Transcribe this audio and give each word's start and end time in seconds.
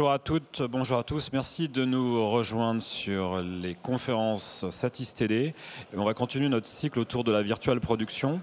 Bonjour 0.00 0.12
à 0.12 0.18
toutes, 0.18 0.62
bonjour 0.62 0.96
à 0.96 1.02
tous. 1.02 1.28
Merci 1.30 1.68
de 1.68 1.84
nous 1.84 2.26
rejoindre 2.30 2.80
sur 2.80 3.42
les 3.42 3.74
conférences 3.74 4.64
Satis 4.70 5.12
TD. 5.12 5.54
on 5.94 6.04
va 6.04 6.14
continuer 6.14 6.48
notre 6.48 6.68
cycle 6.68 6.98
autour 7.00 7.22
de 7.22 7.30
la 7.30 7.42
virtual 7.42 7.78
production. 7.80 8.40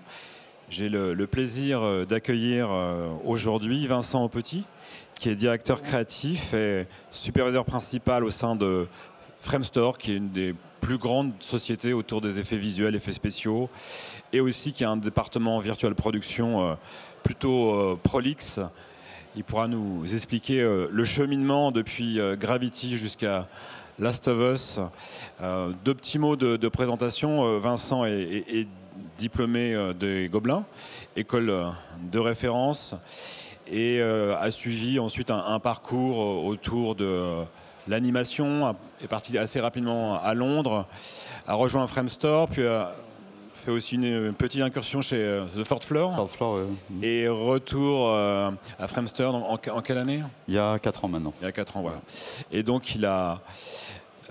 J'ai 0.69 0.87
le, 0.87 1.15
plaisir 1.25 1.81
euh, 1.81 2.05
d'accueillir 2.05 2.69
euh, 2.69 3.09
aujourd'hui 3.25 3.87
Vincent 3.87 4.29
Petit, 4.29 4.65
qui 5.19 5.29
est 5.29 5.35
directeur 5.35 5.81
créatif 5.81 6.53
et 6.53 6.85
superviseur 7.11 7.65
principal 7.65 8.23
au 8.23 8.29
sein 8.29 8.55
de 8.55 8.87
Framestore, 9.41 9.97
qui 9.97 10.11
est 10.11 10.17
une 10.17 10.29
des 10.29 10.53
plus 10.79 10.99
grandes 10.99 11.33
sociétés 11.39 11.91
autour 11.91 12.21
des 12.21 12.37
effets 12.37 12.59
visuels, 12.59 12.93
effets 12.93 13.13
spéciaux, 13.13 13.67
et 14.31 14.41
aussi 14.41 14.73
qui 14.73 14.83
a 14.83 14.91
un 14.91 14.97
département 14.97 15.59
virtual 15.59 15.95
production 15.95 16.69
euh, 16.69 16.75
plutôt 17.23 17.97
prolixe 18.03 18.59
il 19.37 19.43
pourra 19.43 19.67
nous 19.67 20.11
expliquer 20.11 20.61
euh, 20.61 20.87
le 20.91 21.05
cheminement 21.05 21.71
depuis 21.71 22.19
euh, 22.19 22.35
Gravity 22.35 22.97
jusqu'à 22.97 23.47
Last 23.99 24.27
of 24.27 24.55
Us. 24.55 24.79
Euh, 25.43 25.73
deux 25.85 25.93
petits 25.93 26.17
mots 26.17 26.35
de, 26.35 26.67
présentation. 26.67 27.59
Vincent 27.59 28.03
est, 28.05 28.67
diplômé 29.19 29.75
des 29.99 30.27
Gobelins, 30.27 30.63
école 31.15 31.71
de 32.11 32.19
référence, 32.19 32.93
et 33.71 34.01
a 34.01 34.51
suivi 34.51 34.99
ensuite 34.99 35.31
un, 35.31 35.59
parcours 35.59 36.45
autour 36.45 36.93
de 36.95 37.43
l'animation, 37.87 38.75
est 39.03 39.07
parti 39.07 39.37
assez 39.37 39.59
rapidement 39.59 40.21
à 40.21 40.33
Londres, 40.35 40.85
a 41.47 41.53
rejoint 41.55 41.87
Framestore, 41.87 42.47
puis 42.47 42.65
a 42.65 42.93
fait 43.67 43.73
aussi 43.73 43.95
une, 43.95 44.31
petite 44.33 44.61
incursion 44.61 45.01
chez 45.01 45.17
euh, 45.17 45.43
The 45.57 45.67
Fourth 45.67 45.83
Floor. 45.83 46.29
Et 47.01 47.27
retour 47.27 48.07
euh, 48.07 48.49
à 48.79 48.87
Framester 48.87 49.25
en, 49.25 49.57
quelle 49.57 49.97
année? 49.97 50.21
Il 50.47 50.53
y 50.53 50.57
a 50.57 50.79
4 50.79 51.03
ans 51.03 51.07
maintenant. 51.09 51.33
Il 51.41 51.43
y 51.43 51.47
a 51.47 51.51
4 51.51 51.75
ans, 51.75 51.81
voilà. 51.81 51.99
Et 52.49 52.63
donc 52.63 52.95
il 52.95 53.05
a 53.05 53.41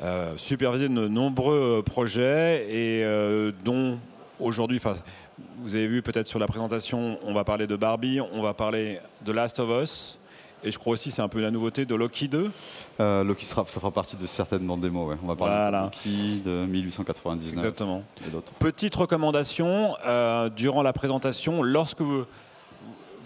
euh, 0.00 0.32
supervisé 0.38 0.88
de 0.88 1.08
nombreux 1.08 1.82
projets 1.84 2.66
et 2.70 3.52
dont 3.62 3.98
aujourd'hui, 4.40 4.80
vous 5.58 5.74
avez 5.74 5.86
vu 5.86 6.00
peut-être 6.00 6.28
sur 6.28 6.38
la 6.38 6.46
présentation, 6.46 7.18
on 7.22 7.34
va 7.34 7.44
parler 7.44 7.66
de 7.66 7.76
Barbie, 7.76 8.20
on 8.32 8.40
va 8.40 8.54
parler 8.54 9.00
de 9.22 9.32
Last 9.32 9.58
of 9.58 9.82
Us, 9.82 10.15
et 10.64 10.70
je 10.70 10.78
crois 10.78 10.94
aussi 10.94 11.10
c'est 11.10 11.22
un 11.22 11.28
peu 11.28 11.40
la 11.40 11.50
nouveauté 11.50 11.84
de 11.84 11.94
Loki 11.94 12.28
2. 12.28 12.50
Euh, 13.00 13.24
Loki 13.24 13.44
sera, 13.44 13.64
ça 13.66 13.80
fera 13.80 13.90
partie 13.90 14.16
de 14.16 14.26
certaines 14.26 14.66
bandes 14.66 14.80
démos. 14.80 15.08
Ouais. 15.08 15.16
On 15.22 15.26
va 15.26 15.36
parler 15.36 15.70
de 15.70 15.84
Loki 15.84 16.42
de 16.44 16.66
1899 16.66 17.52
Exactement. 17.54 18.02
et 18.26 18.30
d'autres. 18.30 18.52
Petite 18.54 18.94
recommandation 18.94 19.96
euh, 20.06 20.48
durant 20.48 20.82
la 20.82 20.92
présentation, 20.92 21.62
lorsque 21.62 22.00
vous, 22.00 22.24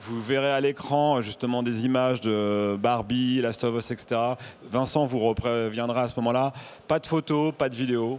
vous 0.02 0.22
verrez 0.22 0.50
à 0.52 0.60
l'écran 0.60 1.20
justement 1.20 1.62
des 1.62 1.84
images 1.84 2.20
de 2.20 2.76
Barbie, 2.80 3.40
Last 3.40 3.64
of 3.64 3.76
Us, 3.76 3.90
etc. 3.90 4.20
Vincent 4.70 5.06
vous 5.06 5.20
reviendra 5.20 6.02
à 6.02 6.08
ce 6.08 6.16
moment-là. 6.16 6.52
Pas 6.88 6.98
de 6.98 7.06
photos, 7.06 7.52
pas 7.56 7.68
de 7.68 7.76
vidéos. 7.76 8.18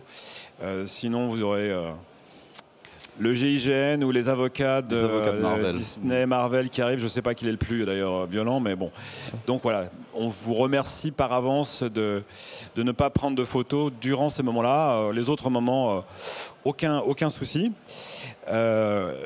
Euh, 0.63 0.85
sinon, 0.85 1.27
vous 1.27 1.41
aurez 1.41 1.71
le 3.19 3.33
GIGN 3.33 4.03
ou 4.03 4.11
les 4.11 4.29
avocats 4.29 4.81
de, 4.81 5.71
Disney, 5.71 6.25
Marvel 6.25 6.69
qui 6.69 6.81
arrivent. 6.81 6.99
Je 6.99 7.05
ne 7.05 7.09
sais 7.09 7.21
pas 7.21 7.33
qui 7.33 7.47
est 7.47 7.51
le 7.51 7.57
plus 7.57 7.85
d'ailleurs 7.85 8.25
violent, 8.25 8.59
mais 8.59 8.75
bon. 8.75 8.91
Donc 9.47 9.61
voilà, 9.63 9.89
on 10.13 10.29
vous 10.29 10.53
remercie 10.53 11.11
par 11.11 11.31
avance 11.33 11.83
de, 11.83 12.23
de 12.75 12.83
ne 12.83 12.91
pas 12.91 13.09
prendre 13.09 13.37
de 13.37 13.45
photos 13.45 13.91
durant 14.01 14.29
ces 14.29 14.43
moments-là. 14.43 14.93
Euh, 14.93 15.13
les 15.13 15.29
autres 15.29 15.49
moments, 15.49 15.97
euh, 15.97 16.01
aucun, 16.65 16.99
aucun 16.99 17.29
souci. 17.29 17.71
Euh, 18.49 19.23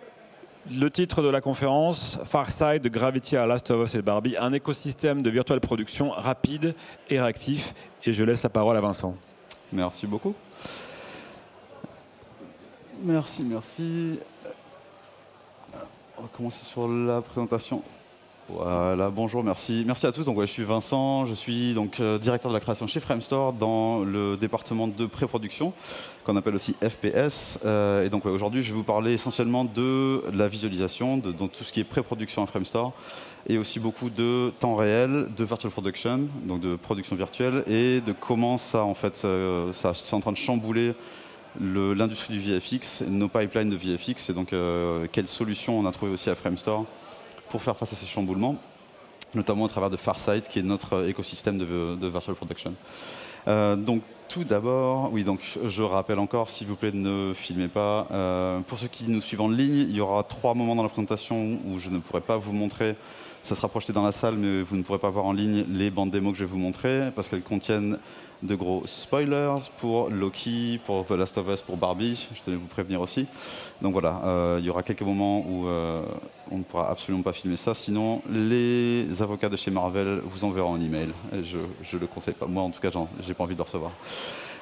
le 0.72 0.90
titre 0.90 1.22
de 1.22 1.30
la 1.30 1.42
conférence, 1.42 2.18
Farside 2.26 2.82
de 2.82 2.90
Gravity 2.90 3.38
à 3.38 3.46
Last 3.46 3.70
of 3.70 3.88
Us 3.88 3.96
et 3.96 4.02
Barbie, 4.02 4.36
un 4.40 4.52
écosystème 4.52 5.22
de 5.22 5.30
virtual 5.30 5.60
production 5.60 6.10
rapide 6.10 6.74
et 7.10 7.20
réactif. 7.20 7.74
Et 8.04 8.14
je 8.14 8.24
laisse 8.24 8.42
la 8.42 8.50
parole 8.50 8.76
à 8.76 8.82
Vincent. 8.82 9.16
Merci 9.72 10.08
beaucoup. 10.08 10.34
Merci, 13.08 13.44
merci. 13.44 14.20
On 16.18 16.24
va 16.24 16.28
commencer 16.36 16.66
sur 16.66 16.88
la 16.88 17.22
présentation. 17.22 17.84
Voilà, 18.50 19.12
bonjour, 19.12 19.44
merci. 19.44 19.84
Merci 19.86 20.08
à 20.08 20.12
tous. 20.12 20.24
Donc, 20.24 20.42
je 20.42 20.48
suis 20.48 20.64
Vincent, 20.64 21.28
je 21.28 21.36
suis 21.36 21.76
donc 21.76 22.00
euh, 22.00 22.18
directeur 22.18 22.50
de 22.50 22.56
la 22.56 22.60
création 22.60 22.88
chez 22.88 23.00
Framestore 23.00 23.54
dans 23.54 24.00
le 24.00 24.38
département 24.38 24.88
de 24.88 25.06
pré-production, 25.06 25.72
qu'on 26.24 26.36
appelle 26.36 26.56
aussi 26.56 26.76
FPS. 26.82 27.60
Euh, 27.64 28.04
et 28.04 28.10
donc, 28.10 28.26
aujourd'hui, 28.26 28.64
je 28.64 28.70
vais 28.70 28.76
vous 28.76 28.84
parler 28.84 29.14
essentiellement 29.14 29.66
de 29.66 30.24
la 30.34 30.48
visualisation, 30.48 31.18
de, 31.18 31.32
tout 31.32 31.64
ce 31.64 31.72
qui 31.72 31.82
est 31.82 31.84
pré-production 31.84 32.42
à 32.42 32.48
Framestore, 32.48 32.94
et 33.48 33.60
aussi 33.60 33.80
beaucoup 33.80 34.10
de 34.10 34.52
temps 34.60 34.76
réel, 34.76 35.28
de 35.38 35.44
virtual 35.44 35.72
production, 35.72 36.28
donc 36.46 36.60
de 36.60 36.76
production 36.76 37.16
virtuelle, 37.16 37.64
et 37.68 38.02
de 38.02 38.14
comment 38.20 38.58
ça, 38.58 38.84
en 38.84 38.96
fait, 38.96 39.22
euh, 39.26 39.74
ça, 39.74 39.94
c'est 39.94 40.16
en 40.16 40.22
train 40.22 40.32
de 40.32 40.38
chambouler 40.38 40.96
l'industrie 41.60 42.34
du 42.34 42.40
VFX, 42.40 43.02
nos 43.08 43.28
pipelines 43.28 43.70
de 43.70 43.76
VFX, 43.76 44.30
et 44.30 44.34
donc 44.34 44.54
euh, 44.54 45.08
quelles 45.12 45.28
solutions 45.28 45.80
on 45.80 45.86
a 45.86 45.92
trouvé 45.92 46.12
aussi 46.12 46.30
à 46.30 46.36
Framestore 46.36 46.86
pour 47.50 47.62
faire 47.62 47.76
face 47.78 47.94
à 47.94 47.96
ces 47.96 48.06
chamboulements, 48.06 48.58
notamment 49.34 49.66
à 49.66 49.70
travers 49.70 49.90
de 49.90 49.98
Farsight, 49.98 50.50
qui 50.50 50.60
est 50.60 50.64
notre 50.64 51.08
écosystème 51.08 51.58
de, 51.58 52.08
virtual 52.08 52.36
production. 52.36 52.74
Euh, 53.48 53.76
donc 53.76 54.02
tout 54.28 54.44
d'abord, 54.44 55.12
oui, 55.14 55.24
donc 55.24 55.40
je 55.66 55.84
rappelle 55.84 56.20
encore, 56.20 56.50
s'il 56.50 56.68
vous 56.68 56.76
plaît, 56.76 56.92
ne 56.92 57.34
filmez 57.36 57.68
pas. 57.68 58.08
Euh, 58.12 58.60
pour 58.62 58.80
ceux 58.80 58.88
qui 58.88 59.06
nous 59.08 59.22
suivent 59.22 59.42
en 59.42 59.50
ligne, 59.50 59.86
il 59.88 59.96
y 59.96 60.02
aura 60.02 60.24
trois 60.24 60.56
moments 60.56 60.76
dans 60.76 60.84
la 60.84 60.90
présentation 60.90 61.60
où 61.66 61.78
je 61.80 61.90
ne 61.90 62.00
pourrai 62.00 62.22
pas 62.22 62.38
vous 62.38 62.54
montrer 62.54 62.96
ça 63.46 63.54
sera 63.54 63.68
projeté 63.68 63.94
dans 63.94 64.04
la 64.04 64.12
salle, 64.12 64.38
mais 64.38 64.64
vous 64.64 64.76
ne 64.76 64.82
pourrez 64.82 64.98
pas 64.98 65.12
voir 65.12 65.26
en 65.26 65.32
ligne 65.32 65.66
les 65.70 65.92
bandes 65.92 66.10
démos 66.10 66.34
que 66.34 66.40
je 66.40 66.46
vais 66.46 66.50
vous 66.50 66.58
montrer 66.58 67.12
parce 67.16 67.30
qu'elles 67.30 67.44
contiennent 67.44 68.00
de 68.44 68.56
gros 68.56 68.84
spoilers 68.86 69.70
pour 69.78 70.10
Loki, 70.10 70.80
pour 70.84 71.06
The 71.06 71.12
Last 71.12 71.38
of 71.38 71.48
Us, 71.50 71.62
pour 71.62 71.78
Barbie. 71.78 72.28
Je 72.34 72.42
tenais 72.42 72.58
à 72.58 72.60
vous 72.60 72.68
prévenir 72.68 73.02
aussi. 73.02 73.26
Donc 73.82 73.94
voilà, 73.94 74.22
euh, 74.26 74.58
il 74.60 74.66
y 74.66 74.70
aura 74.70 74.84
quelques 74.84 75.02
moments 75.02 75.46
où 75.48 75.68
euh, 75.68 76.02
on 76.52 76.58
ne 76.60 76.64
pourra 76.64 76.90
absolument 76.90 77.24
pas 77.24 77.34
filmer 77.34 77.58
ça. 77.58 77.74
Sinon, 77.74 78.22
les 78.30 79.22
avocats 79.22 79.50
de 79.50 79.58
chez 79.58 79.72
Marvel 79.72 80.22
vous 80.24 80.44
enverront 80.44 80.76
un 80.76 80.82
email. 80.82 81.10
je 81.34 81.58
ne 81.58 82.00
le 82.00 82.08
conseille 82.08 82.34
pas. 82.36 82.46
Moi, 82.46 82.64
en 82.64 82.70
tout 82.70 82.82
cas, 82.82 82.90
j'ai 83.26 83.34
pas 83.34 83.44
envie 83.44 83.56
de 83.56 83.60
le 83.60 83.64
recevoir. 83.64 83.92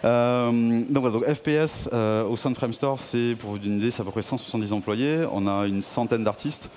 Euh, 0.05 0.51
donc, 0.89 1.03
voilà, 1.03 1.11
donc, 1.11 1.25
FPS 1.25 1.89
au 2.29 2.37
sein 2.37 2.51
de 2.51 2.55
Framestore, 2.55 2.99
c'est 2.99 3.35
pour 3.39 3.51
vous 3.51 3.59
donner 3.59 3.75
une 3.75 3.79
idée, 3.79 3.91
c'est 3.91 4.01
à 4.01 4.05
peu 4.05 4.11
près 4.11 4.21
170 4.21 4.73
employés. 4.73 5.25
On 5.31 5.47
a 5.47 5.65
une 5.67 5.83
centaine 5.83 6.23
d'artistes. 6.23 6.69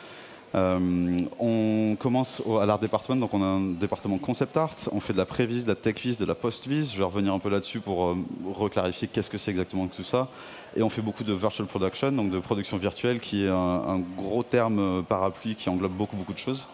Euh, 0.54 1.18
on 1.38 1.96
commence 1.98 2.40
à 2.60 2.64
l'art 2.66 2.78
département, 2.78 3.16
donc 3.16 3.34
on 3.34 3.42
a 3.42 3.46
un 3.46 3.60
département 3.72 4.16
concept 4.18 4.56
art, 4.56 4.74
on 4.92 5.00
fait 5.00 5.12
de 5.12 5.18
la 5.18 5.26
prévise, 5.26 5.64
de 5.64 5.70
la 5.70 5.76
tech-vis, 5.76 6.16
de 6.16 6.24
la 6.24 6.34
post-vis. 6.34 6.92
Je 6.92 6.98
vais 6.98 7.04
revenir 7.04 7.34
un 7.34 7.38
peu 7.38 7.50
là-dessus 7.50 7.80
pour 7.80 8.06
euh, 8.06 8.16
reclarifier 8.52 9.08
qu'est-ce 9.08 9.28
que 9.28 9.38
c'est 9.38 9.50
exactement 9.50 9.86
tout 9.88 10.04
ça. 10.04 10.28
Et 10.76 10.82
on 10.82 10.90
fait 10.90 11.02
beaucoup 11.02 11.24
de 11.24 11.32
virtual 11.32 11.66
production, 11.66 12.12
donc 12.12 12.30
de 12.30 12.38
production 12.38 12.78
virtuelle, 12.78 13.20
qui 13.20 13.44
est 13.44 13.48
un, 13.48 14.00
gros 14.16 14.42
terme 14.42 14.78
euh, 14.78 15.02
parapluie 15.02 15.56
qui 15.56 15.68
englobe 15.68 15.92
beaucoup 15.92 16.16
beaucoup 16.16 16.32
de 16.32 16.38
choses. 16.38 16.68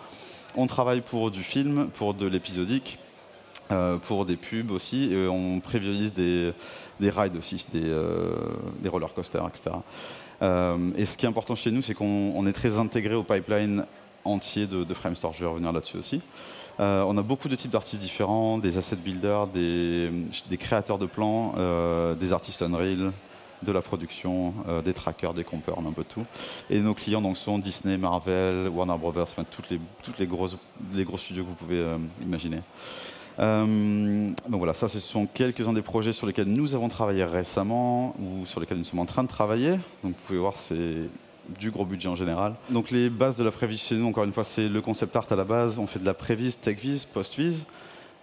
On 0.54 0.66
travaille 0.66 1.00
pour 1.00 1.30
du 1.30 1.42
film, 1.42 1.88
pour 1.94 2.14
de 2.14 2.26
l'épisodique, 2.26 2.98
pour 4.02 4.26
des 4.26 4.36
pubs 4.36 4.70
aussi, 4.70 5.14
et 5.14 5.28
on 5.28 5.60
prévisualise 5.60 6.12
des, 6.12 6.52
rides 7.00 7.38
aussi, 7.38 7.64
des, 7.72 7.90
des 8.82 8.88
roller 8.90 9.14
coasters, 9.14 9.48
etc. 9.48 9.70
Euh, 10.42 10.90
et 10.96 11.04
ce 11.04 11.16
qui 11.16 11.26
est 11.26 11.28
important 11.28 11.54
chez 11.54 11.70
nous, 11.70 11.82
c'est 11.82 11.94
qu'on 11.94 12.46
est 12.46 12.52
très 12.52 12.78
intégré 12.78 13.14
au 13.14 13.22
pipeline 13.22 13.86
entier 14.24 14.66
de, 14.66 14.84
de 14.84 14.94
Framestore. 14.94 15.32
Je 15.32 15.40
vais 15.40 15.50
revenir 15.50 15.72
là-dessus 15.72 15.96
aussi. 15.96 16.20
Euh, 16.80 17.04
on 17.06 17.16
a 17.18 17.22
beaucoup 17.22 17.48
de 17.48 17.54
types 17.54 17.70
d'artistes 17.70 18.00
différents, 18.00 18.58
des 18.58 18.78
asset 18.78 18.96
builders, 18.96 19.46
des, 19.46 20.10
créateurs 20.58 20.98
de 20.98 21.06
plans, 21.06 21.54
euh, 21.56 22.14
des 22.14 22.32
artistes 22.32 22.62
Unreal, 22.62 23.12
de 23.62 23.72
la 23.72 23.80
production, 23.80 24.54
des 24.84 24.92
trackers, 24.92 25.34
des 25.34 25.44
compeurs, 25.44 25.78
un 25.78 25.92
peu 25.92 26.02
tout. 26.02 26.24
Et 26.68 26.80
nos 26.80 26.94
clients 26.94 27.20
donc, 27.20 27.36
sont 27.36 27.60
Disney, 27.60 27.96
Marvel, 27.96 28.66
Warner 28.68 28.98
Brothers, 28.98 29.22
enfin, 29.22 29.44
toutes, 29.48 29.70
les, 29.70 29.80
toutes 30.02 30.18
les, 30.18 30.26
grosses, 30.26 30.56
les 30.92 31.04
gros 31.04 31.16
studios 31.16 31.44
que 31.44 31.48
vous 31.50 31.54
pouvez 31.54 31.86
imaginer. 32.24 32.58
Euh, 33.38 34.30
donc 34.48 34.58
voilà, 34.58 34.74
ça 34.74 34.88
ce 34.88 35.00
sont 35.00 35.26
quelques-uns 35.26 35.72
des 35.72 35.82
projets 35.82 36.12
sur 36.12 36.26
lesquels 36.26 36.48
nous 36.48 36.74
avons 36.74 36.88
travaillé 36.88 37.24
récemment 37.24 38.14
ou 38.20 38.46
sur 38.46 38.60
lesquels 38.60 38.78
nous 38.78 38.84
sommes 38.84 39.00
en 39.00 39.06
train 39.06 39.22
de 39.22 39.28
travailler. 39.28 39.72
Donc 40.02 40.14
vous 40.16 40.26
pouvez 40.26 40.38
voir, 40.38 40.56
c'est 40.56 41.08
du 41.58 41.70
gros 41.70 41.84
budget 41.84 42.08
en 42.08 42.16
général. 42.16 42.54
Donc 42.70 42.90
les 42.90 43.10
bases 43.10 43.36
de 43.36 43.44
la 43.44 43.50
prévise 43.50 43.80
chez 43.80 43.96
nous, 43.96 44.06
encore 44.06 44.24
une 44.24 44.32
fois, 44.32 44.44
c'est 44.44 44.68
le 44.68 44.80
concept 44.80 45.16
art 45.16 45.26
à 45.30 45.36
la 45.36 45.44
base. 45.44 45.78
On 45.78 45.86
fait 45.86 45.98
de 45.98 46.06
la 46.06 46.14
prévise, 46.14 46.58
tech-vise, 46.58 47.04
post-vise. 47.04 47.66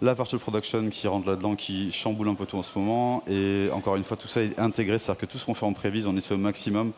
La 0.02 0.14
virtual 0.14 0.40
production 0.40 0.88
qui 0.88 1.06
rentre 1.08 1.28
là-dedans, 1.28 1.56
qui 1.56 1.92
chamboule 1.92 2.28
un 2.28 2.34
peu 2.34 2.46
tout 2.46 2.56
en 2.56 2.62
ce 2.62 2.70
moment. 2.78 3.22
Et 3.28 3.68
encore 3.72 3.96
une 3.96 4.04
fois, 4.04 4.16
tout 4.16 4.28
ça 4.28 4.42
est 4.42 4.58
intégré, 4.58 4.98
c'est-à-dire 4.98 5.20
que 5.20 5.26
tout 5.26 5.36
ce 5.36 5.44
qu'on 5.44 5.52
fait 5.52 5.66
en 5.66 5.74
prévise, 5.74 6.06
on 6.06 6.16
essaie 6.16 6.34
au 6.34 6.38
maximum 6.38 6.92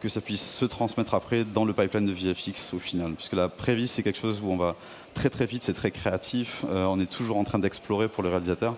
que 0.00 0.08
ça 0.08 0.20
puisse 0.20 0.42
se 0.42 0.64
transmettre 0.64 1.14
après 1.14 1.44
dans 1.44 1.64
le 1.64 1.72
pipeline 1.72 2.06
de 2.06 2.12
VFX 2.12 2.74
au 2.74 2.78
final. 2.78 3.12
Puisque 3.12 3.34
la 3.34 3.48
prévise, 3.48 3.90
c'est 3.90 4.02
quelque 4.02 4.18
chose 4.18 4.40
où 4.42 4.50
on 4.50 4.56
va 4.56 4.76
très 5.14 5.30
très 5.30 5.46
vite, 5.46 5.64
c'est 5.64 5.72
très 5.72 5.90
créatif. 5.90 6.64
Euh, 6.68 6.86
on 6.86 6.98
est 7.00 7.10
toujours 7.10 7.36
en 7.36 7.44
train 7.44 7.58
d'explorer 7.58 8.08
pour 8.08 8.22
le 8.22 8.30
réalisateur. 8.30 8.76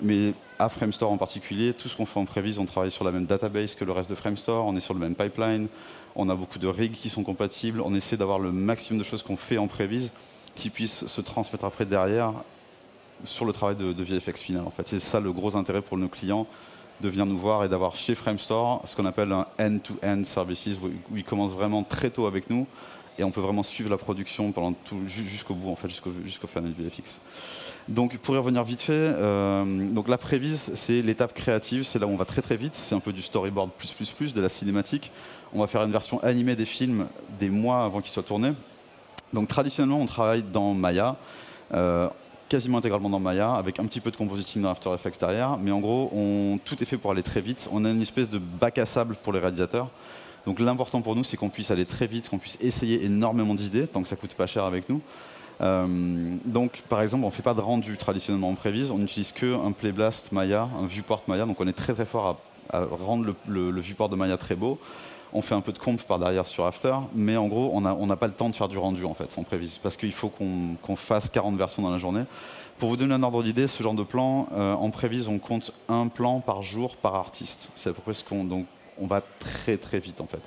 Mais 0.00 0.34
à 0.58 0.68
Framestore 0.68 1.12
en 1.12 1.18
particulier, 1.18 1.72
tout 1.72 1.88
ce 1.88 1.96
qu'on 1.96 2.06
fait 2.06 2.18
en 2.18 2.24
prévise, 2.24 2.58
on 2.58 2.66
travaille 2.66 2.90
sur 2.90 3.04
la 3.04 3.12
même 3.12 3.26
database 3.26 3.74
que 3.74 3.84
le 3.84 3.92
reste 3.92 4.10
de 4.10 4.14
Framestore, 4.14 4.66
on 4.66 4.74
est 4.76 4.80
sur 4.80 4.94
le 4.94 5.00
même 5.00 5.14
pipeline, 5.14 5.68
on 6.16 6.28
a 6.28 6.34
beaucoup 6.34 6.58
de 6.58 6.66
rigs 6.66 6.92
qui 6.92 7.10
sont 7.10 7.22
compatibles, 7.22 7.80
on 7.80 7.94
essaie 7.94 8.16
d'avoir 8.16 8.38
le 8.38 8.50
maximum 8.50 8.98
de 8.98 9.04
choses 9.04 9.22
qu'on 9.22 9.36
fait 9.36 9.58
en 9.58 9.68
prévise 9.68 10.10
qui 10.54 10.70
puissent 10.70 11.06
se 11.06 11.20
transmettre 11.20 11.64
après 11.64 11.84
derrière 11.84 12.32
sur 13.24 13.44
le 13.44 13.52
travail 13.52 13.76
de, 13.76 14.02
VFX 14.02 14.42
final. 14.42 14.64
En 14.66 14.70
fait, 14.70 14.86
c'est 14.86 14.98
ça 14.98 15.20
le 15.20 15.32
gros 15.32 15.56
intérêt 15.56 15.82
pour 15.82 15.96
nos 15.96 16.08
clients 16.08 16.46
de 17.00 17.08
venir 17.08 17.26
nous 17.26 17.38
voir 17.38 17.64
et 17.64 17.68
d'avoir 17.68 17.96
chez 17.96 18.14
Framestore 18.14 18.82
ce 18.84 18.94
qu'on 18.96 19.06
appelle 19.06 19.32
un 19.32 19.46
end-to-end 19.60 20.22
services 20.24 20.78
où 20.82 21.16
ils 21.16 21.24
commencent 21.24 21.54
vraiment 21.54 21.82
très 21.82 22.10
tôt 22.10 22.26
avec 22.26 22.50
nous 22.50 22.66
et 23.18 23.24
on 23.24 23.30
peut 23.30 23.40
vraiment 23.40 23.62
suivre 23.62 23.90
la 23.90 23.96
production 23.96 24.50
pendant 24.52 24.74
jusqu'au 25.06 25.54
bout, 25.54 25.70
en 25.70 25.76
fait, 25.76 25.88
jusqu'au, 25.88 26.10
jusqu'au 26.24 26.46
final 26.48 26.72
VFX. 26.76 27.20
Donc, 27.88 28.16
pour 28.18 28.34
y 28.34 28.38
revenir 28.38 28.64
vite 28.64 28.82
fait, 28.82 28.92
euh, 28.92 29.88
donc 29.90 30.08
la 30.08 30.18
prévise, 30.18 30.72
c'est 30.74 31.00
l'étape 31.00 31.34
créative, 31.34 31.84
c'est 31.84 31.98
là 31.98 32.06
où 32.06 32.10
on 32.10 32.16
va 32.16 32.24
très 32.24 32.42
très 32.42 32.56
vite, 32.56 32.74
c'est 32.74 32.94
un 32.94 33.00
peu 33.00 33.12
du 33.12 33.22
storyboard 33.22 33.70
plus 33.70 33.92
plus 33.92 34.10
plus, 34.10 34.34
de 34.34 34.40
la 34.40 34.48
cinématique. 34.48 35.12
On 35.52 35.60
va 35.60 35.68
faire 35.68 35.82
une 35.82 35.92
version 35.92 36.20
animée 36.24 36.56
des 36.56 36.64
films 36.64 37.06
des 37.38 37.50
mois 37.50 37.84
avant 37.84 38.00
qu'ils 38.00 38.10
soient 38.10 38.24
tournés. 38.24 38.52
Donc, 39.32 39.48
traditionnellement, 39.48 40.00
on 40.00 40.06
travaille 40.06 40.42
dans 40.42 40.74
Maya. 40.74 41.16
Euh, 41.72 42.08
quasiment 42.48 42.78
intégralement 42.78 43.10
dans 43.10 43.20
Maya, 43.20 43.54
avec 43.54 43.78
un 43.80 43.86
petit 43.86 44.00
peu 44.00 44.10
de 44.10 44.16
compositing 44.16 44.62
dans 44.62 44.70
After 44.70 44.92
Effects 44.94 45.18
derrière. 45.20 45.58
Mais 45.58 45.70
en 45.70 45.80
gros, 45.80 46.10
on, 46.14 46.58
tout 46.64 46.82
est 46.82 46.86
fait 46.86 46.98
pour 46.98 47.10
aller 47.10 47.22
très 47.22 47.40
vite. 47.40 47.68
On 47.72 47.84
a 47.84 47.90
une 47.90 48.02
espèce 48.02 48.28
de 48.28 48.38
bac 48.38 48.78
à 48.78 48.86
sable 48.86 49.16
pour 49.22 49.32
les 49.32 49.40
réalisateurs. 49.40 49.88
Donc 50.46 50.60
l'important 50.60 51.00
pour 51.00 51.16
nous, 51.16 51.24
c'est 51.24 51.36
qu'on 51.36 51.48
puisse 51.48 51.70
aller 51.70 51.86
très 51.86 52.06
vite, 52.06 52.28
qu'on 52.28 52.38
puisse 52.38 52.58
essayer 52.60 53.04
énormément 53.04 53.54
d'idées, 53.54 53.86
tant 53.86 54.02
que 54.02 54.08
ça 54.08 54.16
coûte 54.16 54.34
pas 54.34 54.46
cher 54.46 54.64
avec 54.64 54.88
nous. 54.88 55.00
Euh, 55.60 56.36
donc, 56.44 56.82
par 56.88 57.00
exemple, 57.00 57.24
on 57.24 57.28
ne 57.28 57.32
fait 57.32 57.42
pas 57.42 57.54
de 57.54 57.60
rendu 57.60 57.96
traditionnellement 57.96 58.50
en 58.50 58.54
prévise, 58.54 58.90
on 58.90 58.98
n'utilise 58.98 59.32
qu'un 59.32 59.72
Playblast 59.72 60.32
Maya, 60.32 60.68
un 60.80 60.86
viewport 60.86 61.22
Maya, 61.28 61.46
donc 61.46 61.60
on 61.60 61.66
est 61.66 61.72
très 61.72 61.94
très 61.94 62.04
fort 62.04 62.38
à, 62.70 62.84
rendre 62.84 63.34
le, 63.46 63.80
viewport 63.80 64.08
de 64.08 64.16
Maya 64.16 64.36
très 64.36 64.56
beau. 64.56 64.78
On 65.36 65.42
fait 65.42 65.54
un 65.54 65.60
peu 65.60 65.72
de 65.72 65.78
comp 65.78 66.00
par 66.02 66.20
derrière 66.20 66.46
sur 66.46 66.64
After, 66.64 66.94
mais 67.12 67.36
en 67.36 67.48
gros, 67.48 67.70
on 67.74 67.80
n'a 68.06 68.16
pas 68.16 68.28
le 68.28 68.32
temps 68.32 68.48
de 68.48 68.54
faire 68.54 68.68
du 68.68 68.78
rendu 68.78 69.04
en 69.04 69.14
fait 69.14 69.36
en 69.36 69.42
prévise, 69.42 69.78
parce 69.78 69.96
qu'il 69.96 70.12
faut 70.12 70.28
qu'on 70.30 70.96
fasse 70.96 71.28
40 71.28 71.56
versions 71.56 71.82
dans 71.82 71.90
la 71.90 71.98
journée. 71.98 72.24
Pour 72.78 72.88
vous 72.88 72.96
donner 72.96 73.14
un 73.14 73.22
ordre 73.22 73.42
d'idée, 73.42 73.68
ce 73.68 73.82
genre 73.82 73.94
de 73.94 74.02
plan, 74.02 74.48
euh, 74.52 74.74
en 74.74 74.90
prévise, 74.90 75.28
on 75.28 75.38
compte 75.38 75.72
un 75.88 76.08
plan 76.08 76.40
par 76.40 76.62
jour 76.62 76.96
par 76.96 77.14
artiste. 77.14 77.70
C'est 77.76 77.90
à 77.90 77.92
peu 77.92 78.02
près 78.02 78.14
ce 78.14 78.24
qu'on. 78.24 78.44
Donc, 78.44 78.66
on 78.98 79.06
va 79.06 79.22
très 79.38 79.76
très 79.76 80.00
vite 80.00 80.20
en 80.20 80.26
fait. 80.26 80.42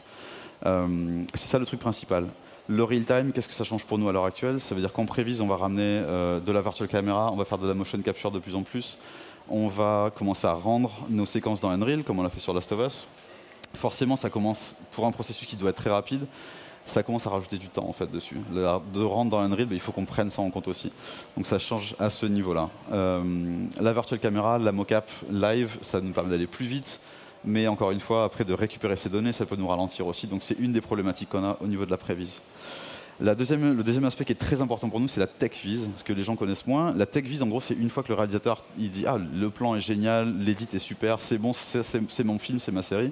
Euh, 0.66 1.24
c'est 1.34 1.48
ça 1.48 1.60
le 1.60 1.66
truc 1.66 1.80
principal. 1.80 2.26
Le 2.68 2.84
real 2.84 3.06
time, 3.06 3.32
qu'est-ce 3.32 3.48
que 3.48 3.54
ça 3.54 3.64
change 3.64 3.86
pour 3.86 3.98
nous 3.98 4.10
à 4.10 4.12
l'heure 4.12 4.26
actuelle? 4.26 4.60
Ça 4.60 4.76
veut 4.76 4.82
dire 4.82 4.92
qu'en 4.92 5.06
prévise, 5.06 5.40
on 5.40 5.48
va 5.48 5.56
ramener 5.56 5.82
euh, 5.84 6.42
de 6.42 6.52
la 6.52 6.62
virtual 6.62 6.90
camera, 6.90 7.32
on 7.32 7.38
va 7.38 7.46
faire 7.46 7.58
de 7.58 7.68
la 7.68 7.74
motion 7.74 7.98
capture 8.02 8.32
de 8.32 8.40
plus 8.40 8.56
en 8.56 8.64
plus. 8.64 8.98
On 9.50 9.70
va 9.70 10.12
commencer 10.14 10.48
à 10.48 10.54
rendre 10.54 10.92
nos 11.10 11.26
séquences 11.26 11.62
dans 11.62 11.70
Unreal, 11.70 12.04
comme 12.04 12.20
on 12.20 12.24
l'a 12.24 12.30
fait 12.30 12.42
sur 12.42 12.54
Last 12.54 12.72
of 12.74 12.86
Us. 12.86 13.08
Forcément, 13.76 14.16
ça 14.16 14.30
commence, 14.30 14.74
pour 14.92 15.06
un 15.06 15.12
processus 15.12 15.48
qui 15.48 15.56
doit 15.56 15.70
être 15.70 15.78
très 15.78 15.90
rapide, 15.90 16.26
ça 16.88 17.04
commence 17.04 17.28
à 17.28 17.30
rajouter 17.30 17.58
du 17.58 17.68
temps 17.68 17.88
en 17.88 17.94
fait 17.94 18.10
dessus. 18.10 18.38
de 18.52 19.04
rendre 19.04 19.32
dans 19.32 19.40
Unreal, 19.40 19.66
ben, 19.66 19.76
il 19.76 19.82
faut 19.82 19.92
qu'on 19.92 20.06
prenne 20.06 20.30
ça 20.30 20.42
en 20.42 20.50
compte 20.50 20.68
aussi. 20.68 20.92
Donc 21.36 21.46
ça 21.46 21.60
change 21.60 21.96
à 22.00 22.10
ce 22.10 22.26
niveau-là. 22.26 22.70
Euh, 22.92 23.66
la 23.80 23.94
virtual 23.94 24.20
camera, 24.20 24.58
la 24.58 24.72
mocap 24.72 25.10
live, 25.30 25.78
ça 25.82 26.02
nous 26.02 26.14
permet 26.14 26.30
d'aller 26.30 26.48
plus 26.48 26.66
vite. 26.66 27.00
Mais 27.44 27.68
encore 27.68 27.92
une 27.92 28.00
fois, 28.00 28.24
après 28.24 28.46
de 28.46 28.54
récupérer 28.54 28.96
ces 28.96 29.10
données, 29.10 29.34
ça 29.34 29.46
peut 29.46 29.56
nous 29.56 29.68
ralentir 29.68 30.08
aussi. 30.08 30.28
Donc 30.28 30.42
c'est 30.42 30.58
une 30.60 30.72
des 30.72 30.82
problématiques 30.82 31.30
qu'on 31.30 31.44
a 31.44 31.58
au 31.62 31.68
niveau 31.68 31.86
de 31.86 31.92
la 31.92 31.98
prévise. 31.98 32.42
Le 33.20 33.36
deuxième 33.36 34.06
aspect 34.06 34.26
qui 34.26 34.32
est 34.32 34.36
très 34.36 34.62
important 34.62 34.90
pour 34.90 35.00
nous, 35.00 35.08
c'est 35.08 35.20
la 35.20 35.28
tech 35.28 35.52
vise, 35.64 35.90
ce 35.98 36.04
que 36.04 36.14
les 36.14 36.24
gens 36.24 36.36
connaissent 36.36 36.68
moins. 36.68 36.94
La 36.94 37.06
tech 37.06 37.24
vise, 37.24 37.42
en 37.42 37.48
gros, 37.48 37.62
c'est 37.62 37.74
une 37.74 37.90
fois 37.90 38.04
que 38.04 38.10
le 38.10 38.16
réalisateur 38.16 38.64
il 38.78 38.92
dit 38.92 39.06
ah 39.08 39.18
le 39.18 39.50
plan 39.50 39.76
est 39.76 39.82
génial, 39.82 40.38
l'édit 40.38 40.68
est 40.74 40.80
super, 40.80 41.20
c'est 41.20 41.38
bon, 41.38 41.54
c'est 41.54 42.24
mon 42.24 42.38
film, 42.38 42.60
c'est 42.60 42.72
ma 42.72 42.84
série. 42.84 43.12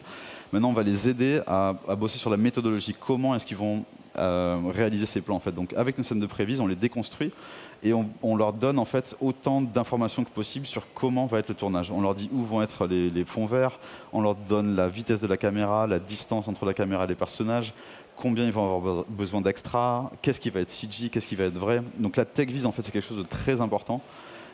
Maintenant, 0.51 0.69
on 0.69 0.73
va 0.73 0.83
les 0.83 1.07
aider 1.07 1.41
à, 1.47 1.75
bosser 1.97 2.19
sur 2.19 2.29
la 2.29 2.37
méthodologie. 2.37 2.95
Comment 2.99 3.35
est-ce 3.35 3.45
qu'ils 3.45 3.57
vont 3.57 3.83
euh, 4.17 4.61
réaliser 4.71 5.05
ces 5.07 5.21
plans 5.21 5.35
en 5.35 5.39
fait? 5.39 5.51
Donc 5.51 5.73
avec 5.73 5.97
nos 5.97 6.03
scènes 6.03 6.19
de 6.19 6.27
prévise, 6.27 6.59
on 6.59 6.67
les 6.67 6.75
déconstruit 6.75 7.31
et 7.83 7.93
on, 7.93 8.35
leur 8.35 8.53
donne 8.53 8.79
en 8.79 8.85
fait 8.85 9.15
autant 9.21 9.61
d'informations 9.61 10.23
que 10.23 10.29
possible 10.29 10.65
sur 10.65 10.83
comment 10.93 11.25
va 11.25 11.39
être 11.39 11.49
le 11.49 11.55
tournage. 11.55 11.91
On 11.91 12.01
leur 12.01 12.15
dit 12.15 12.29
où 12.31 12.41
vont 12.41 12.61
être 12.61 12.87
les, 12.87 13.25
fonds 13.25 13.45
verts, 13.45 13.79
on 14.11 14.21
leur 14.21 14.35
donne 14.35 14.75
la 14.75 14.87
vitesse 14.87 15.19
de 15.19 15.27
la 15.27 15.37
caméra, 15.37 15.87
la 15.87 15.99
distance 15.99 16.47
entre 16.47 16.65
la 16.65 16.73
caméra 16.73 17.03
et 17.03 17.07
les 17.07 17.15
personnages, 17.15 17.73
combien 18.15 18.45
ils 18.45 18.51
vont 18.51 18.77
avoir 18.77 19.05
besoin 19.07 19.41
d'extra, 19.41 20.11
qu'est-ce 20.21 20.39
qui 20.39 20.49
va 20.49 20.61
être 20.61 20.69
CG, 20.69 21.09
qu'est-ce 21.09 21.27
qui 21.27 21.35
va 21.35 21.45
être 21.45 21.57
vrai. 21.57 21.81
Donc 21.99 22.17
la 22.17 22.25
tech 22.25 22.47
vise 22.47 22.65
en 22.65 22.71
fait 22.71 22.81
c'est 22.81 22.91
quelque 22.91 23.07
chose 23.07 23.17
de 23.17 23.23
très 23.23 23.61
important. 23.61 24.01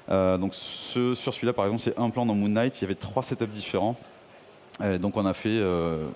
Euh, 0.09 0.37
donc 0.37 0.55
sur 0.55 1.33
celui-là 1.33 1.53
par 1.53 1.65
exemple 1.65 1.83
c'est 1.83 1.97
un 1.99 2.09
plan 2.09 2.25
dans 2.25 2.35
Moon 2.35 2.49
Knight, 2.49 2.79
il 2.79 2.81
y 2.83 2.85
avait 2.85 2.95
trois 2.95 3.23
setups 3.23 3.47
différents. 3.47 3.95
donc 4.99 5.15
on 5.15 5.25
a 5.25 5.33
fait 5.33 5.49
euh, 5.49 6.07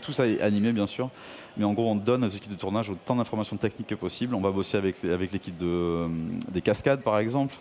tout, 0.00 0.12
ça 0.12 0.26
est 0.26 0.40
animé 0.40 0.72
bien 0.72 0.86
sûr, 0.86 1.10
mais 1.56 1.64
en 1.64 1.72
gros 1.72 1.90
on 1.90 1.96
donne 1.96 2.24
aux 2.24 2.28
équipes 2.28 2.50
de 2.50 2.56
tournage 2.56 2.90
autant 2.90 3.16
d'informations 3.16 3.56
techniques 3.56 3.88
que 3.88 3.94
possible. 3.94 4.34
On 4.34 4.40
va 4.40 4.50
bosser 4.50 4.76
avec, 4.76 5.04
avec 5.04 5.32
l'équipe 5.32 5.56
de, 5.56 5.66
euh, 5.66 6.08
des 6.50 6.62
cascades 6.62 7.02
par 7.02 7.18
exemple. 7.18 7.54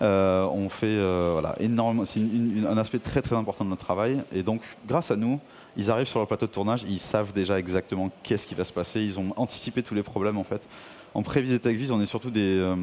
Euh, 0.00 0.44
on 0.46 0.68
fait 0.68 0.86
euh, 0.88 1.30
voilà, 1.32 1.54
énormément, 1.60 2.04
c'est 2.04 2.20
un 2.20 2.78
aspect 2.78 2.98
très 2.98 3.22
très 3.22 3.36
important 3.36 3.64
de 3.64 3.70
notre 3.70 3.84
travail. 3.84 4.22
Et 4.32 4.42
donc 4.42 4.62
grâce 4.86 5.10
à 5.10 5.16
nous, 5.16 5.40
ils 5.76 5.90
arrivent 5.90 6.06
sur 6.06 6.20
le 6.20 6.26
plateau 6.26 6.46
de 6.46 6.52
tournage, 6.52 6.84
ils 6.88 6.98
savent 6.98 7.32
déjà 7.32 7.58
exactement 7.58 8.10
qu'est-ce 8.22 8.46
qui 8.46 8.54
va 8.54 8.64
se 8.64 8.72
passer. 8.72 9.00
Ils 9.00 9.18
ont 9.18 9.32
anticipé 9.36 9.82
tous 9.82 9.94
les 9.94 10.02
problèmes 10.02 10.38
en 10.38 10.44
fait. 10.44 10.62
En 11.14 11.22
prévis 11.22 11.52
et 11.52 11.58
TechVis, 11.58 11.90
on 11.92 12.00
est 12.00 12.06
surtout 12.06 12.30
des, 12.30 12.74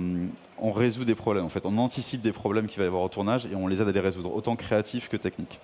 on 0.60 0.72
résout 0.72 1.06
des 1.06 1.16
problèmes 1.16 1.46
en 1.46 1.50
fait. 1.50 1.66
On 1.66 1.78
anticipe 1.78 2.22
des 2.22 2.32
problèmes 2.32 2.68
qu'il 2.68 2.78
va 2.80 2.84
y 2.84 2.88
avoir 2.88 3.04
au 3.04 3.10
tournage 3.10 3.48
et 3.48 3.56
on 3.56 3.68
les 3.68 3.82
aide 3.82 3.88
à 3.88 3.92
les 3.92 4.00
résoudre, 4.00 4.36
autant 4.36 4.56
créatifs 4.56 5.10
que 5.10 5.18
techniques. 5.18 5.60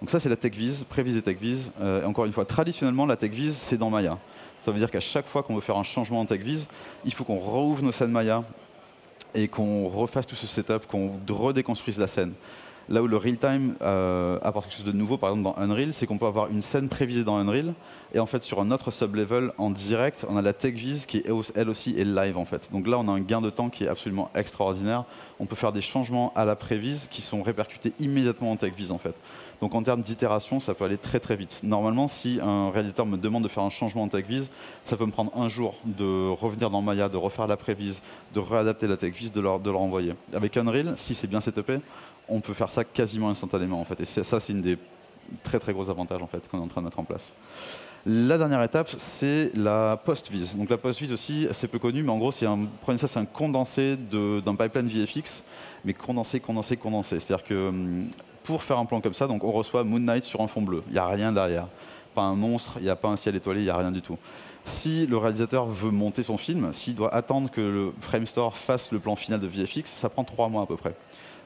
Donc 0.00 0.10
ça, 0.10 0.20
c'est 0.20 0.28
la 0.28 0.36
TechVis, 0.36 0.84
Prévise 0.88 1.16
et 1.16 1.22
TechVis. 1.22 1.70
Euh, 1.80 2.04
encore 2.04 2.26
une 2.26 2.32
fois, 2.32 2.44
traditionnellement, 2.44 3.06
la 3.06 3.16
TechVis, 3.16 3.52
c'est 3.52 3.78
dans 3.78 3.90
Maya. 3.90 4.18
Ça 4.60 4.70
veut 4.70 4.78
dire 4.78 4.90
qu'à 4.90 5.00
chaque 5.00 5.26
fois 5.26 5.42
qu'on 5.42 5.54
veut 5.54 5.60
faire 5.60 5.76
un 5.76 5.84
changement 5.84 6.20
en 6.20 6.26
TechVis, 6.26 6.66
il 7.04 7.14
faut 7.14 7.24
qu'on 7.24 7.38
rouvre 7.38 7.82
nos 7.82 7.92
scènes 7.92 8.10
Maya 8.10 8.42
et 9.34 9.48
qu'on 9.48 9.88
refasse 9.88 10.26
tout 10.26 10.36
ce 10.36 10.46
setup, 10.46 10.86
qu'on 10.86 11.12
redéconstruise 11.28 11.98
la 11.98 12.08
scène. 12.08 12.32
Là 12.88 13.02
où 13.02 13.08
le 13.08 13.16
real-time 13.16 13.74
euh, 13.82 14.38
apporte 14.42 14.66
quelque 14.66 14.76
chose 14.76 14.86
de 14.86 14.92
nouveau, 14.92 15.16
par 15.16 15.30
exemple 15.30 15.56
dans 15.56 15.62
Unreal, 15.62 15.92
c'est 15.92 16.06
qu'on 16.06 16.18
peut 16.18 16.26
avoir 16.26 16.50
une 16.50 16.62
scène 16.62 16.88
prévisée 16.88 17.24
dans 17.24 17.36
Unreal, 17.36 17.74
et 18.14 18.20
en 18.20 18.26
fait 18.26 18.44
sur 18.44 18.60
un 18.60 18.70
autre 18.70 18.92
sub-level 18.92 19.52
en 19.58 19.70
direct, 19.70 20.24
on 20.28 20.36
a 20.36 20.42
la 20.42 20.52
TechVis 20.52 21.04
qui 21.08 21.24
elle 21.54 21.68
aussi 21.68 21.98
est 21.98 22.04
live 22.04 22.38
en 22.38 22.44
fait. 22.44 22.70
Donc 22.72 22.86
là 22.86 22.98
on 22.98 23.08
a 23.08 23.12
un 23.12 23.20
gain 23.20 23.40
de 23.40 23.50
temps 23.50 23.70
qui 23.70 23.84
est 23.84 23.88
absolument 23.88 24.30
extraordinaire. 24.36 25.04
On 25.40 25.46
peut 25.46 25.56
faire 25.56 25.72
des 25.72 25.80
changements 25.80 26.32
à 26.36 26.44
la 26.44 26.54
prévise 26.54 27.08
qui 27.10 27.22
sont 27.22 27.42
répercutés 27.42 27.92
immédiatement 27.98 28.52
en 28.52 28.56
TechVis 28.56 28.92
en 28.92 28.98
fait. 28.98 29.14
Donc 29.60 29.74
en 29.74 29.82
termes 29.82 30.02
d'itération, 30.02 30.60
ça 30.60 30.74
peut 30.74 30.84
aller 30.84 30.98
très 30.98 31.18
très 31.18 31.34
vite. 31.34 31.60
Normalement, 31.62 32.08
si 32.08 32.38
un 32.42 32.70
réalisateur 32.70 33.06
me 33.06 33.16
demande 33.16 33.42
de 33.42 33.48
faire 33.48 33.62
un 33.62 33.70
changement 33.70 34.02
en 34.02 34.08
TechVis, 34.08 34.48
ça 34.84 34.96
peut 34.96 35.06
me 35.06 35.10
prendre 35.10 35.32
un 35.36 35.48
jour 35.48 35.74
de 35.84 36.28
revenir 36.28 36.70
dans 36.70 36.82
Maya, 36.82 37.08
de 37.08 37.16
refaire 37.16 37.46
la 37.46 37.56
prévise, 37.56 38.02
de 38.34 38.40
réadapter 38.40 38.86
la 38.86 38.96
TechVis, 38.96 39.30
de 39.30 39.40
de 39.40 39.70
leur 39.70 39.80
envoyer. 39.80 40.12
Avec 40.34 40.56
Unreal, 40.56 40.94
si 40.96 41.14
c'est 41.14 41.26
bien 41.26 41.40
setupé, 41.40 41.78
on 42.28 42.40
peut 42.40 42.54
faire 42.54 42.70
ça 42.70 42.84
quasiment 42.84 43.30
instantanément 43.30 43.80
en 43.80 43.84
fait. 43.84 44.00
Et 44.00 44.04
ça, 44.04 44.40
c'est 44.40 44.52
une 44.52 44.62
des 44.62 44.78
très 45.42 45.58
très 45.58 45.72
gros 45.72 45.90
avantages 45.90 46.22
en 46.22 46.26
fait 46.26 46.48
qu'on 46.48 46.58
est 46.58 46.62
en 46.62 46.68
train 46.68 46.80
de 46.80 46.86
mettre 46.86 46.98
en 46.98 47.04
place. 47.04 47.34
La 48.08 48.38
dernière 48.38 48.62
étape, 48.62 48.88
c'est 48.98 49.50
la 49.56 50.00
post-vise. 50.04 50.56
Donc 50.56 50.70
la 50.70 50.78
post-vise 50.78 51.12
aussi, 51.12 51.48
c'est 51.52 51.66
peu 51.66 51.80
connu, 51.80 52.04
mais 52.04 52.12
en 52.12 52.18
gros, 52.18 52.30
c'est 52.30 52.46
un, 52.46 52.68
prenez 52.80 52.98
ça, 52.98 53.08
c'est 53.08 53.18
un 53.18 53.24
condensé 53.24 53.96
d'un 53.96 54.54
pipeline 54.54 54.86
VFX, 54.86 55.42
mais 55.84 55.92
condensé, 55.92 56.38
condensé, 56.38 56.76
condensé. 56.76 57.18
C'est-à-dire 57.18 57.44
que 57.44 57.68
hum, 57.68 58.08
pour 58.44 58.62
faire 58.62 58.78
un 58.78 58.84
plan 58.84 59.00
comme 59.00 59.14
ça, 59.14 59.26
donc 59.26 59.42
on 59.42 59.50
reçoit 59.50 59.82
Moon 59.82 59.98
Knight 59.98 60.22
sur 60.22 60.40
un 60.40 60.46
fond 60.46 60.62
bleu. 60.62 60.84
Il 60.86 60.92
n'y 60.92 61.00
a 61.00 61.06
rien 61.08 61.32
derrière. 61.32 61.66
Pas 62.14 62.22
un 62.22 62.36
monstre, 62.36 62.74
il 62.76 62.84
n'y 62.84 62.90
a 62.90 62.96
pas 62.96 63.08
un 63.08 63.16
ciel 63.16 63.34
étoilé, 63.34 63.60
il 63.60 63.64
n'y 63.64 63.70
a 63.70 63.76
rien 63.76 63.90
du 63.90 64.02
tout. 64.02 64.16
Si 64.64 65.06
le 65.06 65.16
réalisateur 65.16 65.66
veut 65.66 65.90
monter 65.90 66.22
son 66.22 66.38
film, 66.38 66.72
s'il 66.72 66.94
doit 66.94 67.12
attendre 67.12 67.50
que 67.50 67.60
le 67.60 67.92
Framestore 68.00 68.56
fasse 68.56 68.92
le 68.92 69.00
plan 69.00 69.16
final 69.16 69.40
de 69.40 69.48
VFX, 69.48 69.90
ça 69.90 70.08
prend 70.08 70.22
trois 70.22 70.48
mois 70.48 70.62
à 70.62 70.66
peu 70.66 70.76
près. 70.76 70.94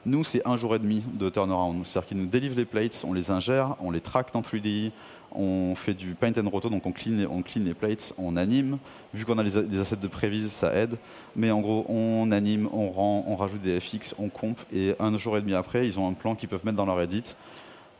Nous, 0.05 0.23
c'est 0.23 0.41
un 0.47 0.57
jour 0.57 0.75
et 0.75 0.79
demi 0.79 1.03
de 1.13 1.29
turnaround. 1.29 1.85
C'est-à-dire 1.85 2.07
qu'ils 2.07 2.17
nous 2.17 2.25
délivrent 2.25 2.57
les 2.57 2.65
plates, 2.65 3.03
on 3.07 3.13
les 3.13 3.29
ingère, 3.29 3.75
on 3.79 3.91
les 3.91 4.01
traque 4.01 4.35
en 4.35 4.41
3D, 4.41 4.91
on 5.31 5.75
fait 5.75 5.93
du 5.93 6.15
paint 6.15 6.33
and 6.37 6.49
roto, 6.49 6.69
donc 6.69 6.85
on 6.87 6.91
clean, 6.91 7.27
on 7.29 7.43
clean 7.43 7.63
les 7.63 7.75
plates, 7.75 8.13
on 8.17 8.35
anime. 8.35 8.79
Vu 9.13 9.25
qu'on 9.25 9.37
a 9.37 9.43
les, 9.43 9.79
assets 9.79 9.97
de 9.97 10.07
prévise, 10.07 10.51
ça 10.51 10.73
aide. 10.73 10.97
Mais 11.35 11.51
en 11.51 11.61
gros, 11.61 11.85
on 11.87 12.31
anime, 12.31 12.67
on 12.73 12.89
rend, 12.89 13.25
on 13.27 13.35
rajoute 13.35 13.61
des 13.61 13.79
FX, 13.79 14.15
on 14.17 14.29
comp, 14.29 14.59
et 14.73 14.95
un 14.99 15.15
jour 15.19 15.37
et 15.37 15.41
demi 15.41 15.53
après, 15.53 15.87
ils 15.87 15.99
ont 15.99 16.09
un 16.09 16.13
plan 16.13 16.33
qu'ils 16.35 16.49
peuvent 16.49 16.65
mettre 16.65 16.77
dans 16.77 16.85
leur 16.85 16.99
edit 16.99 17.35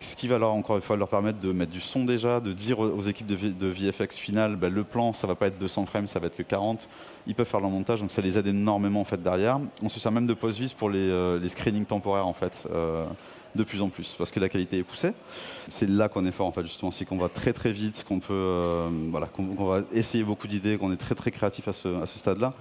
ce 0.01 0.15
qui 0.15 0.27
va 0.27 0.37
leur, 0.37 0.51
encore 0.51 0.75
une 0.75 0.81
fois, 0.81 0.97
leur 0.97 1.07
permettre 1.07 1.39
de 1.39 1.51
mettre 1.51 1.71
du 1.71 1.79
son 1.79 2.05
déjà, 2.05 2.39
de 2.39 2.53
dire 2.53 2.79
aux 2.79 3.01
équipes 3.03 3.27
de, 3.27 3.67
VFX 3.67 4.17
final, 4.17 4.55
ben, 4.55 4.73
le 4.73 4.83
plan, 4.83 5.13
ça 5.13 5.27
va 5.27 5.35
pas 5.35 5.47
être 5.47 5.59
200 5.59 5.85
frames, 5.85 6.07
ça 6.07 6.19
va 6.19 6.27
être 6.27 6.35
que 6.35 6.43
40. 6.43 6.89
Ils 7.27 7.35
peuvent 7.35 7.47
faire 7.47 7.59
leur 7.59 7.69
montage, 7.69 8.01
donc 8.01 8.11
ça 8.11 8.21
les 8.21 8.37
aide 8.37 8.47
énormément 8.47 9.01
en 9.01 9.05
fait 9.05 9.21
derrière. 9.21 9.59
On 9.83 9.89
se 9.89 9.99
sert 9.99 10.11
même 10.11 10.27
de 10.27 10.33
post-vis 10.33 10.73
pour 10.73 10.89
les, 10.89 10.99
euh, 10.99 11.39
les, 11.39 11.49
screenings 11.49 11.85
temporaires 11.85 12.27
en 12.27 12.33
fait. 12.33 12.67
Euh, 12.71 13.05
de 13.53 13.63
plus 13.63 13.81
en 13.81 13.89
plus 13.89 14.15
parce 14.17 14.31
que 14.31 14.39
la 14.39 14.47
qualité 14.47 14.77
est 14.77 14.83
poussée. 14.83 15.11
C'est 15.67 15.89
là 15.89 16.07
qu'on 16.07 16.25
est 16.25 16.31
fort 16.31 16.47
en 16.47 16.53
fait 16.53 16.63
justement, 16.63 16.89
c'est 16.89 17.03
qu'on 17.03 17.17
va 17.17 17.27
très 17.29 17.51
très 17.51 17.73
vite, 17.73 18.05
qu'on 18.07 18.19
peut 18.19 18.31
euh, 18.31 18.89
voilà, 19.09 19.27
qu'on 19.27 19.65
va 19.65 19.81
essayer 19.91 20.23
beaucoup 20.23 20.47
d'idées, 20.47 20.77
qu'on 20.77 20.91
est 20.93 20.97
très 20.97 21.15
très 21.15 21.31
créatif 21.31 21.67
à 21.67 21.73
ce, 21.73 22.01
à 22.01 22.05
ce 22.05 22.17
stade-là. 22.17 22.53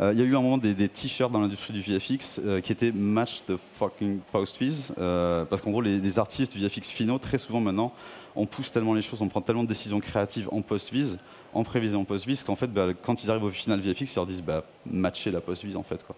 Euh, 0.00 0.12
il 0.12 0.18
y 0.20 0.22
a 0.22 0.24
eu 0.24 0.36
un 0.36 0.40
moment 0.40 0.58
des, 0.58 0.88
t-shirts 0.88 1.32
dans 1.32 1.40
l'industrie 1.40 1.72
du 1.72 1.80
VFX 1.80 2.40
euh, 2.44 2.60
qui 2.60 2.70
étaient 2.70 2.92
match 2.92 3.42
the 3.48 3.54
fucking 3.74 4.20
post-vis. 4.32 4.92
Euh, 4.98 5.44
parce 5.44 5.60
qu'en 5.62 5.70
gros, 5.70 5.80
les, 5.80 6.18
artistes 6.18 6.56
du 6.56 6.64
VFX 6.64 6.88
finaux, 6.90 7.18
très 7.18 7.38
souvent 7.38 7.60
maintenant, 7.60 7.92
on 8.36 8.46
pousse 8.46 8.70
tellement 8.70 8.94
les 8.94 9.02
choses, 9.02 9.20
on 9.22 9.28
prend 9.28 9.40
tellement 9.40 9.64
de 9.64 9.68
décisions 9.68 9.98
créatives 9.98 10.48
en 10.52 10.62
post-vis, 10.62 11.16
en 11.52 11.64
prévision 11.64 12.04
post-vis, 12.04 12.44
qu'en 12.44 12.54
fait, 12.54 12.72
bah, 12.72 12.88
quand 13.02 13.24
ils 13.24 13.30
arrivent 13.30 13.44
au 13.44 13.50
final 13.50 13.80
VFX, 13.80 14.12
ils 14.12 14.16
leur 14.16 14.26
disent 14.26 14.42
bah, 14.42 14.64
matcher 14.86 15.32
la 15.32 15.40
post-vis 15.40 15.74
en 15.74 15.82
fait. 15.82 16.04
Quoi. 16.06 16.14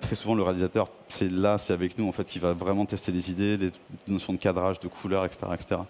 Très 0.00 0.14
souvent, 0.14 0.34
le 0.34 0.42
réalisateur, 0.42 0.88
c'est 1.08 1.30
là, 1.30 1.56
c'est 1.58 1.72
avec 1.72 1.96
nous 1.98 2.08
en 2.08 2.12
fait, 2.12 2.24
qui 2.24 2.38
va 2.38 2.52
vraiment 2.52 2.84
tester 2.84 3.12
les 3.12 3.30
idées, 3.30 3.56
des 3.56 3.70
notions 4.06 4.32
de 4.32 4.38
cadrage, 4.38 4.80
de 4.80 4.88
couleur, 4.88 5.24
etc., 5.24 5.46
etc. 5.54 5.80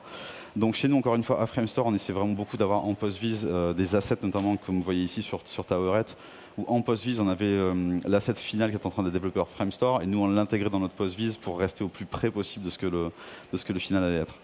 Donc 0.57 0.75
chez 0.75 0.88
nous, 0.88 0.97
encore 0.97 1.14
une 1.14 1.25
fois, 1.25 1.40
à 1.40 1.47
Framestore, 1.47 1.87
on 1.87 1.95
essaie 1.95 2.12
vraiment 2.12 2.33
beaucoup 2.33 2.57
d'avoir 2.57 2.85
en 2.85 2.95
post-vis 2.95 3.47
des 3.76 3.95
assets, 3.95 4.18
notamment 4.23 4.57
comme 4.57 4.76
vous 4.76 4.83
voyez 4.83 5.02
ici 5.02 5.23
sur, 5.23 5.64
Towerette, 5.64 6.16
où 6.59 6.64
en 6.66 6.80
post-vis, 6.83 7.21
on 7.21 7.28
avait 7.28 7.45
euh, 7.45 7.99
l'asset 8.07 8.35
final 8.35 8.71
qui 8.71 8.76
est 8.76 8.87
en 8.87 8.90
train 8.90 9.04
de 9.04 9.11
développer 9.11 9.40
Framestore, 9.49 10.02
et 10.02 10.07
nous, 10.07 10.21
on 10.21 10.26
l'intégrait 10.26 10.71
dans 10.71 10.80
notre 10.80 10.95
post-vis 10.95 11.37
pour 11.37 11.59
rester 11.59 11.85
au 11.85 11.88
plus 11.88 12.04
près 12.04 12.30
possible 12.30 12.64
de 12.64 12.71
ce, 12.71 12.78
que 12.78 12.87
le, 12.87 13.11
de 13.52 13.57
ce 13.57 13.64
que 13.64 13.73
le 13.73 13.78
final 13.78 14.02
allait 14.02 14.18
être. 14.18 14.35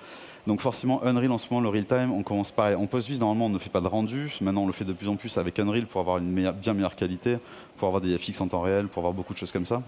Donc 0.47 0.61
forcément, 0.61 1.03
Unreal 1.05 1.33
en 1.33 1.39
ce 1.39 1.47
moment, 1.51 1.63
le 1.63 1.71
real-time, 1.71 2.13
on 2.13 2.23
commence 2.23 2.51
pareil. 2.51 2.75
En 2.75 2.87
post-vis, 2.87 3.19
normalement, 3.19 3.47
on 3.47 3.51
ne 3.51 3.59
fait 3.59 3.71
pas 3.71 3.81
de 3.81 3.87
rendu. 3.87 4.31
Maintenant, 4.43 4.63
on 4.63 4.67
le 4.67 4.73
fait 4.73 4.85
de 4.85 4.93
plus 4.93 5.09
en 5.09 5.17
plus 5.17 5.39
avec 5.39 5.59
Unreal 5.59 5.87
pour 5.87 6.01
avoir 6.01 6.19
une 6.19 6.53
bien 6.53 6.75
meilleure 6.75 6.97
qualité, 6.97 7.39
pour 7.77 7.89
avoir 7.89 8.03
des 8.03 8.17
FX 8.19 8.41
en 8.41 8.49
temps 8.49 8.61
réel, 8.61 8.89
pour 8.89 9.01
avoir 9.01 9.15
beaucoup 9.15 9.33
de 9.33 9.39
choses 9.39 9.53
comme 9.53 9.67
ça. 9.67 9.83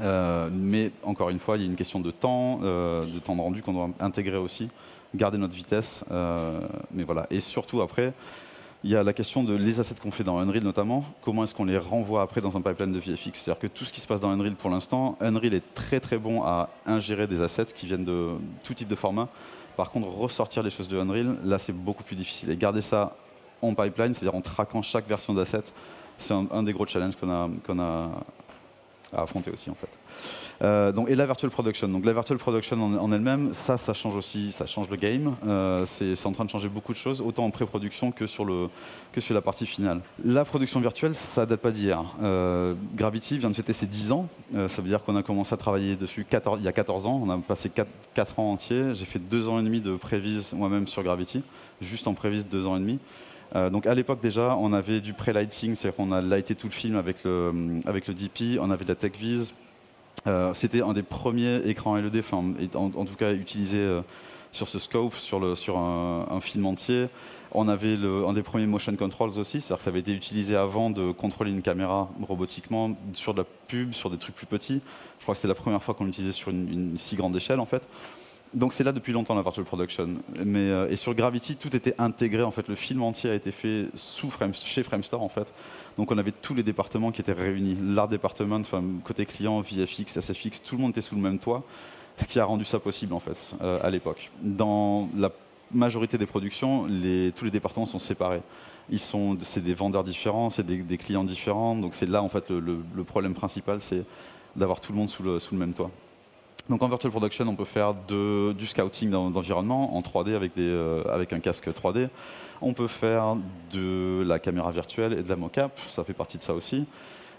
Euh, 0.00 0.48
mais 0.52 0.90
encore 1.04 1.30
une 1.30 1.38
fois, 1.38 1.56
il 1.56 1.62
y 1.62 1.66
a 1.66 1.68
une 1.68 1.76
question 1.76 2.00
de 2.00 2.10
temps, 2.10 2.60
euh, 2.62 3.04
de 3.04 3.18
temps 3.20 3.36
de 3.36 3.40
rendu 3.40 3.62
qu'on 3.62 3.72
doit 3.72 3.90
intégrer 4.00 4.36
aussi, 4.36 4.68
garder 5.14 5.38
notre 5.38 5.54
vitesse. 5.54 6.04
mais 6.92 7.04
voilà. 7.04 7.26
Et 7.30 7.38
surtout 7.38 7.80
après, 7.80 8.12
il 8.84 8.90
y 8.90 8.96
a 8.96 9.02
la 9.02 9.12
question 9.12 9.42
de 9.42 9.54
les 9.54 9.80
assets 9.80 9.96
qu'on 10.00 10.12
fait 10.12 10.22
dans 10.22 10.38
Unreal 10.38 10.62
notamment, 10.62 11.04
comment 11.22 11.42
est-ce 11.42 11.54
qu'on 11.54 11.64
les 11.64 11.78
renvoie 11.78 12.22
après 12.22 12.40
dans 12.40 12.56
un 12.56 12.60
pipeline 12.60 12.92
de 12.92 13.00
VFX 13.00 13.32
C'est-à-dire 13.34 13.58
que 13.58 13.66
tout 13.66 13.84
ce 13.84 13.92
qui 13.92 14.00
se 14.00 14.06
passe 14.06 14.20
dans 14.20 14.30
Unreal 14.30 14.54
pour 14.54 14.70
l'instant, 14.70 15.16
Unreal 15.20 15.54
est 15.54 15.74
très 15.74 15.98
très 15.98 16.16
bon 16.16 16.42
à 16.44 16.70
ingérer 16.86 17.26
des 17.26 17.40
assets 17.40 17.66
qui 17.74 17.86
viennent 17.86 18.04
de 18.04 18.28
tout 18.62 18.74
type 18.74 18.88
de 18.88 18.94
format. 18.94 19.28
Par 19.78 19.90
contre, 19.90 20.08
ressortir 20.08 20.64
les 20.64 20.70
choses 20.70 20.88
de 20.88 20.98
Unreal, 20.98 21.36
là 21.44 21.56
c'est 21.60 21.72
beaucoup 21.72 22.02
plus 22.02 22.16
difficile. 22.16 22.50
Et 22.50 22.56
garder 22.56 22.82
ça 22.82 23.16
en 23.62 23.74
pipeline, 23.74 24.12
c'est-à-dire 24.12 24.34
en 24.34 24.40
traquant 24.40 24.82
chaque 24.82 25.06
version 25.06 25.34
d'asset, 25.34 25.62
c'est 26.18 26.34
un, 26.34 26.64
des 26.64 26.72
gros 26.72 26.84
challenges 26.84 27.14
qu'on 27.14 27.30
a, 27.30 27.48
a 27.78 28.10
à 29.16 29.22
affronter 29.22 29.52
aussi 29.52 29.70
en 29.70 29.76
fait. 29.76 29.88
Euh, 30.62 30.90
donc, 30.92 31.08
et 31.08 31.14
la 31.14 31.26
virtual 31.26 31.50
production. 31.50 31.88
Donc 31.88 32.04
la 32.04 32.12
virtual 32.12 32.38
production 32.38 32.82
en, 32.82 33.12
elle-même, 33.12 33.54
ça, 33.54 33.78
ça 33.78 33.94
change 33.94 34.16
aussi, 34.16 34.50
ça 34.52 34.66
change 34.66 34.88
le 34.90 34.96
game. 34.96 35.36
Euh, 35.46 35.86
c'est 35.86 36.26
en 36.26 36.32
train 36.32 36.44
de 36.44 36.50
changer 36.50 36.68
beaucoup 36.68 36.92
de 36.92 36.98
choses, 36.98 37.20
autant 37.20 37.44
en 37.44 37.50
pré-production 37.50 38.10
que 38.10 38.26
sur 38.26 38.44
le 38.44 38.68
que 39.12 39.20
sur 39.20 39.34
la 39.34 39.40
partie 39.40 39.66
finale. 39.66 40.00
La 40.24 40.44
production 40.44 40.80
virtuelle, 40.80 41.14
ça 41.14 41.46
date 41.46 41.60
pas 41.60 41.70
d'hier. 41.70 42.02
Euh, 42.22 42.74
Gravity 42.96 43.38
vient 43.38 43.50
de 43.50 43.54
fêter 43.54 43.72
ses 43.72 43.86
10 43.86 44.12
ans. 44.12 44.28
ça 44.52 44.82
veut 44.82 44.88
dire 44.88 45.02
qu'on 45.04 45.16
a 45.16 45.22
commencé 45.22 45.54
à 45.54 45.56
travailler 45.56 45.96
dessus 45.96 46.24
14, 46.28 46.58
il 46.60 46.64
y 46.64 46.68
a 46.68 46.72
14 46.72 47.06
ans. 47.06 47.20
On 47.24 47.30
a 47.30 47.38
passé 47.38 47.68
4, 47.68 47.88
4 48.14 48.38
ans 48.40 48.50
entiers. 48.50 48.94
J'ai 48.94 49.04
fait 49.04 49.20
2 49.20 49.48
ans 49.48 49.60
et 49.60 49.62
demi 49.62 49.80
de 49.80 49.96
prévise 49.96 50.52
moi-même 50.52 50.88
sur 50.88 51.02
Gravity, 51.02 51.42
juste 51.80 52.08
en 52.08 52.14
prévise 52.14 52.46
2 52.46 52.66
ans 52.66 52.76
et 52.76 52.80
demi. 52.80 52.98
donc 53.70 53.86
à 53.86 53.94
l'époque 53.94 54.20
déjà, 54.20 54.56
on 54.58 54.72
avait 54.72 55.00
du 55.00 55.12
pré-lighting, 55.12 55.76
c'est-à-dire 55.76 55.96
qu'on 55.96 56.10
a 56.10 56.20
lighté 56.20 56.56
tout 56.56 56.66
le 56.66 56.72
film 56.72 56.96
avec 56.96 57.22
le, 57.24 57.80
avec 57.86 58.08
le 58.08 58.14
DP, 58.14 58.58
on 58.60 58.70
avait 58.70 58.84
de 58.84 58.88
la 58.88 58.96
tech 58.96 59.12
vise, 59.18 59.54
euh, 60.26 60.52
c'était 60.54 60.82
un 60.82 60.92
des 60.92 61.02
premiers 61.02 61.56
écrans 61.68 61.96
LED, 61.96 62.22
en, 62.32 62.54
en, 62.74 63.04
tout 63.04 63.14
cas 63.16 63.32
utilisé 63.32 63.78
euh, 63.78 64.00
sur 64.52 64.68
ce 64.68 64.78
scope, 64.78 65.14
sur, 65.14 65.38
un, 65.78 66.40
film 66.40 66.66
entier. 66.66 67.06
On 67.52 67.68
avait 67.68 67.96
un 68.26 68.32
des 68.32 68.42
premiers 68.42 68.66
motion 68.66 68.94
controls 68.96 69.38
aussi, 69.38 69.60
c'est-à-dire 69.60 69.78
que 69.78 69.82
ça 69.84 69.90
avait 69.90 70.00
été 70.00 70.12
utilisé 70.12 70.56
avant 70.56 70.90
de 70.90 71.12
contrôler 71.12 71.50
une 71.50 71.62
caméra 71.62 72.10
robotiquement 72.26 72.96
sur 73.14 73.32
de 73.32 73.40
la 73.40 73.46
pub, 73.68 73.92
sur 73.92 74.10
des 74.10 74.18
trucs 74.18 74.34
plus 74.34 74.46
petits. 74.46 74.82
Je 75.18 75.22
crois 75.22 75.34
que 75.34 75.40
c'est 75.40 75.48
la 75.48 75.54
première 75.54 75.82
fois 75.82 75.94
qu'on 75.94 76.04
l'utilisait 76.04 76.32
sur 76.32 76.50
une, 76.50 76.70
une, 76.70 76.98
si 76.98 77.16
grande 77.16 77.34
échelle 77.36 77.60
en 77.60 77.66
fait 77.66 77.86
donc 78.54 78.72
c'est 78.72 78.84
là 78.84 78.92
depuis 78.92 79.12
longtemps 79.12 79.34
la 79.34 79.42
virtual 79.42 79.64
production. 79.64 80.08
Mais, 80.44 80.70
euh, 80.70 80.90
et 80.90 80.96
sur 80.96 81.14
Gravity, 81.14 81.56
tout 81.56 81.74
était 81.74 81.94
intégré. 81.98 82.42
En 82.42 82.50
fait, 82.50 82.68
le 82.68 82.74
film 82.74 83.02
entier 83.02 83.30
a 83.30 83.34
été 83.34 83.52
fait 83.52 83.86
chez 84.52 84.82
Framestore 84.82 85.22
en 85.22 85.28
fait. 85.28 85.52
Donc 85.96 86.10
on 86.10 86.18
avait 86.18 86.32
tous 86.32 86.54
les 86.54 86.62
départements 86.62 87.10
qui 87.10 87.20
étaient 87.20 87.32
réunis. 87.32 87.76
L'art 87.82 88.08
département, 88.08 88.62
côté 89.04 89.26
client, 89.26 89.60
VFX, 89.60 90.20
SFX, 90.20 90.62
tout 90.62 90.76
le 90.76 90.82
monde 90.82 90.90
était 90.90 91.02
sous 91.02 91.14
le 91.14 91.20
même 91.20 91.38
toit. 91.38 91.62
Ce 92.16 92.24
qui 92.24 92.40
a 92.40 92.44
rendu 92.44 92.64
ça 92.64 92.80
possible 92.80 93.14
en 93.14 93.20
fait 93.20 93.54
euh, 93.62 93.78
à 93.82 93.90
l'époque. 93.90 94.30
Dans 94.42 95.08
la 95.16 95.30
majorité 95.70 96.18
des 96.18 96.26
productions, 96.26 96.86
tous 97.36 97.44
les 97.44 97.50
départements 97.50 97.86
sont 97.86 97.98
séparés. 97.98 98.42
C'est 98.90 99.62
des 99.62 99.74
vendeurs 99.74 100.02
différents, 100.02 100.48
c'est 100.48 100.64
des, 100.64 100.96
clients 100.96 101.24
différents. 101.24 101.76
Donc 101.76 101.94
c'est 101.94 102.08
là 102.08 102.22
en 102.22 102.28
fait 102.28 102.48
le, 102.50 103.04
problème 103.04 103.34
principal, 103.34 103.80
c'est 103.80 104.04
d'avoir 104.56 104.80
tout 104.80 104.92
le 104.92 104.98
monde 104.98 105.10
sous 105.10 105.22
le 105.22 105.58
même 105.58 105.74
toit. 105.74 105.90
Donc 106.68 106.82
en 106.82 106.88
virtual 106.88 107.10
production, 107.10 107.46
on 107.48 107.54
peut 107.54 107.64
faire 107.64 107.94
du 107.94 108.66
scouting 108.66 109.10
d'environnement 109.10 109.96
en 109.96 110.00
3D 110.02 110.34
avec, 110.34 110.52
euh, 110.58 111.02
avec 111.10 111.32
un 111.32 111.40
casque 111.40 111.68
3D. 111.68 112.08
On 112.60 112.74
peut 112.74 112.88
faire 112.88 113.36
de 113.72 114.22
la 114.26 114.38
caméra 114.38 114.70
virtuelle 114.70 115.14
et 115.14 115.22
de 115.22 115.28
la 115.28 115.36
mocap, 115.36 115.80
ça 115.88 116.04
fait 116.04 116.12
partie 116.12 116.36
de 116.36 116.42
ça 116.42 116.52
aussi. 116.52 116.84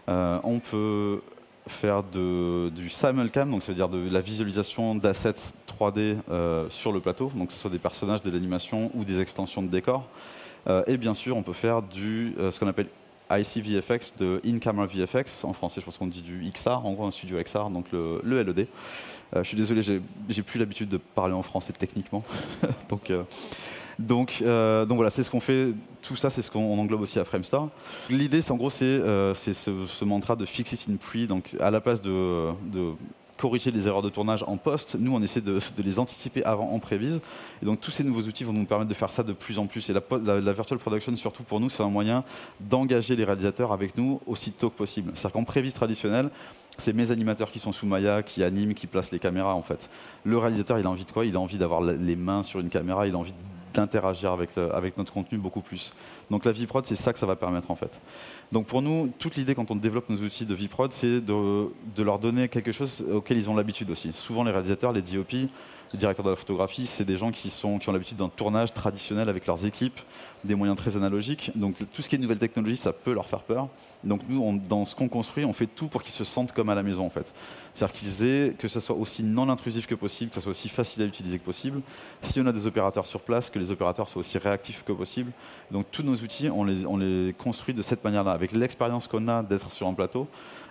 Euh, 0.10 0.40
on 0.44 0.60
peut 0.60 1.22
faire 1.68 2.02
du 2.02 2.90
simulcam, 2.90 3.52
donc 3.52 3.62
ça 3.62 3.72
veut 3.72 3.76
dire 3.76 3.90
de 3.90 4.10
la 4.10 4.22
visualisation 4.22 4.96
d'assets 4.96 5.54
3D 5.68 6.18
euh, 6.32 6.68
sur 6.70 6.92
le 6.92 7.00
plateau, 7.00 7.32
donc 7.36 7.50
que 7.50 7.54
ce 7.54 7.60
soit 7.60 7.70
des 7.70 7.78
personnages, 7.78 8.24
de 8.24 8.32
l'animation 8.32 8.90
ou 8.96 9.04
des 9.04 9.22
extensions 9.22 9.62
de 9.62 9.68
décors. 9.68 10.08
et 10.88 10.98
bien 10.98 11.14
sûr, 11.14 11.38
on 11.38 11.44
peut 11.44 11.54
faire 11.54 11.84
du 11.84 12.34
ce 12.38 12.60
qu'on 12.60 12.68
appelle 12.68 12.90
ICVFX 13.32 14.14
de 14.20 14.42
In-Camera 14.46 14.86
VFX. 14.86 15.44
En 15.44 15.54
français, 15.54 15.82
je 15.82 15.86
pense 15.86 15.98
qu'on 15.98 16.08
dit 16.08 16.22
du 16.22 16.50
XR, 16.54 16.86
en 16.86 16.94
gros 16.94 17.06
un 17.06 17.12
studio 17.12 17.38
XR, 17.42 17.70
donc 17.70 17.86
le, 17.92 18.22
LED. 18.24 18.68
Euh, 19.36 19.44
je 19.44 19.48
suis 19.48 19.58
désolé, 19.58 19.82
j'ai 19.82 20.44
plus 20.44 20.60
l'habitude 20.60 20.90
de 20.90 20.98
parler 20.98 21.34
en 21.34 21.44
français 21.44 21.74
techniquement. 21.74 22.24
donc, 22.90 23.12
euh, 23.12 23.24
donc, 24.00 24.40
euh, 24.42 24.86
donc 24.86 24.96
voilà, 24.96 25.10
c'est 25.10 25.24
ce 25.24 25.30
qu'on 25.30 25.40
fait. 25.40 25.74
Tout 26.02 26.16
ça, 26.16 26.30
c'est 26.30 26.42
ce 26.42 26.50
qu'on 26.50 26.80
englobe 26.80 27.02
aussi 27.02 27.20
à 27.20 27.26
Framestore. 27.26 27.70
L'idée, 28.10 28.42
c'est 28.42 28.52
en 28.52 28.58
gros, 28.58 28.70
c'est 28.70 29.00
ce, 29.00 29.54
ce, 29.54 30.06
mantra 30.06 30.36
de 30.36 30.46
fix 30.46 30.72
it 30.72 30.86
in 30.90 30.96
pre. 30.96 31.28
Donc, 31.28 31.56
à 31.60 31.70
la 31.70 31.82
place 31.82 32.02
de 32.02 32.54
corriger 33.40 33.72
les 33.72 33.88
erreurs 33.88 34.02
de 34.02 34.10
tournage 34.10 34.44
en 34.48 34.58
post. 34.58 34.96
Nous, 35.00 35.16
on 35.16 35.22
essaie 35.22 35.42
de, 35.42 35.60
les 35.78 36.00
anticiper 36.00 36.44
avant 36.44 36.72
en 36.72 36.80
prévise. 36.80 37.22
Et 37.64 37.66
donc, 37.66 37.80
tous 37.80 37.92
ces 37.92 38.04
nouveaux 38.04 38.24
outils 38.24 38.44
vont 38.44 38.54
nous 38.54 38.66
permettre 38.66 38.90
de 38.90 38.94
faire 38.94 39.12
ça 39.12 39.24
de 39.24 39.34
plus 39.34 39.58
en 39.58 39.66
plus. 39.66 39.90
Et 39.90 39.94
la, 39.94 40.02
la, 40.42 40.54
virtual 40.54 40.78
production, 40.78 41.16
surtout 41.16 41.44
pour 41.44 41.60
nous, 41.60 41.70
c'est 41.70 41.82
un 41.82 41.90
moyen 41.90 42.24
d'engager 42.60 43.16
les 43.16 43.24
réalisateurs 43.24 43.72
avec 43.72 43.98
nous 43.98 44.20
aussi 44.28 44.52
tôt 44.52 44.70
que 44.70 44.76
possible. 44.76 45.12
C'est-à-dire 45.14 45.34
qu'en 45.34 45.46
prévise 45.46 45.74
traditionnelle, 45.74 46.30
c'est 46.78 46.94
mes 46.94 47.12
animateurs 47.12 47.50
qui 47.50 47.60
sont 47.60 47.72
sous 47.72 47.86
Maya, 47.86 48.24
qui 48.24 48.44
animent, 48.44 48.74
qui 48.74 48.88
placent 48.88 49.12
les 49.12 49.20
caméras 49.20 49.56
en 49.56 49.62
fait. 49.62 49.90
Le 50.24 50.38
réalisateur, 50.38 50.80
il 50.80 50.86
a 50.86 50.90
envie 50.90 51.06
de 51.06 51.12
quoi? 51.12 51.26
Il 51.26 51.36
a 51.36 51.40
envie 51.40 51.58
d'avoir 51.58 51.82
les 51.82 52.16
mains 52.16 52.44
sur 52.44 52.60
une 52.60 52.70
caméra, 52.70 53.08
il 53.08 53.16
a 53.16 53.18
envie 53.18 53.34
d'interagir 53.74 54.32
avec, 54.32 54.50
euh, 54.58 54.72
avec 54.74 54.98
notre 54.98 55.14
contenu 55.14 55.38
beaucoup 55.38 55.62
plus. 55.62 55.94
Donc 56.30 56.46
la 56.46 56.52
VProd, 56.52 56.86
c'est 56.86 56.96
ça 56.96 57.14
que 57.14 57.20
ça 57.20 57.26
va 57.26 57.36
permettre 57.36 57.72
en 57.72 57.76
fait. 57.76 58.00
Donc 58.52 58.68
pour 58.68 58.82
nous, 58.82 59.12
toute 59.20 59.36
l'idée 59.36 59.56
quand 59.56 59.72
on 59.72 59.76
développe 59.76 60.10
nos 60.10 60.18
outils 60.18 60.46
de 60.46 60.56
VProd, 60.56 60.92
c'est 60.92 61.22
de, 61.22 61.68
de, 61.96 62.04
leur 62.04 62.20
donner 62.20 62.50
quelque 62.50 62.72
chose 62.72 63.06
auquel 63.12 63.38
ils 63.38 63.50
ont 63.50 63.56
l'habitude 63.56 63.90
aussi. 63.92 64.12
Souvent 64.14 64.44
les 64.44 64.52
réalisateurs, 64.52 64.92
les 64.92 65.02
DOP, 65.02 65.50
les 65.94 66.00
directeurs 66.00 66.26
de 66.26 66.30
la 66.30 66.36
photographie, 66.36 66.86
c'est 66.86 67.06
des 67.06 67.18
gens 67.18 67.32
qui, 67.32 67.50
sont, 67.50 67.80
qui 67.80 67.90
ont 67.90 67.92
l'habitude 67.92 68.18
d'un 68.18 68.30
tournage 68.30 68.74
traditionnel 68.74 69.28
avec 69.28 69.48
leurs 69.48 69.66
équipes, 69.66 70.00
des 70.44 70.56
moyens 70.56 70.78
très 70.78 70.96
analogiques. 70.96 71.52
Donc 71.56 71.76
tout 71.92 72.02
ce 72.02 72.10
qui 72.10 72.16
est 72.16 72.20
nouvelle 72.20 72.38
technologie, 72.38 72.78
ça 72.78 72.94
peut 72.94 73.14
leur 73.14 73.28
faire 73.28 73.42
peur. 73.42 73.68
Donc 74.04 74.22
nous, 74.30 74.62
dans 74.70 74.86
ce 74.86 74.96
qu'on 74.96 75.10
construit, 75.10 75.46
on 75.46 75.54
fait 75.54 75.68
tout 75.68 75.88
pour 75.88 76.02
qu'ils 76.04 76.14
se 76.14 76.24
sentent 76.24 76.52
comme 76.52 76.70
à 76.70 76.76
la 76.76 76.84
maison 76.84 77.06
en 77.06 77.10
fait. 77.10 77.34
C'est-à-dire 77.74 77.96
qu'ils 77.96 78.24
aient, 78.24 78.54
que 78.58 78.68
ce 78.68 78.80
soit 78.80 78.96
aussi 78.96 79.24
non 79.24 79.50
intrusif 79.50 79.88
que 79.88 79.96
possible, 79.96 80.30
que 80.30 80.36
ce 80.36 80.42
soit 80.42 80.52
aussi 80.52 80.70
facile 80.70 81.04
à 81.04 81.06
utiliser 81.06 81.40
que 81.40 81.46
possible. 81.46 81.82
Si 82.22 82.40
on 82.40 82.46
a 82.46 82.52
des 82.52 82.68
opérateurs 82.68 83.06
sur 83.06 83.22
place, 83.22 83.50
que 83.50 83.60
les 83.60 83.72
opérateurs 83.72 84.08
soient 84.08 84.22
aussi 84.22 84.38
réactifs 84.38 84.84
que 84.86 84.92
possible. 84.92 85.32
Donc 85.72 85.88
tous 85.92 86.04
nos 86.04 86.16
outils, 86.16 86.50
on 86.50 86.64
les, 86.64 86.86
on 86.86 86.98
les 86.98 87.34
construit 87.38 87.74
de 87.74 87.82
cette 87.82 88.04
manière-là, 88.04 88.32
avec 88.32 88.52
l'expérience 88.52 89.08
qu'on 89.08 89.28
a 89.28 89.44
d'être 89.44 89.72
sur 89.72 89.88
un 89.88 89.94
plateau 89.94 90.28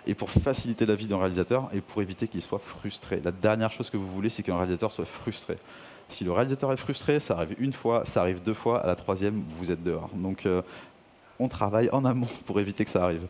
et 0.08 0.14
pour 0.14 0.30
faciliter 0.30 0.86
la 0.86 0.94
vie 0.94 1.06
d'un 1.06 1.18
réalisateur 1.18 1.68
et 1.72 1.80
pour 1.80 2.02
éviter 2.02 2.26
qu'il 2.26 2.42
soit 2.42 2.58
frustré. 2.58 3.20
La 3.22 3.30
dernière 3.30 3.70
chose 3.70 3.90
que 3.90 3.98
vous 3.98 4.08
voulez, 4.08 4.30
c'est 4.30 4.42
qu'un 4.42 4.56
réalisateur 4.56 4.90
soit 4.90 5.04
frustré. 5.04 5.56
Si 6.08 6.24
le 6.24 6.32
réalisateur 6.32 6.72
est 6.72 6.78
frustré, 6.78 7.20
ça 7.20 7.34
arrive 7.34 7.54
une 7.58 7.74
fois, 7.74 8.06
ça 8.06 8.22
arrive 8.22 8.42
deux 8.42 8.54
fois, 8.54 8.82
à 8.82 8.86
la 8.86 8.96
troisième, 8.96 9.44
vous 9.50 9.70
êtes 9.70 9.82
dehors. 9.82 10.08
Donc, 10.14 10.46
euh, 10.46 10.62
on 11.38 11.48
travaille 11.48 11.90
en 11.92 12.04
amont 12.06 12.26
pour 12.46 12.58
éviter 12.58 12.84
que 12.84 12.90
ça 12.90 13.04
arrive. 13.04 13.26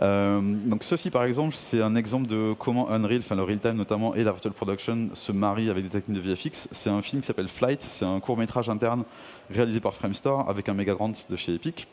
Euh, 0.00 0.40
donc 0.42 0.82
ceci 0.82 1.10
par 1.10 1.24
exemple, 1.24 1.54
c'est 1.54 1.82
un 1.82 1.94
exemple 1.94 2.26
de 2.26 2.54
comment 2.58 2.90
Unreal, 2.90 3.18
enfin 3.18 3.36
le 3.36 3.42
real-time 3.42 3.76
notamment, 3.76 4.14
et 4.14 4.24
la 4.24 4.32
virtual 4.32 4.54
production 4.54 5.10
se 5.12 5.30
marient 5.30 5.70
avec 5.70 5.84
des 5.84 5.90
techniques 5.90 6.22
de 6.22 6.30
VFX. 6.30 6.68
C'est 6.72 6.90
un 6.90 7.02
film 7.02 7.20
qui 7.20 7.26
s'appelle 7.26 7.48
Flight, 7.48 7.82
c'est 7.82 8.04
un 8.04 8.18
court 8.18 8.36
métrage 8.36 8.68
interne 8.68 9.04
réalisé 9.50 9.80
par 9.80 9.94
Framestore 9.94 10.48
avec 10.48 10.68
un 10.68 10.74
méga 10.74 10.94
grant 10.94 11.12
de 11.28 11.36
chez 11.36 11.54
Epic. 11.54 11.86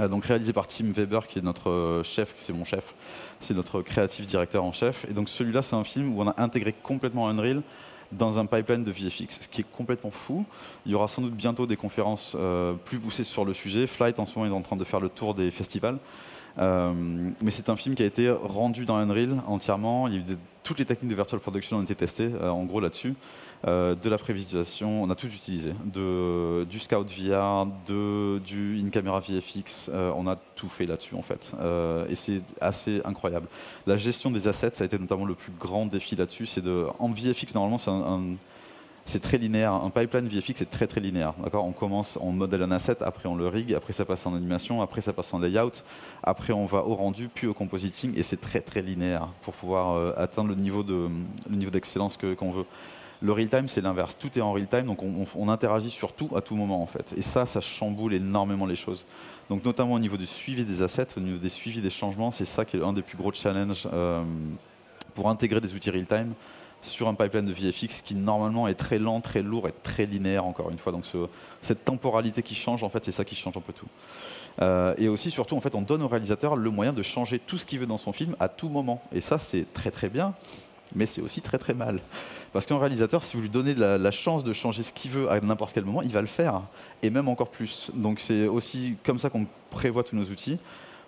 Euh, 0.00 0.08
donc 0.08 0.24
réalisé 0.24 0.52
par 0.52 0.66
Tim 0.66 0.92
Weber, 0.92 1.26
qui 1.26 1.38
est 1.38 1.42
notre 1.42 1.70
euh, 1.70 2.02
chef, 2.02 2.34
c'est 2.36 2.52
mon 2.52 2.64
chef, 2.64 2.94
c'est 3.40 3.54
notre 3.54 3.82
créatif 3.82 4.26
directeur 4.26 4.64
en 4.64 4.72
chef. 4.72 5.04
Et 5.08 5.12
donc 5.12 5.28
celui-là, 5.28 5.62
c'est 5.62 5.76
un 5.76 5.84
film 5.84 6.16
où 6.16 6.22
on 6.22 6.28
a 6.28 6.34
intégré 6.38 6.72
complètement 6.72 7.28
Unreal 7.28 7.62
dans 8.10 8.38
un 8.38 8.44
pipeline 8.44 8.84
de 8.84 8.90
VFX, 8.90 9.40
ce 9.40 9.48
qui 9.48 9.62
est 9.62 9.70
complètement 9.72 10.10
fou. 10.10 10.44
Il 10.84 10.92
y 10.92 10.94
aura 10.94 11.08
sans 11.08 11.22
doute 11.22 11.34
bientôt 11.34 11.66
des 11.66 11.76
conférences 11.76 12.36
euh, 12.38 12.74
plus 12.74 12.98
poussées 12.98 13.24
sur 13.24 13.44
le 13.44 13.54
sujet. 13.54 13.86
Flight, 13.86 14.18
en 14.18 14.26
ce 14.26 14.38
moment, 14.38 14.54
est 14.54 14.58
en 14.58 14.62
train 14.62 14.76
de 14.76 14.84
faire 14.84 15.00
le 15.00 15.08
tour 15.08 15.34
des 15.34 15.50
festivals. 15.50 15.98
mais 16.58 17.50
c'est 17.50 17.70
un 17.70 17.76
film 17.76 17.94
qui 17.94 18.02
a 18.02 18.06
été 18.06 18.30
rendu 18.30 18.84
dans 18.84 18.96
Unreal 18.96 19.42
entièrement. 19.46 20.08
Il 20.08 20.14
y 20.14 20.16
a 20.16 20.20
eu 20.20 20.36
toutes 20.62 20.78
les 20.78 20.84
techniques 20.84 21.10
de 21.10 21.16
virtual 21.16 21.40
production 21.40 21.78
ont 21.78 21.82
été 21.82 21.94
testées, 21.94 22.30
en 22.40 22.64
gros 22.64 22.80
là-dessus. 22.80 23.14
Euh, 23.68 23.94
de 23.94 24.08
la 24.08 24.18
prévisualisation, 24.18 25.04
on 25.04 25.10
a 25.10 25.14
tout 25.14 25.28
utilisé. 25.28 25.72
Du 25.84 26.80
Scout 26.80 27.06
VR, 27.08 27.66
de, 27.86 28.38
du 28.38 28.80
in-camera 28.84 29.20
VFX, 29.20 29.88
euh, 29.88 30.12
on 30.16 30.26
a 30.26 30.36
tout 30.56 30.68
fait 30.68 30.86
là-dessus 30.86 31.14
en 31.14 31.22
fait. 31.22 31.52
Euh, 31.60 32.06
et 32.08 32.16
c'est 32.16 32.42
assez 32.60 33.00
incroyable. 33.04 33.46
La 33.86 33.96
gestion 33.96 34.30
des 34.30 34.48
assets, 34.48 34.72
ça 34.74 34.82
a 34.82 34.86
été 34.86 34.98
notamment 34.98 35.24
le 35.24 35.34
plus 35.34 35.52
grand 35.52 35.86
défi 35.86 36.16
là-dessus. 36.16 36.46
C'est 36.46 36.60
de, 36.60 36.86
en 36.98 37.12
VFX, 37.12 37.54
normalement, 37.54 37.78
c'est 39.04 39.20
très 39.20 39.38
linéaire. 39.38 39.72
Un 39.72 39.90
pipeline 39.90 40.26
VFX 40.26 40.62
est 40.62 40.70
très 40.70 40.88
très 40.88 41.00
linéaire. 41.00 41.34
D'accord? 41.42 41.64
On 41.64 41.72
commence, 41.72 42.18
on 42.20 42.32
modèle 42.32 42.64
un 42.64 42.72
asset, 42.72 43.00
après 43.00 43.28
on 43.28 43.36
le 43.36 43.46
rig, 43.46 43.74
après 43.74 43.92
ça 43.92 44.04
passe 44.04 44.26
en 44.26 44.34
animation, 44.34 44.82
après 44.82 45.00
ça 45.02 45.12
passe 45.12 45.32
en 45.34 45.38
layout, 45.38 45.84
après 46.24 46.52
on 46.52 46.66
va 46.66 46.84
au 46.84 46.96
rendu, 46.96 47.28
puis 47.28 47.46
au 47.46 47.54
compositing, 47.54 48.12
et 48.16 48.24
c'est 48.24 48.40
très 48.40 48.60
très 48.60 48.82
linéaire 48.82 49.28
pour 49.42 49.54
pouvoir 49.54 50.18
atteindre 50.18 50.48
le 50.48 50.56
niveau 50.56 50.82
de 50.82 51.08
le 51.48 51.56
niveau 51.56 51.70
d'excellence 51.70 52.16
qu'on 52.16 52.52
veut. 52.52 52.66
Le 53.22 53.32
real-time, 53.32 53.68
c'est 53.68 53.80
l'inverse. 53.80 54.16
Tout 54.18 54.36
est 54.36 54.40
en 54.40 54.52
real-time, 54.52 54.86
donc 54.86 55.00
on, 55.02 55.48
interagit 55.48 55.90
sur 55.90 56.12
tout 56.12 56.30
à 56.34 56.40
tout 56.40 56.56
moment, 56.56 56.82
en 56.82 56.86
fait. 56.86 57.14
Et 57.16 57.22
ça, 57.22 57.46
ça 57.46 57.60
chamboule 57.60 58.14
énormément 58.14 58.66
les 58.66 58.74
choses. 58.74 59.06
Donc, 59.48 59.64
notamment 59.64 59.94
au 59.94 59.98
niveau 60.00 60.16
du 60.16 60.26
suivi 60.26 60.64
des 60.64 60.82
assets, 60.82 61.06
au 61.16 61.20
niveau 61.20 61.38
des 61.38 61.48
suivis 61.48 61.80
des 61.80 61.90
changements, 61.90 62.32
c'est 62.32 62.44
ça 62.44 62.64
qui 62.64 62.76
est 62.76 62.82
un 62.82 62.92
des 62.92 63.02
plus 63.02 63.16
gros 63.16 63.32
challenges 63.32 63.86
euh, 63.92 64.24
pour 65.14 65.28
intégrer 65.28 65.60
des 65.60 65.72
outils 65.72 65.90
real-time 65.90 66.34
sur 66.82 67.06
un 67.06 67.14
pipeline 67.14 67.46
de 67.46 67.52
VFX 67.52 68.02
qui 68.02 68.16
normalement 68.16 68.66
est 68.66 68.74
très 68.74 68.98
lent, 68.98 69.20
très 69.20 69.40
lourd 69.40 69.68
et 69.68 69.72
très 69.84 70.04
linéaire 70.04 70.44
encore 70.44 70.70
une 70.70 70.78
fois. 70.78 70.90
Donc 70.90 71.04
cette 71.60 71.84
temporalité 71.84 72.42
qui 72.42 72.56
change, 72.56 72.82
en 72.82 72.88
fait, 72.88 73.04
c'est 73.04 73.12
ça 73.12 73.24
qui 73.24 73.36
change 73.36 73.56
un 73.56 73.60
peu 73.60 73.72
tout. 73.72 73.86
Euh, 74.60 74.94
et 74.98 75.08
aussi, 75.08 75.30
surtout, 75.30 75.56
en 75.56 75.60
fait, 75.60 75.76
on 75.76 75.82
donne 75.82 76.02
au 76.02 76.08
réalisateur 76.08 76.56
le 76.56 76.70
moyen 76.70 76.92
de 76.92 77.02
changer 77.02 77.38
tout 77.38 77.56
ce 77.56 77.64
qu'il 77.64 77.78
veut 77.78 77.86
dans 77.86 77.98
son 77.98 78.12
film 78.12 78.34
à 78.40 78.48
tout 78.48 78.68
moment. 78.68 79.00
Et 79.12 79.20
ça, 79.20 79.38
c'est 79.38 79.72
très 79.72 79.92
très 79.92 80.08
bien 80.08 80.34
mais 80.94 81.06
c'est 81.06 81.20
aussi 81.20 81.40
très 81.40 81.58
très 81.58 81.74
mal. 81.74 82.00
Parce 82.52 82.66
qu'un 82.66 82.78
réalisateur, 82.78 83.24
si 83.24 83.36
vous 83.36 83.42
lui 83.42 83.48
donnez 83.48 83.74
la, 83.74 84.10
chance 84.10 84.44
de 84.44 84.52
changer 84.52 84.82
ce 84.82 84.92
qu'il 84.92 85.10
veut 85.10 85.30
à 85.30 85.40
n'importe 85.40 85.72
quel 85.72 85.84
moment, 85.84 86.02
il 86.02 86.12
va 86.12 86.20
le 86.20 86.26
faire, 86.26 86.62
et 87.02 87.10
même 87.10 87.28
encore 87.28 87.48
plus. 87.48 87.90
Donc 87.94 88.20
c'est 88.20 88.46
aussi 88.46 88.96
comme 89.04 89.18
ça 89.18 89.30
qu'on 89.30 89.46
prévoit 89.70 90.04
tous 90.04 90.16
nos 90.16 90.24
outils. 90.24 90.58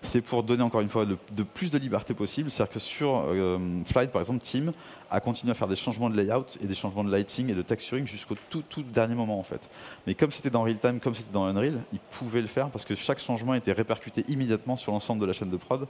C'est 0.00 0.20
pour 0.20 0.42
donner 0.42 0.62
encore 0.62 0.82
une 0.82 0.88
fois 0.88 1.06
de, 1.06 1.42
plus 1.42 1.70
de 1.70 1.78
liberté 1.78 2.12
possible. 2.12 2.50
C'est-à-dire 2.50 2.74
que 2.74 2.78
sur 2.78 3.24
euh, 3.26 3.58
Flight, 3.86 4.10
par 4.10 4.20
exemple, 4.20 4.40
Team 4.42 4.72
a 5.10 5.18
continué 5.18 5.50
à 5.52 5.54
faire 5.54 5.68
des 5.68 5.76
changements 5.76 6.10
de 6.10 6.16
layout 6.16 6.58
et 6.62 6.66
des 6.66 6.74
changements 6.74 7.04
de 7.04 7.10
lighting 7.10 7.50
et 7.50 7.54
de 7.54 7.62
texturing 7.62 8.06
jusqu'au 8.06 8.36
tout, 8.50 8.62
tout 8.68 8.82
dernier 8.82 9.14
moment 9.14 9.38
en 9.38 9.42
fait. 9.42 9.68
Mais 10.06 10.14
comme 10.14 10.30
c'était 10.30 10.50
dans 10.50 10.62
real 10.62 10.78
time, 10.78 11.00
comme 11.00 11.14
c'était 11.14 11.32
dans 11.32 11.44
Unreal, 11.44 11.80
ils 11.92 12.00
pouvaient 12.10 12.42
le 12.42 12.48
faire 12.48 12.68
parce 12.68 12.84
que 12.84 12.94
chaque 12.94 13.18
changement 13.18 13.54
était 13.54 13.72
répercuté 13.72 14.24
immédiatement 14.28 14.76
sur 14.76 14.92
l'ensemble 14.92 15.22
de 15.22 15.26
la 15.26 15.32
chaîne 15.32 15.50
de 15.50 15.56
prod. 15.56 15.86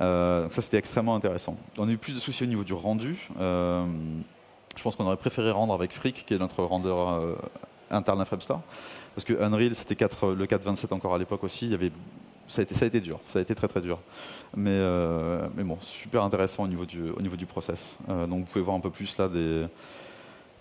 Euh, 0.00 0.42
donc 0.42 0.52
ça, 0.52 0.62
c'était 0.62 0.78
extrêmement 0.78 1.14
intéressant. 1.14 1.56
On 1.78 1.88
a 1.88 1.92
eu 1.92 1.98
plus 1.98 2.14
de 2.14 2.18
soucis 2.18 2.44
au 2.44 2.46
niveau 2.46 2.64
du 2.64 2.72
rendu. 2.72 3.28
Euh, 3.38 3.84
je 4.76 4.82
pense 4.82 4.96
qu'on 4.96 5.06
aurait 5.06 5.16
préféré 5.16 5.50
rendre 5.50 5.72
avec 5.72 5.92
Freak, 5.92 6.24
qui 6.26 6.34
est 6.34 6.38
notre 6.38 6.64
rendeur 6.64 7.10
euh, 7.10 7.36
interne 7.90 8.20
à 8.20 8.24
Framestore. 8.24 8.62
Parce 9.14 9.24
que 9.24 9.40
Unreal, 9.40 9.74
c'était 9.74 9.94
le 9.94 10.46
4.27 10.46 10.92
encore 10.92 11.14
à 11.14 11.18
l'époque 11.18 11.44
aussi. 11.44 11.66
Il 11.66 11.72
y 11.72 11.74
avait, 11.74 11.92
ça, 12.48 12.60
a 12.60 12.64
été, 12.64 12.74
ça 12.74 12.84
a 12.84 12.88
été 12.88 13.00
dur. 13.00 13.20
Ça 13.28 13.38
a 13.38 13.42
été 13.42 13.54
très 13.54 13.68
très 13.68 13.80
dur. 13.80 14.00
Mais, 14.56 14.80
mais 15.54 15.62
bon, 15.62 15.78
super 15.80 16.24
intéressant 16.24 16.64
au 16.64 16.68
niveau 16.68 16.84
du, 16.84 17.10
au 17.10 17.22
niveau 17.22 17.36
du 17.36 17.46
process. 17.46 17.96
donc 18.08 18.40
vous 18.40 18.44
pouvez 18.44 18.64
voir 18.64 18.76
un 18.76 18.80
peu 18.80 18.90
plus 18.90 19.16
là 19.18 19.28
des 19.28 19.66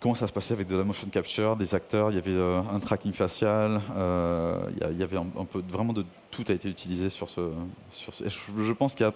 comment 0.03 0.15
ça 0.15 0.27
se 0.27 0.33
passait 0.33 0.53
avec 0.53 0.67
de 0.67 0.75
la 0.75 0.83
motion 0.83 1.07
capture, 1.07 1.55
des 1.55 1.73
acteurs, 1.73 2.11
il 2.11 2.15
y 2.15 2.17
avait 2.17 2.37
un 2.37 2.79
tracking 2.79 3.13
facial, 3.13 3.79
il 3.95 4.99
y, 4.99 5.03
avait 5.03 5.15
un, 5.17 5.45
peu 5.45 5.63
vraiment 5.69 5.93
de 5.93 6.03
tout 6.29 6.43
a 6.49 6.51
été 6.51 6.67
utilisé 6.67 7.09
sur 7.09 7.29
ce. 7.29 7.39
Sur 7.89 8.11
je, 8.13 8.73
pense 8.73 8.95
qu'il 8.95 9.05
n'y 9.05 9.11
a 9.13 9.15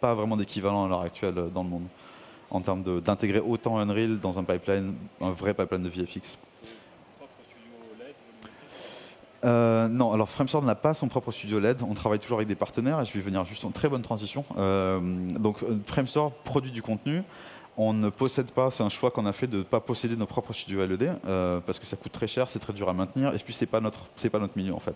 pas 0.00 0.14
vraiment 0.14 0.38
d'équivalent 0.38 0.86
à 0.86 0.88
l'heure 0.88 1.02
actuelle 1.02 1.34
dans 1.52 1.62
le 1.62 1.68
monde 1.68 1.86
en 2.50 2.60
termes 2.60 2.82
d'intégrer 3.00 3.40
autant 3.40 3.78
Unreal 3.78 4.18
dans 4.18 4.38
un 4.38 4.44
pipeline, 4.44 4.94
un 5.20 5.32
vrai 5.32 5.52
pipeline 5.52 5.82
de 5.82 5.90
VFX. 5.90 6.38
Euh, 9.44 9.86
non, 9.88 10.12
alors 10.12 10.28
Framestore 10.28 10.62
n'a 10.62 10.74
pas 10.74 10.94
son 10.94 11.08
propre 11.08 11.30
studio 11.30 11.60
LED. 11.60 11.82
On 11.82 11.94
travaille 11.94 12.18
toujours 12.18 12.38
avec 12.38 12.48
des 12.48 12.54
partenaires 12.54 13.00
et 13.00 13.04
je 13.04 13.12
vais 13.12 13.20
venir 13.20 13.44
juste 13.44 13.64
en 13.64 13.70
très 13.70 13.88
bonne 13.88 14.02
transition. 14.02 14.44
Euh, 14.56 14.98
donc 15.38 15.58
Framestore 15.84 16.32
produit 16.32 16.72
du 16.72 16.82
contenu 16.82 17.22
on 17.78 17.92
ne 17.92 18.08
possède 18.08 18.50
pas, 18.50 18.70
c'est 18.70 18.82
un 18.82 18.88
choix 18.88 19.10
qu'on 19.10 19.26
a 19.26 19.32
fait 19.32 19.46
de 19.46 19.58
ne 19.58 19.62
pas 19.62 19.80
posséder 19.80 20.16
nos 20.16 20.26
propres 20.26 20.54
studios 20.54 20.84
LED 20.86 21.12
euh, 21.26 21.60
parce 21.60 21.78
que 21.78 21.86
ça 21.86 21.96
coûte 21.96 22.12
très 22.12 22.26
cher, 22.26 22.48
c'est 22.48 22.58
très 22.58 22.72
dur 22.72 22.88
à 22.88 22.94
maintenir 22.94 23.34
et 23.34 23.38
puis 23.38 23.52
c'est 23.52 23.66
pas 23.66 23.80
notre 23.80 24.06
pas 24.30 24.38
notre 24.38 24.56
milieu 24.56 24.74
en 24.74 24.80
fait. 24.80 24.94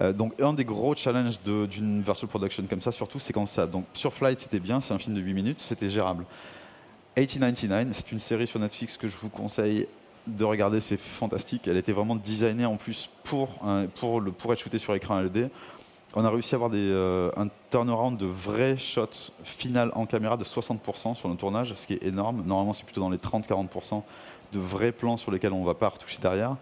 Euh, 0.00 0.12
donc 0.12 0.34
un 0.40 0.52
des 0.52 0.64
gros 0.64 0.94
challenges 0.94 1.40
d'une 1.42 2.02
virtual 2.02 2.28
production 2.28 2.62
comme 2.68 2.80
ça 2.80 2.92
surtout 2.92 3.18
c'est 3.18 3.32
quand 3.32 3.46
ça 3.46 3.66
donc 3.66 3.86
sur 3.94 4.12
Flight 4.12 4.40
c'était 4.40 4.60
bien, 4.60 4.80
c'est 4.80 4.92
un 4.92 4.98
film 4.98 5.16
de 5.16 5.20
8 5.20 5.34
minutes, 5.34 5.60
c'était 5.60 5.90
gérable. 5.90 6.24
1899, 7.16 7.96
c'est 7.96 8.12
une 8.12 8.20
série 8.20 8.46
sur 8.46 8.60
Netflix 8.60 8.96
que 8.96 9.08
je 9.08 9.16
vous 9.16 9.30
conseille 9.30 9.88
de 10.26 10.44
regarder, 10.44 10.80
c'est 10.80 10.98
fantastique. 10.98 11.66
Elle 11.66 11.76
était 11.76 11.92
vraiment 11.92 12.14
designée 12.14 12.66
en 12.66 12.76
plus 12.76 13.10
pour, 13.24 13.48
pour, 13.96 14.20
le, 14.20 14.30
pour 14.30 14.52
être 14.52 14.60
shootée 14.60 14.78
sur 14.78 14.94
écran 14.94 15.20
LED 15.20 15.50
on 16.14 16.24
a 16.24 16.30
réussi 16.30 16.54
à 16.54 16.56
avoir 16.56 16.70
euh, 16.74 17.30
un 17.36 17.46
turnaround 17.70 18.18
de 18.18 18.26
vrais 18.26 18.76
shots 18.76 19.30
final 19.44 19.92
en 19.94 20.06
caméra 20.06 20.36
de 20.36 20.44
60% 20.44 21.14
sur 21.14 21.28
le 21.28 21.36
tournage, 21.36 21.72
ce 21.74 21.86
qui 21.86 21.94
est 21.94 22.04
énorme. 22.04 22.42
Normalement, 22.44 22.72
c'est 22.72 22.84
plutôt 22.84 23.00
dans 23.00 23.10
les 23.10 23.18
30-40% 23.18 24.02
de 24.52 24.58
vrais 24.58 24.92
plans 24.92 25.16
sur 25.16 25.30
lesquels 25.30 25.52
on 25.52 25.60
ne 25.60 25.66
va 25.66 25.74
pas 25.74 25.88
retoucher 25.88 26.18
derrière. 26.20 26.56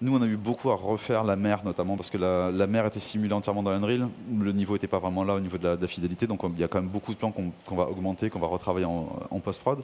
Nous, 0.00 0.16
on 0.16 0.22
a 0.22 0.26
eu 0.26 0.36
beaucoup 0.36 0.70
à 0.70 0.74
refaire 0.74 1.22
la 1.22 1.36
mer, 1.36 1.62
notamment 1.64 1.96
parce 1.96 2.10
que 2.10 2.18
la, 2.18 2.66
mer 2.66 2.86
était 2.86 3.00
simulée 3.00 3.34
entièrement 3.34 3.62
dans 3.62 3.70
Unreal. 3.70 4.08
Le 4.36 4.52
niveau 4.52 4.72
n'était 4.72 4.88
pas 4.88 4.98
vraiment 4.98 5.22
là 5.22 5.34
au 5.34 5.40
niveau 5.40 5.58
de 5.58 5.76
la, 5.80 5.88
fidélité, 5.88 6.26
donc 6.26 6.40
il 6.54 6.60
y 6.60 6.64
a 6.64 6.68
quand 6.68 6.80
même 6.80 6.90
beaucoup 6.90 7.12
de 7.12 7.18
plans 7.18 7.32
qu'on 7.32 7.76
va 7.76 7.88
augmenter, 7.88 8.28
qu'on 8.28 8.40
va 8.40 8.48
retravailler 8.48 8.86
en, 8.86 9.40
post-prod. 9.40 9.82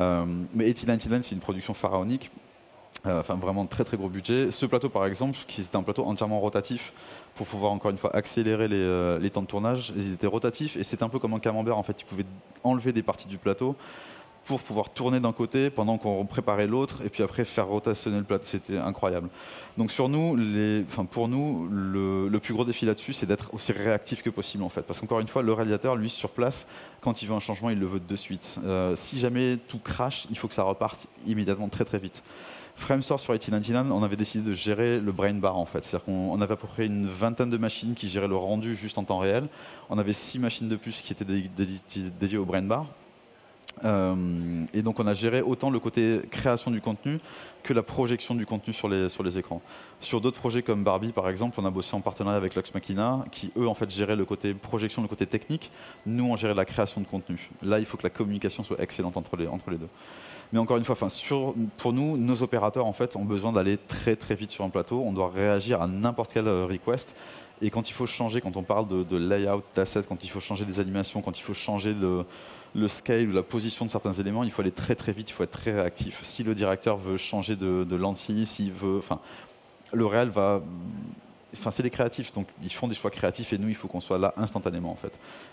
Euh, 0.00 0.24
mais 0.54 0.64
1899, 0.64 1.22
c'est 1.24 1.34
une 1.36 1.40
production 1.40 1.72
pharaonique. 1.72 2.32
Euh, 3.06 3.20
enfin, 3.20 3.34
vraiment 3.36 3.66
très 3.66 3.84
très 3.84 3.98
gros 3.98 4.08
budget. 4.08 4.50
Ce 4.50 4.64
plateau, 4.64 4.88
par 4.88 5.04
exemple, 5.04 5.38
qui 5.46 5.60
était 5.60 5.76
un 5.76 5.82
plateau 5.82 6.04
entièrement 6.06 6.40
rotatif 6.40 6.92
pour 7.34 7.46
pouvoir 7.46 7.72
encore 7.72 7.90
une 7.90 7.98
fois 7.98 8.14
accélérer 8.16 8.66
les, 8.66 8.76
euh, 8.76 9.28
temps 9.28 9.42
de 9.42 9.46
tournage, 9.46 9.92
ils 9.96 10.12
étaient 10.12 10.26
rotatifs 10.26 10.76
et 10.76 10.84
c'était 10.84 11.02
un 11.02 11.10
peu 11.10 11.18
comme 11.18 11.34
un 11.34 11.38
camembert. 11.38 11.76
En 11.76 11.82
fait, 11.82 12.00
ils 12.00 12.04
pouvaient 12.04 12.26
enlever 12.62 12.92
des 12.92 13.02
parties 13.02 13.28
du 13.28 13.36
plateau 13.36 13.76
pour 14.44 14.60
pouvoir 14.60 14.90
tourner 14.90 15.20
d'un 15.20 15.32
côté 15.32 15.70
pendant 15.70 15.98
qu'on 15.98 16.24
préparait 16.26 16.66
l'autre 16.66 17.02
et 17.04 17.08
puis 17.08 17.22
après 17.22 17.44
faire 17.44 17.66
rotationner 17.66 18.18
le 18.18 18.24
plateau. 18.24 18.44
C'était 18.44 18.78
incroyable. 18.78 19.28
Donc 19.76 19.90
sur 19.90 20.08
nous, 20.08 20.36
les, 20.36 20.84
enfin 20.86 21.04
pour 21.04 21.28
nous, 21.28 21.68
le, 21.70 22.38
plus 22.38 22.54
gros 22.54 22.64
défi 22.64 22.86
là-dessus, 22.86 23.12
c'est 23.12 23.26
d'être 23.26 23.52
aussi 23.54 23.72
réactif 23.72 24.22
que 24.22 24.30
possible 24.30 24.62
en 24.62 24.68
fait. 24.68 24.82
Parce 24.82 25.00
qu'encore 25.00 25.20
une 25.20 25.26
fois, 25.26 25.42
le 25.42 25.52
réalisateur, 25.52 25.96
lui, 25.96 26.10
sur 26.10 26.30
place, 26.30 26.66
quand 27.00 27.22
il 27.22 27.28
veut 27.28 27.34
un 27.34 27.40
changement, 27.40 27.70
il 27.70 27.78
le 27.78 27.86
veut 27.86 28.00
de 28.00 28.16
suite. 28.16 28.58
Euh, 28.64 28.94
si 28.96 29.18
jamais 29.18 29.56
tout 29.56 29.78
crache, 29.78 30.26
il 30.30 30.38
faut 30.38 30.48
que 30.48 30.54
ça 30.54 30.62
reparte 30.62 31.06
immédiatement 31.26 31.68
très 31.68 31.84
très 31.84 31.98
vite. 31.98 32.22
Framestore 32.76 33.20
sur 33.20 33.32
1899, 33.32 33.92
on 33.92 34.02
avait 34.02 34.16
décidé 34.16 34.48
de 34.48 34.52
gérer 34.52 34.98
le 34.98 35.12
brain 35.12 35.34
bar 35.34 35.56
en 35.56 35.64
fait. 35.64 35.84
C'est-à-dire 35.84 36.04
qu'on 36.04 36.40
avait 36.40 36.54
à 36.54 36.56
peu 36.56 36.66
près 36.66 36.86
une 36.86 37.06
vingtaine 37.06 37.50
de 37.50 37.56
machines 37.56 37.94
qui 37.94 38.08
géraient 38.08 38.28
le 38.28 38.36
rendu 38.36 38.74
juste 38.74 38.98
en 38.98 39.04
temps 39.04 39.18
réel. 39.18 39.48
On 39.90 39.98
avait 39.98 40.12
six 40.12 40.38
machines 40.38 40.68
de 40.68 40.76
plus 40.76 41.00
qui 41.00 41.12
étaient 41.12 41.24
dédiées 41.24 42.38
au 42.38 42.44
brain 42.44 42.62
bar. 42.62 42.86
Euh, 43.84 44.64
et 44.72 44.82
donc 44.82 45.00
on 45.00 45.06
a 45.06 45.14
géré 45.14 45.42
autant 45.42 45.68
le 45.68 45.80
côté 45.80 46.20
création 46.30 46.70
du 46.70 46.80
contenu 46.80 47.18
que 47.64 47.72
la 47.72 47.82
projection 47.82 48.34
du 48.34 48.46
contenu 48.46 48.72
sur 48.72 48.88
les, 48.88 49.08
sur 49.08 49.22
les 49.22 49.36
écrans. 49.36 49.60
Sur 50.00 50.20
d'autres 50.20 50.38
projets 50.38 50.62
comme 50.62 50.84
Barbie 50.84 51.12
par 51.12 51.28
exemple, 51.28 51.58
on 51.60 51.64
a 51.64 51.70
bossé 51.70 51.94
en 51.94 52.00
partenariat 52.00 52.36
avec 52.36 52.54
Lux 52.54 52.72
Machina 52.72 53.24
qui 53.32 53.50
eux 53.56 53.66
en 53.66 53.74
fait 53.74 53.90
géraient 53.90 54.16
le 54.16 54.24
côté 54.24 54.54
projection, 54.54 55.02
le 55.02 55.08
côté 55.08 55.26
technique. 55.26 55.72
Nous 56.06 56.24
on 56.24 56.36
gérait 56.36 56.54
la 56.54 56.64
création 56.64 57.00
de 57.00 57.06
contenu. 57.06 57.50
Là 57.62 57.78
il 57.78 57.86
faut 57.86 57.96
que 57.96 58.04
la 58.04 58.10
communication 58.10 58.62
soit 58.62 58.80
excellente 58.80 59.16
entre 59.16 59.36
les, 59.36 59.46
entre 59.46 59.70
les 59.70 59.78
deux. 59.78 59.88
Mais 60.54 60.60
encore 60.60 60.76
une 60.76 60.84
fois, 60.84 60.96
pour 61.78 61.92
nous, 61.92 62.16
nos 62.16 62.42
opérateurs 62.44 62.86
ont 62.86 63.24
besoin 63.24 63.50
d'aller 63.50 63.76
très 63.76 64.14
très 64.14 64.36
vite 64.36 64.52
sur 64.52 64.64
un 64.64 64.70
plateau. 64.70 65.02
On 65.04 65.12
doit 65.12 65.28
réagir 65.28 65.82
à 65.82 65.88
n'importe 65.88 66.30
quel 66.32 66.46
euh, 66.46 66.64
request. 66.64 67.16
Et 67.60 67.70
quand 67.70 67.90
il 67.90 67.92
faut 67.92 68.06
changer, 68.06 68.40
quand 68.40 68.56
on 68.56 68.62
parle 68.62 68.86
de, 68.86 69.16
layout 69.16 69.64
d'assets, 69.74 70.04
quand 70.08 70.22
il 70.22 70.30
faut 70.30 70.38
changer 70.38 70.64
des 70.64 70.78
animations, 70.78 71.22
quand 71.22 71.36
il 71.36 71.42
faut 71.42 71.54
changer 71.54 71.92
le, 71.92 72.86
scale 72.86 73.30
ou 73.30 73.32
la 73.32 73.42
position 73.42 73.84
de 73.84 73.90
certains 73.90 74.12
éléments, 74.12 74.44
il 74.44 74.52
faut 74.52 74.62
aller 74.62 74.70
très 74.70 74.94
très 74.94 75.12
vite, 75.12 75.28
il 75.28 75.32
faut 75.32 75.42
être 75.42 75.50
très 75.50 75.72
réactif. 75.72 76.20
Si 76.22 76.44
le 76.44 76.54
directeur 76.54 76.98
veut 76.98 77.16
changer 77.16 77.56
de, 77.56 77.82
de 77.82 77.96
lentille, 77.96 78.46
s'il 78.46 78.70
veut, 78.70 79.00
le 79.92 80.06
réel 80.06 80.28
va, 80.28 80.62
c'est 81.52 81.82
des 81.82 81.90
créatifs, 81.90 82.32
donc 82.32 82.46
ils 82.62 82.72
font 82.72 82.86
des 82.86 82.94
choix 82.94 83.10
créatifs 83.10 83.52
et 83.52 83.58
nous, 83.58 83.70
il 83.70 83.74
faut 83.74 83.88
qu'on 83.88 84.00
soit 84.00 84.18
là 84.18 84.32
instantanément. 84.36 84.96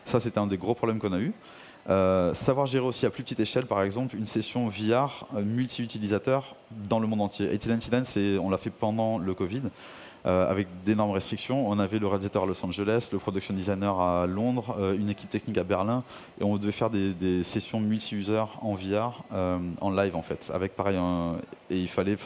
Ça, 0.05 0.19
c'était 0.19 0.37
un 0.37 0.47
des 0.47 0.57
gros 0.57 0.75
problèmes 0.75 0.99
qu'on 0.99 1.13
a 1.13 1.19
eu. 1.19 1.33
Euh, 1.89 2.33
savoir 2.33 2.67
gérer 2.67 2.85
aussi 2.85 3.05
à 3.05 3.09
plus 3.09 3.23
petite 3.23 3.39
échelle, 3.39 3.65
par 3.65 3.81
exemple, 3.81 4.15
une 4.15 4.27
session 4.27 4.67
VR 4.67 5.27
euh, 5.35 5.43
multi-utilisateur 5.43 6.55
dans 6.87 6.99
le 6.99 7.07
monde 7.07 7.21
entier. 7.21 7.49
c'est 8.03 8.37
on 8.37 8.49
l'a 8.49 8.57
fait 8.57 8.69
pendant 8.69 9.17
le 9.17 9.33
Covid, 9.33 9.63
euh, 10.27 10.49
avec 10.49 10.67
d'énormes 10.85 11.11
restrictions. 11.11 11.67
On 11.67 11.79
avait 11.79 11.97
le 11.97 12.07
réalisateur 12.07 12.43
à 12.43 12.45
Los 12.45 12.63
Angeles, 12.63 13.09
le 13.11 13.17
production 13.17 13.55
designer 13.55 13.99
à 13.99 14.27
Londres, 14.27 14.77
une 14.97 15.09
équipe 15.09 15.29
technique 15.29 15.57
à 15.57 15.63
Berlin, 15.63 16.03
et 16.39 16.43
on 16.43 16.55
devait 16.57 16.71
faire 16.71 16.91
des, 16.91 17.43
sessions 17.43 17.79
multi-user 17.79 18.43
en 18.61 18.75
VR, 18.75 19.23
en 19.81 19.89
live 19.89 20.15
en 20.15 20.21
fait, 20.21 20.51
avec 20.53 20.75
pareil, 20.75 20.99
et 21.71 21.79
il 21.79 21.87
fallait, 21.89 22.17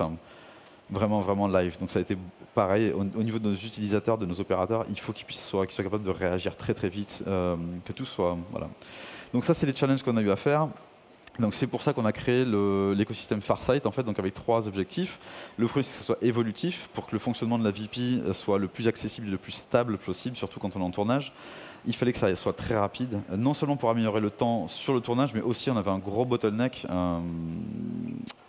vraiment, 0.90 1.22
vraiment 1.22 1.48
live. 1.48 1.78
Donc 1.80 1.92
ça 1.92 2.00
a 2.00 2.02
été 2.02 2.18
pareil 2.54 2.92
au, 2.92 3.24
niveau 3.24 3.40
de 3.40 3.50
nos 3.50 3.56
utilisateurs, 3.56 4.18
de 4.18 4.26
nos 4.26 4.42
opérateurs, 4.42 4.86
il 4.90 5.00
faut 5.00 5.14
qu'ils 5.14 5.26
puissent 5.26 5.46
soient, 5.46 5.66
soient 5.70 5.84
capables 5.84 6.04
de 6.04 6.12
réagir 6.12 6.58
très 6.58 6.74
très 6.74 6.90
vite, 6.90 7.24
que 7.26 7.94
tout 7.94 8.06
soit 8.06 8.38
voilà. 8.52 8.68
Donc 9.36 9.44
ça, 9.44 9.54
c'est 9.54 9.66
les 9.66 9.76
challenges 9.76 10.02
qu'on 10.02 10.16
a 10.16 10.22
eu 10.22 10.30
à 10.30 10.38
faire. 10.38 10.70
Donc 11.40 11.56
c'est 11.56 11.68
pour 11.68 11.84
ça 11.84 11.92
qu'on 11.92 12.06
a 12.06 12.14
créé 12.14 12.46
l'écosystème 12.96 13.42
Farsight 13.42 13.86
en 13.86 13.92
fait, 13.92 14.04
donc 14.04 14.18
avec 14.18 14.34
trois 14.34 14.70
objectifs. 14.70 15.20
Le 15.58 15.68
premier, 15.68 15.84
c'est 15.84 15.92
que 15.92 16.00
ce 16.00 16.06
soit 16.06 16.18
évolutif 16.22 16.88
pour 16.94 17.06
que 17.06 17.12
le 17.12 17.20
fonctionnement 17.20 17.60
de 17.60 17.66
la 17.66 17.72
VP 17.72 18.32
soit 18.32 18.58
le 18.58 18.70
plus 18.70 18.88
accessible 18.88 19.28
et 19.28 19.32
le 19.32 19.38
plus 19.38 19.52
stable 19.52 19.98
possible, 19.98 20.38
surtout 20.38 20.62
quand 20.62 20.78
on 20.78 20.80
est 20.80 20.86
en 20.86 20.90
tournage. 20.90 21.34
Il 21.86 21.94
fallait 21.94 22.14
que 22.14 22.18
ça 22.18 22.34
soit 22.38 22.54
très 22.54 22.78
rapide, 22.78 23.20
non 23.30 23.54
seulement 23.54 23.76
pour 23.76 23.90
améliorer 23.90 24.22
le 24.22 24.30
temps 24.30 24.70
sur 24.70 24.94
le 24.94 25.02
tournage, 25.02 25.34
mais 25.34 25.42
aussi 25.42 25.70
on 25.70 25.76
avait 25.76 25.92
un 25.92 26.00
gros 26.00 26.24
bottleneck, 26.24 26.86
un, 26.90 27.22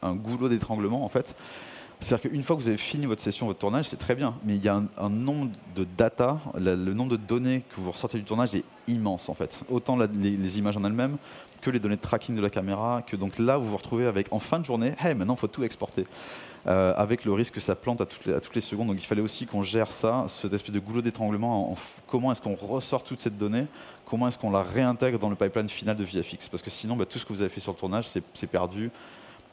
un 0.03 0.14
goulot 0.14 0.49
d'étranglement 0.49 1.05
en 1.05 1.09
fait. 1.09 1.35
C'est-à-dire 2.00 2.30
qu'une 2.30 2.42
fois 2.42 2.56
que 2.56 2.61
vous 2.61 2.68
avez 2.68 2.76
fini 2.76 3.06
votre 3.06 3.22
session, 3.22 3.46
votre 3.46 3.59
tournage, 3.59 3.88
c'est 3.88 3.96
très 3.96 4.14
bien. 4.14 4.37
Mais 4.44 4.54
il 4.56 4.62
y 4.62 4.68
a 4.68 4.82
un, 4.98 5.11
nombre 5.11 5.50
de 5.74 5.87
data, 5.96 6.38
le, 6.59 6.74
nombre 6.92 7.12
de 7.12 7.16
données 7.16 7.62
que 7.70 7.80
vous 7.80 7.90
ressortez 7.90 8.18
du 8.18 8.24
tournage 8.24 8.54
est 8.54 8.64
immense 8.87 9.28
en 9.28 9.35
fait. 9.35 9.62
Autant 9.70 9.96
les, 9.96 10.59
images 10.59 10.76
en 10.76 10.85
elles-mêmes 10.85 11.16
que 11.62 11.70
les 11.70 11.80
données 11.80 11.96
de 11.96 12.00
tracking 12.00 12.37
de 12.37 12.42
la 12.42 12.50
caméra, 12.50 13.02
que 13.02 13.16
donc 13.16 13.38
là 13.38 13.56
vous 13.56 13.70
vous 13.70 13.76
retrouvez 13.76 14.06
avec 14.06 14.30
en 14.30 14.38
fin 14.38 14.61
de 14.61 14.64
journée, 14.66 14.94
hey 15.02 15.14
maintenant 15.14 15.35
il 15.35 15.40
faut 15.40 15.46
tout 15.46 15.64
exporter. 15.64 16.04
Euh, 16.68 16.92
avec 16.96 17.24
le 17.24 17.32
risque 17.32 17.54
que 17.54 17.61
ça 17.61 17.76
plante 17.76 18.00
à 18.00 18.06
toutes, 18.06 18.54
les, 18.56 18.61
secondes. 18.61 18.88
Donc 18.88 18.96
il 19.00 19.06
fallait 19.06 19.22
aussi 19.22 19.46
qu'on 19.46 19.62
gère 19.62 19.92
ça, 19.92 20.24
cet 20.26 20.52
espèce 20.52 20.72
de 20.72 20.80
goulot 20.80 21.00
d'étranglement, 21.00 21.76
comment 22.09 22.32
est-ce 22.32 22.42
qu'on 22.42 22.56
ressort 22.56 23.04
toute 23.04 23.20
cette 23.20 23.38
donnée, 23.38 23.66
comment 24.04 24.26
est-ce 24.26 24.37
qu'on 24.37 24.50
la 24.50 24.64
réintègre 24.64 25.20
dans 25.20 25.30
le 25.30 25.37
pipeline 25.37 25.68
final 25.68 25.94
de 25.94 26.02
VFX. 26.02 26.48
Parce 26.48 26.64
que 26.64 26.70
sinon, 26.70 26.96
bah, 26.96 27.06
tout 27.06 27.20
ce 27.20 27.24
que 27.24 27.32
vous 27.32 27.40
avez 27.40 27.50
fait 27.50 27.61
sur 27.61 27.70
le 27.70 27.78
tournage, 27.78 28.06
c'est 28.09 28.46
perdu 28.48 28.90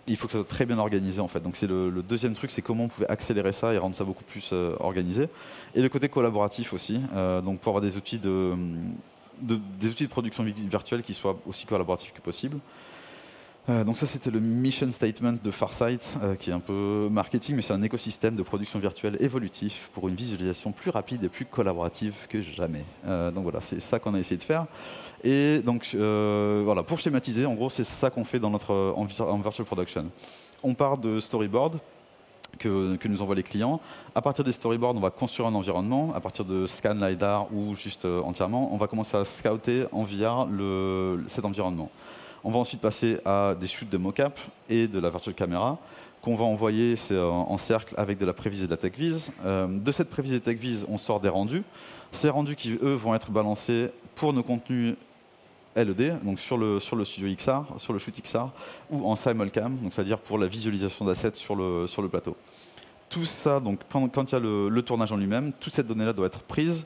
il 0.07 0.17
faut 0.17 0.27
que 0.27 0.33
ça 0.33 0.39
soit 0.39 0.47
très 0.47 0.65
bien 0.65 0.79
organisé 0.79 1.21
en 1.21 1.27
fait. 1.27 1.39
Donc 1.39 1.55
c'est 1.55 1.67
le, 1.67 1.91
deuxième 2.07 2.33
truc, 2.33 2.51
c'est 2.51 2.61
comment 2.61 2.85
on 2.85 2.87
pouvait 2.87 3.09
accélérer 3.09 3.53
ça 3.53 3.73
et 3.73 3.77
rendre 3.77 3.95
ça 3.95 4.03
beaucoup 4.03 4.23
plus 4.23 4.49
euh, 4.53 4.75
organisé. 4.79 5.29
Et 5.75 5.81
le 5.81 5.89
côté 5.89 6.09
collaboratif 6.09 6.73
aussi, 6.73 7.01
euh, 7.15 7.41
donc 7.41 7.59
pour 7.59 7.69
avoir 7.71 7.81
des 7.81 7.95
outils 7.95 8.19
de, 8.19 8.53
des 9.41 9.87
outils 9.87 10.03
de 10.03 10.09
production 10.09 10.43
virtuelle 10.43 11.03
qui 11.03 11.13
soient 11.13 11.37
aussi 11.47 11.65
collaboratifs 11.65 12.13
que 12.13 12.21
possible. 12.21 12.57
Euh, 13.69 13.85
donc 13.85 13.97
ça 13.97 14.05
c'était 14.05 14.29
le 14.29 14.41
mission 14.41 14.91
statement 14.91 15.35
de 15.41 15.51
Farsight, 15.51 16.17
euh, 16.21 16.35
qui 16.35 16.49
est 16.49 16.53
un 16.53 16.59
peu 16.59 17.07
marketing, 17.09 17.55
mais 17.55 17.61
c'est 17.61 17.73
un 17.73 17.81
écosystème 17.81 18.35
de 18.35 18.43
production 18.43 18.77
virtuelle 18.77 19.15
évolutif 19.21 19.89
pour 19.93 20.09
une 20.09 20.15
visualisation 20.15 20.73
plus 20.73 20.91
rapide 20.91 21.23
et 21.23 21.29
plus 21.29 21.45
collaborative 21.45 22.13
que 22.27 22.41
jamais. 22.41 22.83
Euh, 23.07 23.31
donc 23.31 23.43
voilà, 23.43 23.61
c'est 23.61 23.79
ça 23.79 23.99
qu'on 23.99 24.15
a 24.15 24.19
essayé 24.19 24.37
de 24.37 24.43
faire. 24.43 24.65
Et 25.23 25.61
donc 25.61 25.95
voilà, 25.95 26.83
pour 26.83 26.99
schématiser, 26.99 27.45
en 27.45 27.53
gros 27.53 27.69
c'est 27.69 27.85
ça 27.85 28.09
qu'on 28.09 28.25
fait 28.25 28.39
dans 28.39 28.49
notre 28.49 28.93
en, 28.97 29.05
virtual 29.05 29.65
production. 29.65 30.11
On 30.61 30.73
part 30.73 30.97
de 30.97 31.21
storyboard, 31.21 31.79
que, 32.59 33.07
nous 33.07 33.21
envoient 33.21 33.35
les 33.35 33.43
clients. 33.43 33.79
À 34.13 34.21
partir 34.21 34.43
des 34.43 34.51
storyboards, 34.51 34.95
on 34.95 34.99
va 34.99 35.09
construire 35.09 35.47
un 35.47 35.55
environnement. 35.55 36.13
À 36.13 36.19
partir 36.19 36.45
de 36.45 36.67
scan 36.67 36.93
LiDAR 36.95 37.47
ou 37.53 37.75
juste 37.75 38.05
entièrement, 38.05 38.73
on 38.73 38.77
va 38.77 38.87
commencer 38.87 39.15
à 39.15 39.23
scouter 39.23 39.85
en 39.93 40.03
VR 40.03 40.47
cet 41.27 41.45
environnement. 41.45 41.89
On 42.43 42.51
va 42.51 42.59
ensuite 42.59 42.81
passer 42.81 43.19
à 43.23 43.55
des 43.57 43.67
shoots 43.67 43.89
de 43.89 43.97
mocap 43.97 44.39
et 44.69 44.87
de 44.87 44.99
la 44.99 45.09
virtual 45.09 45.33
camera 45.33 45.77
qu'on 46.21 46.35
va 46.35 46.45
envoyer 46.45 46.95
en 47.11 47.57
cercle 47.57 47.93
avec 47.97 48.17
de 48.17 48.25
la 48.25 48.33
prévise 48.33 48.63
et 48.63 48.65
de 48.65 48.71
la 48.71 48.77
TechVis. 48.77 49.29
Euh, 49.45 49.67
de 49.67 49.91
cette 49.91 50.09
prévise 50.09 50.33
et 50.33 50.39
TechVis, 50.39 50.85
on 50.87 50.97
sort 50.97 51.19
des 51.19 51.27
rendus. 51.27 51.63
Ces 52.13 52.29
rendus 52.29 52.55
qui, 52.55 52.77
eux, 52.81 52.93
vont 52.93 53.13
être 53.13 53.29
balancés 53.29 53.91
pour 54.15 54.31
nos 54.31 54.41
contenus 54.41 54.95
LED, 55.75 56.23
donc 56.23 56.39
sur 56.39 56.57
le, 56.57 56.79
studio 56.79 57.35
XR, 57.35 57.77
sur 57.77 57.91
le 57.91 57.99
shoot 57.99 58.13
XR, 58.21 58.47
ou 58.89 59.05
en 59.05 59.15
simulcam, 59.15 59.77
c'est-à-dire 59.91 60.19
pour 60.19 60.37
la 60.37 60.47
visualisation 60.47 61.03
d'assets 61.03 61.35
sur 61.35 61.55
le, 61.55 62.07
plateau. 62.07 62.37
Tout 63.09 63.25
ça, 63.25 63.59
donc 63.59 63.79
quand 63.91 64.31
il 64.31 64.33
y 64.33 64.35
a 64.35 64.39
le, 64.39 64.81
tournage 64.81 65.11
en 65.11 65.17
lui-même, 65.17 65.51
toute 65.59 65.73
cette 65.73 65.87
donnée-là 65.87 66.13
doit 66.13 66.27
être 66.27 66.41
prise 66.41 66.85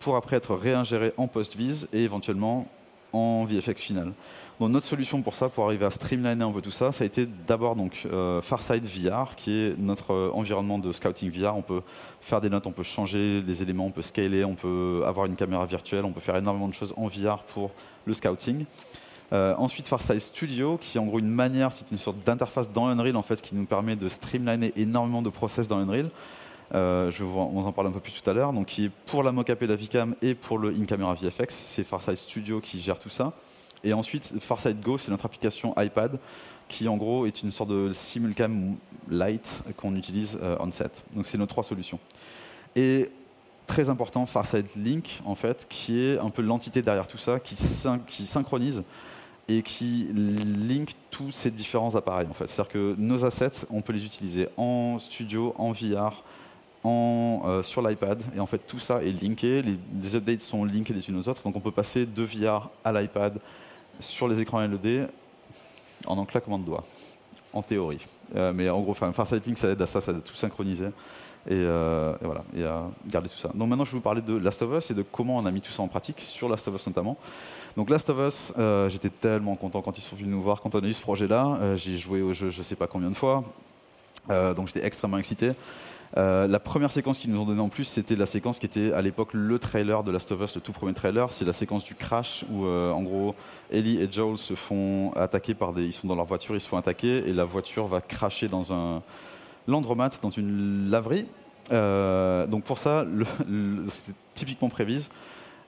pour 0.00 0.16
après 0.16 0.36
être 0.36 0.54
réingérée 0.54 1.12
en 1.16 1.28
post-vis 1.28 1.86
et 1.92 2.02
éventuellement 2.02 2.66
en 3.14 3.44
VFX 3.44 3.80
final. 3.80 4.12
Notre 4.60 4.86
solution 4.86 5.20
pour 5.20 5.34
ça, 5.34 5.48
pour 5.48 5.64
arriver 5.64 5.84
à 5.84 5.90
streamliner 5.90 6.44
un 6.44 6.52
peu 6.52 6.62
tout 6.62 6.70
ça, 6.70 6.92
ça 6.92 7.04
a 7.04 7.06
été 7.06 7.26
d'abord 7.26 7.76
donc 7.76 8.06
euh, 8.06 8.40
Farsight 8.40 8.84
VR, 8.84 9.34
qui 9.36 9.50
est 9.50 9.78
notre 9.78 10.12
euh, 10.12 10.30
environnement 10.32 10.78
de 10.78 10.90
scouting 10.92 11.30
VR. 11.30 11.56
On 11.56 11.62
peut 11.62 11.82
faire 12.20 12.40
des 12.40 12.48
notes, 12.48 12.66
on 12.66 12.72
peut 12.72 12.84
changer 12.84 13.40
les 13.40 13.62
éléments, 13.62 13.86
on 13.86 13.90
peut 13.90 14.02
scaler, 14.02 14.44
on 14.44 14.54
peut 14.54 15.02
avoir 15.06 15.26
une 15.26 15.36
caméra 15.36 15.66
virtuelle, 15.66 16.04
on 16.04 16.12
peut 16.12 16.20
faire 16.20 16.36
énormément 16.36 16.68
de 16.68 16.74
choses 16.74 16.94
en 16.96 17.08
VR 17.08 17.42
pour 17.42 17.72
le 18.06 18.14
scouting. 18.14 18.64
Euh, 19.32 19.54
ensuite, 19.58 19.88
Farsight 19.88 20.20
Studio, 20.20 20.78
qui 20.80 20.96
est 20.96 21.00
en 21.00 21.06
gros 21.06 21.18
une 21.18 21.30
manière, 21.30 21.72
c'est 21.72 21.90
une 21.90 21.98
sorte 21.98 22.18
d'interface 22.24 22.70
dans 22.70 22.86
Unreal 22.86 23.16
en 23.16 23.22
fait, 23.22 23.42
qui 23.42 23.54
nous 23.54 23.66
permet 23.66 23.96
de 23.96 24.08
streamliner 24.08 24.72
énormément 24.76 25.22
de 25.22 25.30
process 25.30 25.66
dans 25.66 25.78
Unreal. 25.78 26.10
Euh, 26.74 27.10
je 27.10 27.22
on 27.22 27.64
en 27.64 27.72
parle 27.72 27.88
un 27.88 27.92
peu 27.92 28.00
plus 28.00 28.12
tout 28.12 28.28
à 28.28 28.32
l'heure, 28.32 28.52
donc 28.52 28.66
qui 28.66 28.86
est 28.86 28.90
pour 29.06 29.22
la 29.22 29.30
mocap 29.32 29.62
et 29.62 29.66
la 29.66 29.76
VCAM 29.76 30.16
et 30.22 30.34
pour 30.34 30.58
le 30.58 30.70
in-camera 30.70 31.14
VFX. 31.14 31.54
C'est 31.68 31.84
Farsight 31.84 32.18
Studio 32.18 32.60
qui 32.60 32.80
gère 32.80 32.98
tout 32.98 33.10
ça. 33.10 33.32
Et 33.84 33.92
ensuite, 33.92 34.32
Farsight 34.40 34.80
Go, 34.80 34.98
c'est 34.98 35.10
notre 35.10 35.26
application 35.26 35.74
iPad 35.76 36.18
qui 36.68 36.88
en 36.88 36.96
gros 36.96 37.26
est 37.26 37.42
une 37.42 37.52
sorte 37.52 37.70
de 37.70 37.92
simulcam 37.92 38.76
light 39.08 39.62
qu'on 39.76 39.94
utilise 39.94 40.38
euh, 40.42 40.56
on 40.58 40.72
set. 40.72 41.04
Donc 41.14 41.26
c'est 41.26 41.38
nos 41.38 41.46
trois 41.46 41.62
solutions. 41.62 42.00
Et 42.74 43.10
très 43.66 43.88
important, 43.88 44.26
Farsight 44.26 44.74
Link 44.74 45.20
en 45.24 45.34
fait, 45.34 45.66
qui 45.68 46.00
est 46.00 46.18
un 46.18 46.30
peu 46.30 46.42
l'entité 46.42 46.82
derrière 46.82 47.06
tout 47.06 47.18
ça, 47.18 47.38
qui, 47.38 47.56
qui 48.06 48.26
synchronise 48.26 48.82
et 49.46 49.62
qui 49.62 50.08
link 50.14 50.92
tous 51.10 51.30
ces 51.30 51.50
différents 51.50 51.94
appareils 51.94 52.26
en 52.28 52.32
fait. 52.32 52.48
C'est-à-dire 52.48 52.72
que 52.72 52.94
nos 52.98 53.24
assets, 53.24 53.66
on 53.70 53.82
peut 53.82 53.92
les 53.92 54.04
utiliser 54.04 54.48
en 54.56 54.98
studio, 54.98 55.54
en 55.58 55.72
VR, 55.72 56.24
euh, 56.86 57.62
sur 57.62 57.80
l'iPad. 57.80 58.22
Et 58.36 58.40
en 58.40 58.46
fait, 58.46 58.58
tout 58.58 58.78
ça 58.78 59.02
est 59.02 59.22
linké. 59.22 59.62
Les, 59.62 60.14
updates 60.14 60.42
sont 60.42 60.64
linkés 60.64 60.92
les 60.92 61.08
unes 61.08 61.16
aux 61.16 61.28
autres. 61.28 61.42
Donc 61.42 61.56
on 61.56 61.60
peut 61.60 61.70
passer 61.70 62.04
de 62.04 62.22
VR 62.22 62.70
à 62.84 62.92
l'iPad 62.92 63.38
sur 64.00 64.28
les 64.28 64.40
écrans 64.40 64.60
LED 64.60 65.08
en 66.06 66.20
un 66.20 66.26
claquement 66.26 66.58
de 66.58 66.64
doigts, 66.64 66.84
en 67.54 67.62
théorie. 67.62 68.06
Euh, 68.36 68.52
mais 68.52 68.68
en 68.68 68.82
gros, 68.82 68.92
Farsight 68.92 69.46
Link, 69.46 69.56
ça 69.56 69.68
aide 69.68 69.80
à 69.80 69.86
ça, 69.86 70.02
ça 70.02 70.10
aide 70.10 70.18
à 70.18 70.20
tout 70.20 70.34
synchroniser. 70.34 70.88
Et, 71.46 71.52
euh, 71.52 72.14
et, 72.22 72.24
voilà, 72.24 72.44
et 72.54 72.64
à 72.64 72.86
garder 73.06 73.28
tout 73.28 73.36
ça. 73.36 73.50
Donc 73.54 73.68
maintenant, 73.68 73.84
je 73.84 73.90
vais 73.90 73.96
vous 73.96 74.02
parler 74.02 74.22
de 74.22 74.36
Last 74.36 74.60
of 74.62 74.76
Us 74.76 74.90
et 74.90 74.94
de 74.94 75.02
comment 75.02 75.36
on 75.38 75.46
a 75.46 75.50
mis 75.50 75.60
tout 75.60 75.72
ça 75.72 75.82
en 75.82 75.88
pratique 75.88 76.20
sur 76.20 76.48
Last 76.48 76.68
of 76.68 76.74
Us 76.74 76.86
notamment. 76.86 77.16
Donc 77.76 77.88
Last 77.88 78.10
of 78.10 78.18
Us, 78.18 78.52
j'étais 78.90 79.10
tellement 79.10 79.56
content 79.56 79.80
quand 79.80 79.96
ils 79.96 80.02
sont 80.02 80.16
venus 80.16 80.30
nous 80.30 80.42
voir, 80.42 80.60
quand 80.60 80.74
on 80.74 80.80
a 80.80 80.86
eu 80.86 80.92
ce 80.92 81.02
projet-là. 81.02 81.76
J'ai 81.76 81.96
joué 81.96 82.22
au 82.22 82.32
jeu 82.32 82.50
je 82.50 82.62
sais 82.62 82.76
pas 82.76 82.86
combien 82.86 83.10
de 83.10 83.14
fois, 83.14 83.44
donc 84.28 84.68
j'étais 84.68 84.86
extrêmement 84.86 85.18
excité. 85.18 85.52
Euh, 86.16 86.46
la 86.46 86.60
première 86.60 86.92
séquence 86.92 87.18
qu'ils 87.18 87.32
nous 87.32 87.40
ont 87.40 87.44
donnée 87.44 87.60
en 87.60 87.68
plus, 87.68 87.84
c'était 87.84 88.14
la 88.14 88.26
séquence 88.26 88.58
qui 88.58 88.66
était 88.66 88.92
à 88.92 89.02
l'époque 89.02 89.30
le 89.32 89.58
trailer 89.58 90.04
de 90.04 90.12
Last 90.12 90.30
of 90.30 90.40
Us, 90.40 90.54
le 90.54 90.60
tout 90.60 90.72
premier 90.72 90.94
trailer. 90.94 91.32
C'est 91.32 91.44
la 91.44 91.52
séquence 91.52 91.84
du 91.84 91.94
crash 91.94 92.44
où, 92.52 92.66
euh, 92.66 92.92
en 92.92 93.02
gros, 93.02 93.34
Ellie 93.70 94.00
et 94.00 94.10
Joel 94.10 94.38
se 94.38 94.54
font 94.54 95.12
attaquer 95.16 95.54
par 95.54 95.72
des. 95.72 95.84
Ils 95.84 95.92
sont 95.92 96.06
dans 96.06 96.14
leur 96.14 96.26
voiture, 96.26 96.54
ils 96.54 96.60
se 96.60 96.68
font 96.68 96.76
attaquer 96.76 97.28
et 97.28 97.32
la 97.32 97.44
voiture 97.44 97.86
va 97.88 98.00
cracher 98.00 98.48
dans 98.48 98.72
un 98.72 99.02
landromat, 99.66 100.10
dans 100.22 100.30
une 100.30 100.88
laverie. 100.88 101.26
Euh, 101.72 102.46
donc 102.46 102.62
pour 102.62 102.78
ça, 102.78 103.04
c'était 103.88 104.16
typiquement 104.34 104.68
prévise. 104.68 105.08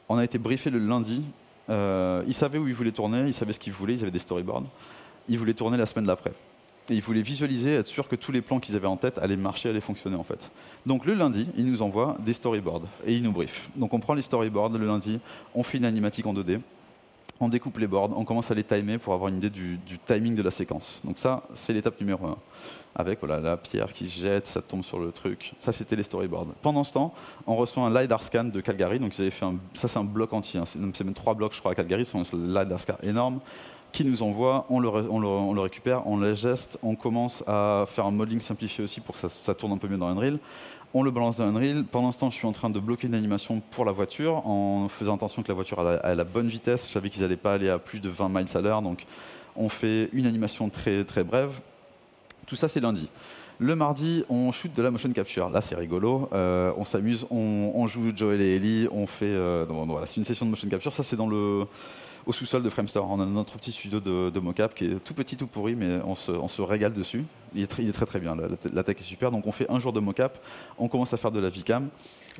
On 0.08 0.16
a 0.16 0.24
été 0.24 0.38
briefé 0.38 0.70
le 0.70 0.78
lundi. 0.78 1.24
ils 1.68 2.34
savaient 2.34 2.58
où 2.58 2.68
ils 2.68 2.74
voulaient 2.74 2.92
tourner, 2.92 3.26
ils 3.26 3.34
savaient 3.34 3.52
ce 3.52 3.58
qu'ils 3.58 3.72
voulaient, 3.72 3.94
ils 3.94 4.02
avaient 4.02 4.12
des 4.12 4.20
storyboards. 4.20 4.62
Ils 5.28 5.38
voulaient 5.38 5.54
tourner 5.54 5.76
la 5.76 5.86
semaine 5.86 6.06
d'après. 6.06 6.32
Et 6.88 6.94
ils 6.94 7.02
voulaient 7.02 7.22
visualiser, 7.22 7.74
être 7.74 7.86
sûr 7.86 8.06
que 8.06 8.16
tous 8.16 8.32
les 8.32 8.42
plans 8.42 8.60
qu'ils 8.60 8.76
avaient 8.76 8.86
en 8.86 8.96
tête 8.96 9.18
allaient 9.18 9.36
marcher, 9.36 9.68
allaient 9.68 9.80
fonctionner 9.80 10.16
en 10.16 10.24
fait. 10.24 10.50
Donc 10.84 11.04
le 11.04 11.14
lundi, 11.14 11.48
ils 11.56 11.66
nous 11.70 11.82
envoient 11.82 12.16
des 12.24 12.32
storyboards 12.32 12.82
et 13.04 13.14
ils 13.14 13.22
nous 13.22 13.32
briefent. 13.32 13.68
Donc 13.76 13.92
on 13.92 14.00
prend 14.00 14.14
les 14.14 14.22
storyboards 14.22 14.70
le 14.70 14.86
lundi, 14.86 15.18
on 15.54 15.62
fait 15.62 15.78
une 15.78 15.84
animatique 15.84 16.26
en 16.26 16.34
2D, 16.34 16.60
on 17.40 17.48
découpe 17.48 17.78
les 17.78 17.86
boards, 17.86 18.10
on 18.16 18.24
commence 18.24 18.50
à 18.50 18.54
les 18.54 18.64
timer 18.64 18.98
pour 18.98 19.12
avoir 19.12 19.28
une 19.28 19.36
idée 19.36 19.50
du, 19.50 19.78
timing 20.06 20.34
de 20.34 20.42
la 20.42 20.50
séquence. 20.50 21.00
Donc 21.04 21.18
ça, 21.18 21.42
c'est 21.54 21.72
l'étape 21.72 22.00
numéro 22.00 22.24
1. 22.26 22.36
Avec 22.98 23.18
voilà, 23.20 23.40
la 23.40 23.56
pierre 23.58 23.92
qui 23.92 24.08
se 24.08 24.20
jette, 24.20 24.46
ça 24.46 24.62
tombe 24.62 24.82
sur 24.82 24.98
le 24.98 25.12
truc. 25.12 25.52
Ça, 25.60 25.70
c'était 25.70 25.96
les 25.96 26.02
storyboards. 26.02 26.46
Pendant 26.62 26.82
ce 26.82 26.94
temps, 26.94 27.12
on 27.46 27.56
reçoit 27.56 27.82
un 27.82 28.00
LiDAR 28.00 28.22
scan 28.22 28.44
de 28.44 28.60
Calgary. 28.62 28.98
Donc 28.98 29.12
fait 29.12 29.30
un, 29.42 29.56
ça, 29.74 29.86
c'est 29.86 29.98
un 29.98 30.04
bloc 30.04 30.32
entier. 30.32 30.60
Hein. 30.60 30.64
C'est 30.66 31.04
même 31.04 31.14
trois 31.14 31.34
blocs, 31.34 31.52
je 31.52 31.58
crois, 31.58 31.72
à 31.72 31.74
Calgary. 31.74 32.06
C'est 32.06 32.16
un 32.16 32.22
LiDAR 32.32 32.80
scan 32.80 32.96
énorme 33.02 33.40
qui 33.96 34.04
nous 34.04 34.22
envoie, 34.22 34.66
on 34.68 34.78
le, 34.78 34.90
on, 34.90 35.54
le, 35.54 35.60
récupère, 35.62 36.06
on 36.06 36.18
le 36.18 36.34
geste, 36.34 36.78
on 36.82 36.96
commence 36.96 37.42
à 37.46 37.86
faire 37.88 38.04
un 38.04 38.10
modeling 38.10 38.40
simplifié 38.40 38.84
aussi 38.84 39.00
pour 39.00 39.18
que 39.18 39.26
ça, 39.26 39.54
tourne 39.54 39.72
un 39.72 39.78
peu 39.78 39.88
mieux 39.88 39.96
dans 39.96 40.08
Unreal. 40.08 40.38
On 40.92 41.02
le 41.02 41.10
balance 41.10 41.38
dans 41.38 41.44
Unreal. 41.44 41.82
Pendant 41.82 42.12
ce 42.12 42.18
temps, 42.18 42.30
je 42.30 42.34
suis 42.34 42.46
en 42.46 42.52
train 42.52 42.68
de 42.68 42.78
bloquer 42.78 43.06
une 43.06 43.14
animation 43.14 43.62
pour 43.70 43.86
la 43.86 43.92
voiture 43.92 44.46
en 44.46 44.90
faisant 44.90 45.14
attention 45.14 45.42
que 45.42 45.48
la 45.48 45.54
voiture 45.54 45.80
ait 46.04 46.14
la, 46.14 46.24
bonne 46.24 46.48
vitesse. 46.48 46.86
Je 46.86 46.92
savais 46.92 47.08
qu'ils 47.08 47.22
n'allaient 47.22 47.38
pas 47.38 47.54
aller 47.54 47.70
à 47.70 47.78
plus 47.78 48.00
de 48.00 48.10
20 48.10 48.28
miles 48.28 48.54
à 48.54 48.60
l'heure, 48.60 48.82
donc 48.82 49.06
on 49.56 49.70
fait 49.70 50.10
une 50.12 50.26
animation 50.26 50.68
très, 50.68 51.04
très 51.04 51.24
brève. 51.24 51.58
Tout 52.46 52.56
ça, 52.56 52.68
c'est 52.68 52.80
lundi. 52.80 53.08
Le 53.58 53.76
mardi, 53.76 54.24
on 54.28 54.52
shoot 54.52 54.74
de 54.74 54.82
la 54.82 54.90
motion 54.90 55.10
capture. 55.12 55.48
Là, 55.48 55.62
c'est 55.62 55.74
rigolo. 55.74 56.28
Euh, 56.34 56.70
on 56.76 56.84
s'amuse, 56.84 57.26
on, 57.30 57.86
joue 57.86 58.12
Joel 58.14 58.42
et 58.42 58.56
Ellie. 58.56 58.88
On 58.92 59.06
fait. 59.06 59.24
Euh, 59.24 59.64
voilà, 59.66 60.04
c'est 60.04 60.18
une 60.18 60.26
session 60.26 60.44
de 60.44 60.50
motion 60.50 60.68
capture. 60.68 60.92
Ça, 60.92 61.02
c'est 61.02 61.16
dans 61.16 61.28
le 61.28 61.64
sous-sol 62.32 62.62
de 62.62 62.70
Framestore. 62.70 63.08
On 63.10 63.20
a 63.20 63.26
notre 63.26 63.56
petit 63.56 63.72
studio 63.72 64.00
de, 64.00 64.40
mocap 64.40 64.74
qui 64.74 64.86
est 64.86 65.04
tout 65.04 65.14
petit, 65.14 65.36
tout 65.36 65.46
pourri, 65.46 65.76
mais 65.76 66.00
on 66.04 66.14
se, 66.14 66.62
régale 66.62 66.92
dessus. 66.92 67.24
Il 67.54 67.62
est, 67.62 67.66
très, 67.66 67.84
très 68.06 68.20
bien, 68.20 68.36
la, 68.72 68.82
tech 68.82 68.96
est 68.98 69.02
super. 69.02 69.30
Donc 69.30 69.46
on 69.46 69.52
fait 69.52 69.70
un 69.70 69.80
jour 69.80 69.92
de 69.92 70.00
mocap, 70.00 70.38
on 70.78 70.88
commence 70.88 71.14
à 71.14 71.16
faire 71.16 71.30
de 71.30 71.40
la 71.40 71.48
VCAM. 71.48 71.88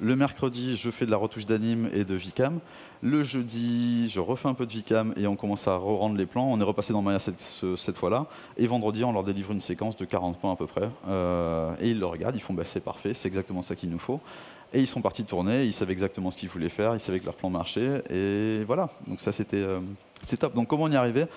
Le 0.02 0.14
mercredi, 0.14 0.76
je 0.76 0.90
fais 0.90 1.06
de 1.06 1.10
la 1.10 1.16
retouche 1.16 1.46
d'anime 1.46 1.88
et 1.94 2.04
de 2.04 2.14
VCAM. 2.14 2.58
Le 3.00 3.22
jeudi, 3.22 4.10
je 4.10 4.20
refais 4.20 4.48
un 4.48 4.54
peu 4.54 4.66
de 4.66 4.72
VCAM 4.72 5.14
et 5.16 5.26
on 5.26 5.36
commence 5.36 5.68
à 5.68 5.76
re-rendre 5.76 6.16
les 6.16 6.26
plans. 6.26 6.50
On 6.50 6.60
est 6.60 6.64
repassé 6.64 6.92
dans 6.92 7.02
Maya 7.02 7.18
cette, 7.18 7.96
fois-là. 7.96 8.26
Et 8.58 8.66
vendredi, 8.66 9.04
on 9.04 9.12
leur 9.12 9.24
délivre 9.24 9.52
une 9.52 9.60
séquence 9.60 9.96
de 9.96 10.04
40 10.04 10.38
points 10.38 10.52
à 10.52 10.56
peu 10.56 10.66
près. 10.66 10.90
Euh, 11.08 11.74
et 11.80 11.90
ils 11.90 11.98
le 11.98 12.06
regardent, 12.06 12.36
ils 12.36 12.42
font 12.42 12.54
bah, 12.54 12.64
c'est 12.64 12.80
parfait, 12.80 13.14
c'est 13.14 13.28
exactement 13.28 13.62
ça 13.62 13.74
qu'il 13.74 13.88
nous 13.88 13.98
faut. 13.98 14.20
Et 14.72 14.80
ils 14.80 14.86
sont 14.86 15.00
partis 15.00 15.24
tourner, 15.24 15.64
ils 15.64 15.72
savaient 15.72 15.92
exactement 15.92 16.30
ce 16.30 16.36
qu'ils 16.38 16.48
voulaient 16.48 16.68
faire, 16.68 16.94
ils 16.94 17.00
savaient 17.00 17.20
que 17.20 17.24
leur 17.24 17.34
plan 17.34 17.50
marchait. 17.50 18.02
Et 18.10 18.64
voilà, 18.64 18.90
donc 19.06 19.20
ça 19.20 19.32
c'était... 19.32 19.62
Euh, 19.62 19.80
c'est 20.22 20.38
top. 20.38 20.54
Donc 20.54 20.66
comment 20.68 20.88
y 20.88 20.96
arrivait 20.96 21.28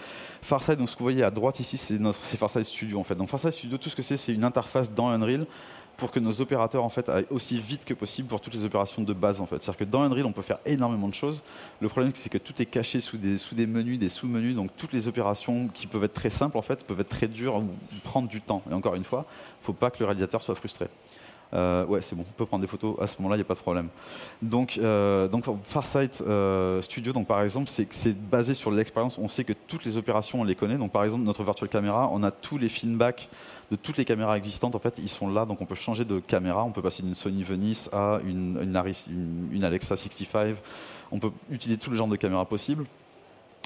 Farside, 0.42 0.78
donc 0.78 0.90
ce 0.90 0.96
que 0.96 1.00
vous 1.00 1.06
voyez 1.06 1.24
à 1.24 1.32
droite 1.32 1.60
ici, 1.60 1.78
c'est 1.78 2.00
notre 2.00 2.20
Farside 2.20 2.64
Studio 2.64 3.00
en 3.00 3.04
fait. 3.04 3.16
Donc 3.16 3.30
Farside 3.30 3.52
Studio, 3.52 3.78
tout 3.78 3.90
ce 3.90 3.96
que 3.96 4.02
c'est, 4.02 4.18
c'est 4.18 4.34
une 4.34 4.44
interface 4.44 4.92
dans 4.92 5.10
Unreal 5.10 5.46
pour 5.98 6.12
que 6.12 6.20
nos 6.20 6.40
opérateurs 6.40 6.86
en 6.86 6.90
fait 6.90 7.10
aillent 7.10 7.28
aussi 7.30 7.60
vite 7.60 7.84
que 7.84 7.94
possible 7.94 8.30
pour 8.30 8.40
toutes 8.40 8.54
les 8.54 8.64
opérations 8.64 9.04
de 9.04 9.14
base 9.14 9.42
en 9.42 9.46
fait. 9.46 9.62
C'est-à-dire 9.62 9.80
que 9.80 9.84
dans 9.84 10.02
Unreal, 10.02 10.26
on 10.26 10.32
peut 10.32 10.42
faire 10.42 10.60
énormément 10.66 11.10
de 11.10 11.14
choses. 11.14 11.42
Le 11.82 11.90
problème 11.90 12.12
c'est 12.16 12.30
que 12.30 12.38
tout 12.38 12.60
est 12.62 12.66
caché 12.66 13.02
sous 13.02 13.18
des, 13.18 13.38
sous 13.38 13.54
des 13.54 13.68
menus, 13.68 14.00
des 14.00 14.10
sous-menus, 14.10 14.56
donc 14.56 14.72
toutes 14.78 14.94
les 14.94 15.08
opérations 15.08 15.68
qui 15.68 15.86
peuvent 15.86 16.06
être 16.06 16.14
très 16.14 16.30
simples 16.30 16.58
en 16.58 16.62
fait 16.62 16.84
peuvent 16.86 17.02
être 17.02 17.10
très 17.10 17.28
dures 17.28 17.58
ou 17.58 17.68
prendre 18.06 18.30
du 18.30 18.42
temps. 18.42 18.64
Et 18.72 18.74
encore 18.74 18.96
une 18.96 19.04
fois, 19.04 19.26
il 19.62 19.66
faut 19.66 19.74
pas 19.74 19.92
que 19.92 20.00
le 20.00 20.06
réalisateur 20.06 20.42
soit 20.42 20.56
frustré. 20.56 20.88
Euh, 21.54 21.86
ouais, 21.86 22.02
c'est 22.02 22.16
bon, 22.16 22.24
on 22.28 22.34
peut 22.34 22.46
prendre 22.46 22.62
des 22.62 22.68
photos 22.68 22.96
à 23.00 23.08
ce 23.08 23.18
moment-là, 23.20 23.36
il 23.36 23.40
n'y 23.40 23.44
a 23.44 23.46
pas 23.46 23.56
de 23.56 23.60
problème. 23.60 23.90
Donc, 24.42 24.78
euh, 24.78 25.28
donc 25.28 25.46
Farsight 25.64 26.22
euh, 26.22 26.82
Studio, 26.82 27.12
donc 27.12 27.28
par 27.28 27.42
exemple, 27.42 27.70
c'est 27.70 28.18
basé 28.18 28.54
sur 28.54 28.72
l'expérience. 28.72 29.18
On 29.18 29.28
sait 29.28 29.44
que 29.44 29.54
toutes 29.54 29.86
les 29.86 29.98
opérations, 29.98 30.42
on 30.42 30.44
les 30.44 30.56
connaît. 30.56 30.78
Donc, 30.78 30.92
par 30.92 31.04
exemple, 31.04 31.24
notre 31.24 31.44
virtual 31.44 31.70
camera, 31.70 32.10
on 32.12 32.24
a 32.24 32.32
tous 32.32 32.58
les 32.58 32.70
feedbacks 32.70 33.30
de 33.72 33.76
toutes 33.76 33.98
les 33.98 34.06
caméras 34.06 34.38
existantes. 34.38 34.76
En 34.76 34.80
fait, 34.80 34.96
ils 35.00 35.10
sont 35.10 35.30
là, 35.30 35.46
donc 35.46 35.62
on 35.62 35.66
peut 35.66 35.76
changer 35.76 36.06
de 36.06 36.20
caméra. 36.20 36.64
On 36.64 36.72
peut 36.72 36.82
passer 36.82 37.02
d'une 37.02 37.16
Sony 37.16 37.44
Venice 37.44 37.90
à 37.92 38.20
une, 38.26 38.60
une, 38.62 39.64
Alexa 39.64 39.98
65. 39.98 40.56
On 41.12 41.20
peut 41.20 41.32
utiliser 41.50 41.80
tout 41.80 41.90
le 41.90 41.98
genre 41.98 42.08
de 42.08 42.16
caméras 42.16 42.46
possibles. 42.46 42.86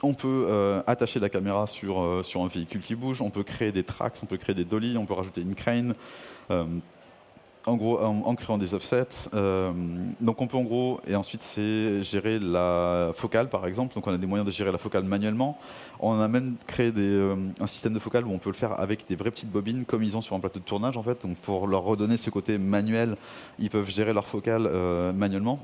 On 0.06 0.14
peut 0.14 0.50
attacher 0.86 1.20
la 1.20 1.30
caméra 1.30 1.66
sur, 1.66 2.26
sur 2.26 2.42
un 2.42 2.48
véhicule 2.48 2.82
qui 2.82 2.94
bouge, 2.94 3.22
on 3.22 3.30
peut 3.30 3.44
créer 3.44 3.72
des 3.72 3.84
tracks, 3.84 4.18
on 4.22 4.26
peut 4.26 4.36
créer 4.36 4.54
des 4.54 4.66
dollies, 4.66 4.98
on 4.98 5.06
peut 5.06 5.14
rajouter 5.14 5.40
une 5.40 5.56
crane 5.56 5.96
en 7.66 7.76
gros, 7.76 8.00
en, 8.00 8.36
créant 8.36 8.58
des 8.58 8.74
offsets. 8.74 9.30
Euh, 9.34 9.72
donc 10.20 10.42
on 10.42 10.48
peut 10.48 10.58
en 10.58 10.64
gros, 10.64 11.00
et 11.08 11.16
ensuite 11.16 11.44
c'est 11.44 12.04
gérer 12.04 12.40
la 12.40 13.12
focale 13.16 13.50
par 13.50 13.66
exemple. 13.68 13.96
Donc 13.96 14.06
on 14.08 14.14
a 14.14 14.18
des 14.18 14.28
moyens 14.28 14.46
de 14.46 14.54
gérer 14.54 14.72
la 14.72 14.78
focale 14.78 15.04
manuellement. 15.04 15.58
On 16.00 16.20
a 16.20 16.28
même 16.28 16.56
créé 16.68 16.92
euh, 16.98 17.36
un 17.60 17.68
système 17.68 17.94
de 17.94 18.00
focale 18.00 18.26
où 18.26 18.32
on 18.32 18.38
peut 18.38 18.50
le 18.50 18.56
faire 18.56 18.80
avec 18.80 19.08
des 19.08 19.16
vraies 19.16 19.32
petites 19.32 19.52
bobines 19.52 19.86
comme 19.86 20.04
ils 20.04 20.18
ont 20.18 20.22
sur 20.22 20.36
un 20.36 20.40
plateau 20.40 20.60
de 20.60 20.66
tournage 20.66 20.98
en 20.98 21.04
fait. 21.04 21.22
Donc 21.22 21.38
pour 21.38 21.68
leur 21.68 21.84
redonner 21.84 22.18
ce 22.18 22.30
côté 22.30 22.58
manuel, 22.58 23.16
ils 23.60 23.70
peuvent 23.70 23.90
gérer 23.90 24.14
leur 24.14 24.26
focale 24.26 24.68
euh, 24.68 25.14
manuellement. 25.14 25.60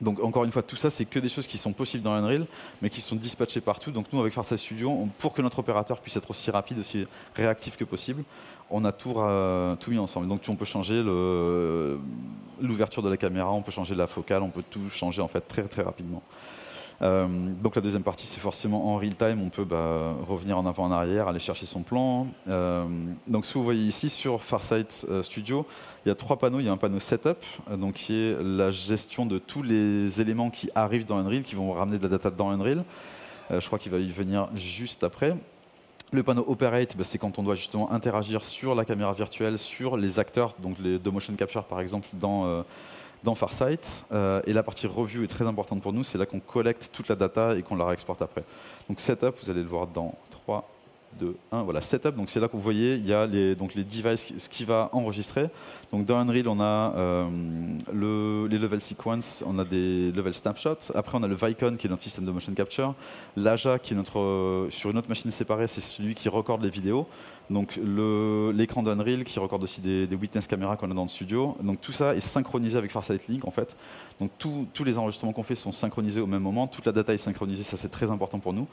Donc 0.00 0.22
encore 0.22 0.44
une 0.44 0.50
fois, 0.50 0.62
tout 0.62 0.76
ça, 0.76 0.90
c'est 0.90 1.04
que 1.04 1.18
des 1.18 1.28
choses 1.28 1.46
qui 1.46 1.58
sont 1.58 1.72
possibles 1.72 2.02
dans 2.02 2.12
Unreal, 2.12 2.46
mais 2.80 2.88
qui 2.88 3.00
sont 3.00 3.16
dispatchées 3.16 3.60
partout. 3.60 3.90
Donc 3.90 4.06
nous, 4.12 4.20
avec 4.20 4.32
Farsight 4.32 4.58
Studio, 4.58 5.08
pour 5.18 5.34
que 5.34 5.42
notre 5.42 5.58
opérateur 5.58 6.00
puisse 6.00 6.16
être 6.16 6.30
aussi 6.30 6.50
rapide, 6.50 6.78
aussi 6.78 7.06
réactif 7.34 7.76
que 7.76 7.84
possible, 7.84 8.24
on 8.70 8.84
a 8.84 8.92
tout, 8.92 9.14
tout 9.80 9.90
mis 9.90 9.98
ensemble. 9.98 10.28
Donc 10.28 10.40
on 10.48 10.56
peut 10.56 10.64
changer 10.64 11.02
l'ouverture 12.60 13.02
de 13.02 13.10
la 13.10 13.16
caméra, 13.16 13.52
on 13.52 13.62
peut 13.62 13.72
changer 13.72 13.94
la 13.94 14.06
focale, 14.06 14.42
on 14.42 14.50
peut 14.50 14.64
tout 14.68 14.88
changer 14.88 15.20
en 15.20 15.28
fait 15.28 15.40
très 15.40 15.64
très 15.64 15.82
rapidement. 15.82 16.22
Euh, 17.02 17.26
donc 17.62 17.76
la 17.76 17.82
deuxième 17.82 18.02
partie, 18.02 18.26
c'est 18.26 18.40
forcément 18.40 18.92
en 18.92 18.98
real 18.98 19.14
time, 19.14 19.40
on 19.42 19.48
peut 19.48 19.64
bah, 19.64 20.14
revenir 20.26 20.58
en 20.58 20.66
avant, 20.66 20.84
en 20.84 20.92
arrière, 20.92 21.28
aller 21.28 21.38
chercher 21.38 21.66
son 21.66 21.80
plan. 21.80 22.26
Euh, 22.48 22.84
donc 23.26 23.46
ce 23.46 23.52
que 23.52 23.58
vous 23.58 23.64
voyez 23.64 23.84
ici 23.84 24.10
sur 24.10 24.42
Farsight 24.42 25.06
euh, 25.08 25.22
Studio, 25.22 25.66
il 26.04 26.10
y 26.10 26.12
a 26.12 26.14
trois 26.14 26.38
panneaux. 26.38 26.60
Il 26.60 26.66
y 26.66 26.68
a 26.68 26.72
un 26.72 26.76
panneau 26.76 27.00
setup, 27.00 27.38
donc 27.76 27.94
qui 27.94 28.14
est 28.14 28.36
la 28.42 28.70
gestion 28.70 29.24
de 29.24 29.38
tous 29.38 29.62
les 29.62 30.20
éléments 30.20 30.50
qui 30.50 30.70
arrivent 30.74 31.06
dans 31.06 31.16
Unreal, 31.16 31.42
qui 31.42 31.54
vont 31.54 31.72
ramener 31.72 31.98
de 31.98 32.02
la 32.02 32.10
data 32.10 32.30
dans 32.30 32.50
Unreal. 32.50 32.84
je 33.50 33.66
crois 33.66 33.78
qu'il 33.78 33.92
va 33.92 33.98
y 33.98 34.10
venir 34.10 34.48
juste 34.54 35.04
après. 35.04 35.34
Le 36.12 36.24
panneau 36.24 36.44
Operate, 36.48 36.96
bah, 36.96 37.04
c'est 37.04 37.18
quand 37.18 37.38
on 37.38 37.42
doit 37.42 37.54
justement 37.54 37.92
interagir 37.92 38.44
sur 38.44 38.74
la 38.74 38.84
caméra 38.84 39.12
virtuelle, 39.12 39.58
sur 39.58 39.96
les 39.96 40.18
acteurs, 40.18 40.54
donc 40.58 40.76
les, 40.80 40.98
de 40.98 41.10
motion 41.10 41.34
capture 41.34 41.64
par 41.64 41.80
exemple, 41.80 42.08
dans, 42.14 42.64
dans 43.22 43.34
Farsight. 43.34 44.04
Euh, 44.12 44.40
et 44.46 44.52
la 44.52 44.62
partie 44.62 44.86
review 44.86 45.22
est 45.22 45.28
très 45.28 45.46
importante 45.46 45.82
pour 45.82 45.92
nous. 45.92 46.04
C'est 46.04 46.18
là 46.18 46.26
qu'on 46.26 46.40
collecte 46.40 46.90
toute 46.92 47.08
la 47.08 47.16
data 47.16 47.56
et 47.56 47.62
qu'on 47.62 47.76
la 47.76 47.86
réexporte 47.86 48.22
après. 48.22 48.44
Donc 48.88 49.00
setup, 49.00 49.34
vous 49.42 49.50
allez 49.50 49.62
le 49.62 49.68
voir 49.68 49.86
dans 49.86 50.14
3, 50.30 50.68
2, 51.18 51.36
1. 51.52 51.62
Voilà, 51.62 51.80
setup. 51.80 52.14
Donc 52.16 52.30
c'est 52.30 52.40
là 52.40 52.48
que 52.48 52.52
vous 52.52 52.62
voyez, 52.62 52.94
il 52.94 53.06
y 53.06 53.12
a 53.12 53.26
les, 53.26 53.54
donc 53.54 53.74
les 53.74 53.84
devices, 53.84 54.32
ce 54.36 54.48
qui 54.48 54.64
va 54.64 54.90
enregistrer. 54.92 55.48
Donc 55.92 56.06
dans 56.06 56.18
Unreal, 56.18 56.48
on 56.48 56.60
a 56.60 56.94
euh, 56.96 57.28
le, 57.92 58.46
les 58.48 58.58
level 58.58 58.80
sequence, 58.80 59.42
on 59.46 59.58
a 59.58 59.64
des 59.64 60.12
level 60.12 60.34
snapshots. 60.34 60.92
Après, 60.94 61.18
on 61.18 61.22
a 61.22 61.28
le 61.28 61.34
Vicon 61.34 61.76
qui 61.76 61.86
est 61.86 61.90
notre 61.90 62.02
système 62.02 62.24
de 62.24 62.30
motion 62.30 62.52
capture. 62.54 62.94
L'AJA 63.36 63.78
qui 63.78 63.94
est 63.94 63.96
notre, 63.96 64.18
euh, 64.18 64.70
sur 64.70 64.90
une 64.90 64.98
autre 64.98 65.08
machine 65.08 65.30
séparée, 65.30 65.66
c'est 65.66 65.80
celui 65.80 66.14
qui 66.14 66.28
recorde 66.28 66.62
les 66.62 66.70
vidéos. 66.70 67.06
Donc 67.50 67.80
l'écran 68.54 68.84
d'Unreal 68.84 69.24
qui 69.24 69.38
recorde 69.40 69.64
aussi 69.64 69.80
des, 69.80 70.06
witness 70.14 70.46
caméras 70.46 70.76
qu'on 70.76 70.90
a 70.90 70.94
dans 70.94 71.02
le 71.02 71.08
studio. 71.08 71.56
Donc 71.62 71.80
tout 71.80 71.90
ça 71.90 72.14
est 72.14 72.20
synchronisé 72.20 72.78
avec 72.78 72.92
Farsight 72.92 73.26
Link 73.26 73.44
en 73.44 73.50
fait. 73.50 73.76
Donc 74.20 74.30
tous 74.38 74.84
les 74.84 74.96
enregistrements 74.96 75.32
qu'on 75.32 75.42
fait 75.42 75.56
sont 75.56 75.72
synchronisés 75.72 76.20
au 76.20 76.28
même 76.28 76.42
moment. 76.42 76.68
Toute 76.68 76.86
la 76.86 76.92
data 76.92 77.12
est 77.12 77.18
synchronisée, 77.18 77.64
ça 77.64 77.76
c'est 77.76 77.88
très 77.88 78.08
important 78.08 78.38
pour 78.38 78.52
nous. 78.52 78.68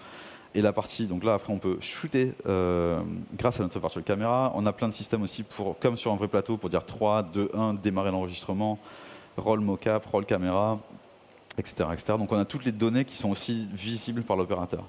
Et 0.55 0.62
la 0.62 0.73
partie, 0.73 1.07
donc 1.07 1.23
là 1.23 1.33
après 1.33 1.53
on 1.53 1.60
peut 1.60 1.77
shooter 1.81 2.33
euh, 2.47 3.01
grâce 3.36 3.60
à 3.60 3.63
notre 3.63 3.79
virtual 3.79 4.03
camera. 4.03 4.51
On 4.55 4.65
a 4.65 4.73
plein 4.73 4.88
de 4.88 4.93
systèmes 4.93 5.21
aussi 5.21 5.43
pour, 5.43 5.77
comme 5.79 5.97
sur 5.97 6.12
un 6.12 6.15
vrai 6.15 6.27
plateau, 6.27 6.57
pour 6.57 6.69
dire 6.69 6.86
3, 6.86 7.23
2, 7.23 7.51
1, 7.53 7.73
démarrer 7.75 8.12
l'enregistrement, 8.12 8.79
roll 9.36 9.60
mocap, 9.60 10.05
roll 10.05 10.25
caméra, 10.25 10.79
etc., 11.57 11.89
etc. 11.93 12.13
Donc 12.17 12.31
on 12.31 12.39
a 12.39 12.45
toutes 12.45 12.65
les 12.65 12.71
données 12.71 13.05
qui 13.05 13.15
sont 13.15 13.29
aussi 13.29 13.67
visibles 13.73 14.23
par 14.23 14.38
l'opérateur. 14.38 14.83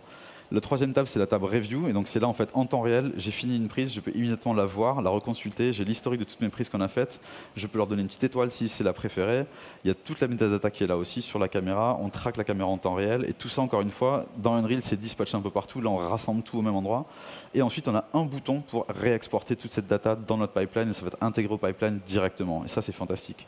La 0.51 0.63
troisième 0.63 0.95
table, 0.95 1.07
c'est 1.07 1.19
la 1.19 1.27
table 1.27 1.45
review. 1.45 1.89
Et 1.89 1.93
donc, 1.93 2.09
c'est 2.09 2.21
là, 2.21 2.27
en 2.27 2.33
fait, 2.33 2.49
en 2.55 2.65
temps 2.65 2.81
réel, 2.81 3.13
j'ai 3.19 3.31
fini 3.31 3.55
une 3.57 3.69
prise, 3.69 3.93
je 3.93 4.01
peux 4.01 4.11
immédiatement 4.15 4.55
la 4.55 4.65
voir, 4.65 5.03
la 5.03 5.11
reconsulter. 5.11 5.75
J'ai 5.75 5.85
l'historique 5.85 6.21
de 6.21 6.25
toutes 6.25 6.41
mes 6.41 6.49
prises 6.49 6.71
qu'on 6.71 6.81
a 6.81 6.89
faites. 6.89 7.21
Je 7.55 7.67
peux 7.67 7.77
leur 7.77 7.87
donner 7.87 8.01
une 8.01 8.09
petite 8.09 8.25
étoile 8.25 8.51
si 8.51 8.69
c'est 8.69 8.83
la 8.83 8.95
préférée. 8.95 9.45
Il 9.85 9.89
y 9.89 9.91
a 9.91 9.95
toute 9.95 10.21
la 10.21 10.29
metadata 10.29 10.71
qui 10.71 10.85
est 10.85 10.87
là 10.87 10.97
aussi 10.97 11.21
sur 11.21 11.39
la 11.39 11.49
caméra. 11.49 11.99
On 12.01 12.09
traque 12.09 12.39
la 12.39 12.45
caméra 12.45 12.71
en 12.71 12.79
temps 12.79 12.95
réel. 12.95 13.27
Et 13.29 13.35
tout 13.35 13.51
ça, 13.51 13.61
encore 13.61 13.83
une 13.83 13.91
fois, 13.91 14.25
dans 14.39 14.55
Unreal, 14.55 14.81
c'est 14.81 14.99
dispatché 14.99 15.37
un 15.37 15.43
peu 15.43 15.51
partout. 15.51 15.83
Là, 15.83 15.91
on 15.91 15.99
rassemble 15.99 16.43
tout 16.43 16.59
au 16.59 16.63
même 16.63 16.77
endroit. 16.77 17.05
Et 17.53 17.61
ensuite, 17.61 17.87
on 17.87 17.95
a 17.95 18.07
un 18.15 18.25
bouton 18.25 18.63
pour 18.63 18.87
réexporter 18.89 19.55
toute 19.55 19.75
cette 19.75 19.87
data 19.87 20.17
dans 20.17 20.39
notre 20.39 20.55
pipeline. 20.55 20.89
Et 20.89 20.93
ça 20.95 21.03
va 21.03 21.09
être 21.09 21.23
intégré 21.23 21.53
au 21.53 21.59
pipeline 21.59 22.01
directement. 22.07 22.65
Et 22.65 22.69
ça, 22.69 22.81
c'est 22.81 22.93
fantastique. 22.93 23.47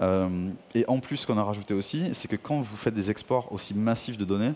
Euh, 0.00 0.50
et 0.74 0.84
en 0.86 1.00
plus, 1.00 1.16
ce 1.16 1.26
qu'on 1.26 1.38
a 1.38 1.42
rajouté 1.42 1.74
aussi, 1.74 2.14
c'est 2.14 2.28
que 2.28 2.36
quand 2.36 2.60
vous 2.60 2.76
faites 2.76 2.94
des 2.94 3.10
exports 3.10 3.50
aussi 3.52 3.74
massifs 3.74 4.16
de 4.16 4.24
données, 4.24 4.54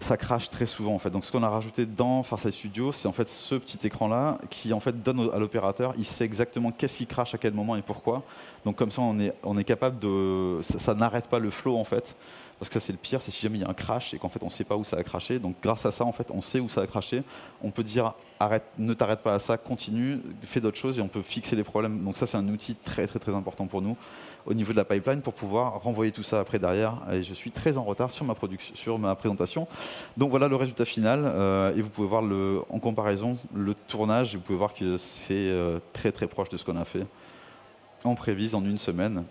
ça 0.00 0.16
crache 0.16 0.48
très 0.48 0.66
souvent 0.66 0.94
en 0.94 0.98
fait. 0.98 1.10
Donc 1.10 1.24
ce 1.24 1.30
qu'on 1.30 1.42
a 1.42 1.48
rajouté 1.48 1.84
dans 1.84 2.22
Farsight 2.22 2.54
Studio, 2.54 2.90
c'est 2.90 3.06
en 3.06 3.12
fait 3.12 3.28
ce 3.28 3.54
petit 3.54 3.86
écran 3.86 4.08
là 4.08 4.38
qui 4.48 4.72
en 4.72 4.80
fait 4.80 5.02
donne 5.02 5.30
à 5.32 5.38
l'opérateur, 5.38 5.92
il 5.98 6.06
sait 6.06 6.24
exactement 6.24 6.72
qu'est-ce 6.72 6.96
qui 6.96 7.06
crache 7.06 7.34
à 7.34 7.38
quel 7.38 7.52
moment 7.52 7.76
et 7.76 7.82
pourquoi. 7.82 8.22
Donc 8.64 8.76
comme 8.76 8.90
ça 8.90 9.02
on 9.02 9.18
est, 9.20 9.34
on 9.42 9.58
est 9.58 9.64
capable 9.64 9.98
de, 9.98 10.60
ça, 10.62 10.94
n'arrête 10.94 11.28
pas 11.28 11.38
le 11.38 11.50
flow 11.50 11.76
en 11.76 11.84
fait. 11.84 12.16
Parce 12.58 12.68
que 12.68 12.74
ça 12.74 12.86
c'est 12.86 12.92
le 12.92 12.98
pire, 12.98 13.22
c'est 13.22 13.30
si 13.30 13.40
jamais 13.40 13.56
il 13.56 13.62
y 13.62 13.64
a 13.64 13.70
un 13.70 13.74
crash 13.74 14.12
et 14.12 14.18
qu'en 14.18 14.28
fait 14.28 14.42
on 14.42 14.46
ne 14.46 14.50
sait 14.50 14.64
pas 14.64 14.76
où 14.76 14.84
ça 14.84 14.96
a 14.96 15.02
craché. 15.02 15.38
Donc 15.38 15.56
grâce 15.62 15.84
à 15.84 15.92
ça 15.92 16.04
en 16.04 16.12
fait 16.12 16.30
on 16.30 16.40
sait 16.40 16.60
où 16.60 16.68
ça 16.68 16.80
a 16.80 16.86
craché. 16.86 17.22
On 17.62 17.70
peut 17.70 17.84
dire 17.84 18.14
arrête, 18.38 18.64
ne 18.78 18.94
t'arrête 18.94 19.20
pas 19.20 19.34
à 19.34 19.38
ça, 19.38 19.58
continue, 19.58 20.18
fais 20.42 20.60
d'autres 20.60 20.78
choses 20.78 20.98
et 20.98 21.02
on 21.02 21.08
peut 21.08 21.22
fixer 21.22 21.56
les 21.56 21.64
problèmes. 21.64 22.02
Donc 22.02 22.16
ça 22.16 22.26
c'est 22.26 22.38
un 22.38 22.48
outil 22.48 22.74
très 22.74 23.06
très 23.06 23.18
très 23.18 23.34
important 23.34 23.66
pour 23.66 23.82
nous 23.82 23.96
au 24.46 24.54
niveau 24.54 24.72
de 24.72 24.76
la 24.76 24.84
pipeline 24.84 25.22
pour 25.22 25.34
pouvoir 25.34 25.82
renvoyer 25.82 26.12
tout 26.12 26.22
ça 26.22 26.40
après 26.40 26.58
derrière. 26.58 26.96
Et 27.12 27.22
je 27.22 27.34
suis 27.34 27.50
très 27.50 27.76
en 27.76 27.84
retard 27.84 28.10
sur 28.10 28.24
ma, 28.24 28.34
production, 28.34 28.74
sur 28.74 28.98
ma 28.98 29.14
présentation. 29.14 29.66
Donc 30.16 30.30
voilà 30.30 30.48
le 30.48 30.56
résultat 30.56 30.84
final. 30.84 31.22
Euh, 31.24 31.74
et 31.74 31.82
vous 31.82 31.90
pouvez 31.90 32.08
voir 32.08 32.22
le, 32.22 32.60
en 32.70 32.78
comparaison 32.78 33.36
le 33.54 33.74
tournage. 33.74 34.34
Vous 34.34 34.40
pouvez 34.40 34.58
voir 34.58 34.72
que 34.72 34.98
c'est 34.98 35.34
euh, 35.34 35.78
très 35.92 36.12
très 36.12 36.26
proche 36.26 36.48
de 36.48 36.56
ce 36.56 36.64
qu'on 36.64 36.76
a 36.76 36.84
fait 36.84 37.06
en 38.04 38.14
prévise 38.14 38.54
en 38.54 38.64
une 38.64 38.78
semaine. 38.78 39.24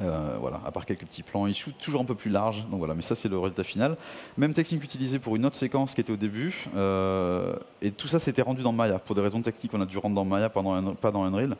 Euh, 0.00 0.36
voilà, 0.40 0.58
à 0.64 0.70
part 0.70 0.86
quelques 0.86 1.04
petits 1.04 1.22
plans, 1.22 1.46
il 1.46 1.54
shoot 1.54 1.74
toujours 1.78 2.00
un 2.00 2.04
peu 2.04 2.14
plus 2.14 2.30
large. 2.30 2.64
Donc 2.70 2.78
voilà, 2.78 2.94
mais 2.94 3.02
ça 3.02 3.14
c'est 3.14 3.28
le 3.28 3.38
résultat 3.38 3.64
final. 3.64 3.96
Même 4.38 4.54
technique 4.54 4.82
utilisée 4.82 5.18
pour 5.18 5.36
une 5.36 5.44
autre 5.44 5.56
séquence 5.56 5.94
qui 5.94 6.00
était 6.00 6.12
au 6.12 6.16
début. 6.16 6.66
et 7.82 7.90
tout 7.90 8.08
ça 8.08 8.18
c'était 8.18 8.42
rendu 8.42 8.62
dans 8.62 8.72
Maya. 8.72 8.98
Pour 8.98 9.14
des 9.14 9.20
raisons 9.20 9.42
techniques, 9.42 9.74
on 9.74 9.80
a 9.80 9.86
dû 9.86 9.98
rendre 9.98 10.14
dans 10.14 10.24
Maya, 10.24 10.48
pas 10.48 10.62
dans, 10.62 10.94
pas 10.94 11.10
dans 11.10 11.24
Unreal. 11.24 11.56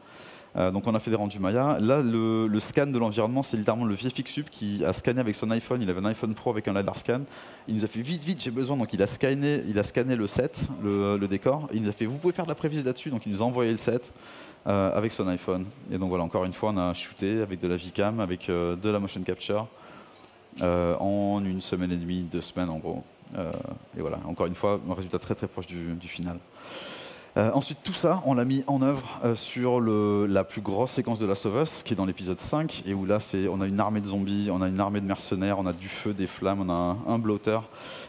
Euh, 0.57 0.71
donc 0.71 0.87
on 0.87 0.95
a 0.95 1.01
fait 1.01 1.11
des 1.11 1.17
rendus 1.17 1.38
Maya. 1.38 1.79
Là, 1.81 2.03
le, 2.03 2.59
scan 2.59 2.87
de 2.87 2.99
l'environnement, 2.99 3.43
c'est 3.43 3.57
littéralement 3.57 3.87
le 3.87 3.95
VFX 3.95 4.31
Sub 4.31 4.49
qui 4.51 4.85
a 4.85 4.93
scanné 4.93 5.21
avec 5.21 5.35
son 5.35 5.51
iPhone. 5.51 5.81
Il 5.81 5.88
avait 5.88 6.01
un 6.01 6.05
iPhone 6.05 6.35
Pro 6.35 6.51
avec 6.51 6.69
un 6.69 6.75
LiDAR 6.75 6.99
scan. 6.99 7.23
Il 7.69 7.75
nous 7.75 7.85
a 7.85 7.88
fait 7.88 8.03
vite, 8.03 8.23
vite, 8.23 8.43
j'ai 8.43 8.51
besoin. 8.51 8.77
Donc 8.77 8.93
il 8.93 9.03
a 9.03 9.07
scanné, 9.07 9.62
il 9.67 9.79
a 9.79 9.83
scanné 9.83 10.17
le 10.17 10.27
set, 10.27 10.67
le, 10.83 11.19
décor. 11.27 11.69
il 11.73 11.83
nous 11.83 11.88
a 11.88 11.93
fait, 11.93 12.07
vous 12.07 12.19
pouvez 12.19 12.35
faire 12.35 12.45
de 12.45 12.51
la 12.51 12.55
prévise 12.55 12.85
là-dessus. 12.85 13.11
Donc 13.11 13.25
il 13.27 13.33
nous 13.33 13.43
a 13.43 13.45
envoyé 13.45 13.73
le 13.73 13.79
set 13.79 14.12
euh, 14.67 14.97
avec 14.97 15.12
son 15.12 15.27
iPhone. 15.29 15.67
Et 15.91 15.99
donc 15.99 16.11
voilà, 16.11 16.25
encore 16.25 16.45
une 16.45 16.53
fois, 16.53 16.71
on 16.71 16.79
a 16.79 16.93
shooté 16.93 17.41
avec 17.41 17.61
de 17.61 17.69
la 17.69 17.77
VCam, 17.77 18.21
avec 18.21 18.49
euh, 18.49 18.77
de 18.77 18.91
la 18.91 18.99
motion 18.99 19.23
capture 19.23 19.67
en 20.61 21.43
une 21.47 21.62
semaine 21.62 21.91
et 21.93 21.97
demie, 21.97 22.21
deux 22.31 22.43
semaines 22.43 22.69
en 22.69 22.77
gros. 22.77 23.03
et 23.97 24.03
voilà, 24.03 24.19
encore 24.27 24.45
une 24.45 24.55
fois, 24.55 24.79
un 24.87 24.93
résultat 24.93 25.19
très 25.19 25.35
très 25.35 25.49
proche 25.49 25.67
du 25.67 26.09
final. 26.09 26.37
Euh, 27.38 27.51
ensuite, 27.55 27.79
tout 27.83 27.95
ça, 27.95 28.23
on 28.27 28.35
l'a 28.35 28.45
mis 28.45 28.62
en 28.66 28.83
œuvre 28.83 29.21
euh, 29.25 29.35
sur 29.35 29.81
la 29.81 30.45
plus 30.45 30.61
grosse 30.61 30.90
séquence 30.90 31.18
de 31.18 31.25
Last 31.25 31.47
of 31.47 31.62
Us, 31.62 31.83
qui 31.83 31.95
est 31.95 31.97
dans 31.97 32.05
l'épisode 32.05 32.38
5, 32.38 32.83
et 32.85 32.92
où 32.92 33.07
là, 33.07 33.21
on 33.51 33.62
a 33.62 33.66
une 33.66 33.81
armée 33.81 34.03
de 34.03 34.07
zombies, 34.07 34.51
on 34.53 34.61
a 34.61 34.68
une 34.68 34.81
armée 34.81 35.01
de 35.01 35.07
mercenaires, 35.07 35.59
on 35.59 35.64
a 35.64 35.73
du 35.73 35.88
feu, 35.88 36.12
des 36.12 36.27
flammes, 36.27 36.61
on 36.61 36.68
a 36.68 36.75
un, 36.75 37.14
un 37.14 37.18
blotter, 37.18 37.59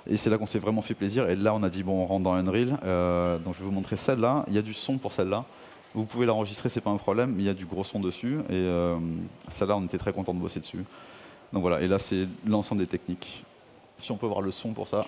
et 0.08 0.18
c'est 0.18 0.30
là 0.30 0.38
qu'on 0.38 0.46
s'est 0.46 0.60
vraiment 0.60 0.82
fait 0.82 0.94
plaisir. 0.94 1.30
Et 1.30 1.38
là, 1.38 1.54
on 1.56 1.64
a 1.64 1.70
dit, 1.70 1.84
bon, 1.84 2.04
on 2.04 2.06
rentre 2.06 2.24
dans 2.24 2.34
Unreal, 2.34 2.78
euh, 2.84 3.38
donc 3.38 3.54
je 3.56 3.60
vais 3.60 3.66
vous 3.66 3.72
montrer 3.72 3.96
celle-là. 3.96 4.44
Il 4.50 4.56
y 4.56 4.58
a 4.58 4.62
du 4.62 4.74
son 4.74 4.98
pour 4.98 5.14
celle-là. 5.14 5.46
Vous 5.94 6.06
pouvez 6.06 6.26
l'enregistrer, 6.26 6.68
c'est 6.68 6.82
pas 6.82 6.90
un 6.90 6.98
problème, 6.98 7.34
mais 7.34 7.44
il 7.44 7.46
y 7.46 7.50
a 7.50 7.54
du 7.54 7.66
gros 7.66 7.86
son 7.86 8.02
dessus, 8.02 8.40
et 8.50 8.54
euh, 8.54 8.98
celle-là, 9.48 9.78
on 9.78 9.86
était 9.86 9.98
très 9.98 10.12
content 10.12 10.34
de 10.34 10.40
bosser 10.40 10.60
dessus. 10.60 10.84
Donc 11.54 11.62
voilà, 11.62 11.80
et 11.80 11.88
là, 11.88 11.98
c'est 11.98 12.28
l'ensemble 12.46 12.82
des 12.82 12.88
techniques. 12.88 13.46
Si 13.98 14.12
on 14.12 14.18
peut 14.18 14.28
voir 14.28 14.42
le 14.42 14.52
son 14.52 14.74
pour 14.74 14.90
ça. 14.90 15.06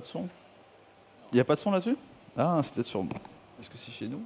De 0.00 0.06
son 0.06 0.28
Il 1.32 1.36
n'y 1.36 1.40
a 1.40 1.44
pas 1.44 1.54
de 1.54 1.60
son 1.60 1.70
là-dessus? 1.70 1.96
Ah, 2.36 2.60
c'est 2.62 2.72
peut-être 2.72 2.86
sur. 2.86 3.00
Est-ce 3.58 3.70
que 3.70 3.78
c'est 3.78 3.92
chez 3.92 4.06
nous? 4.06 4.22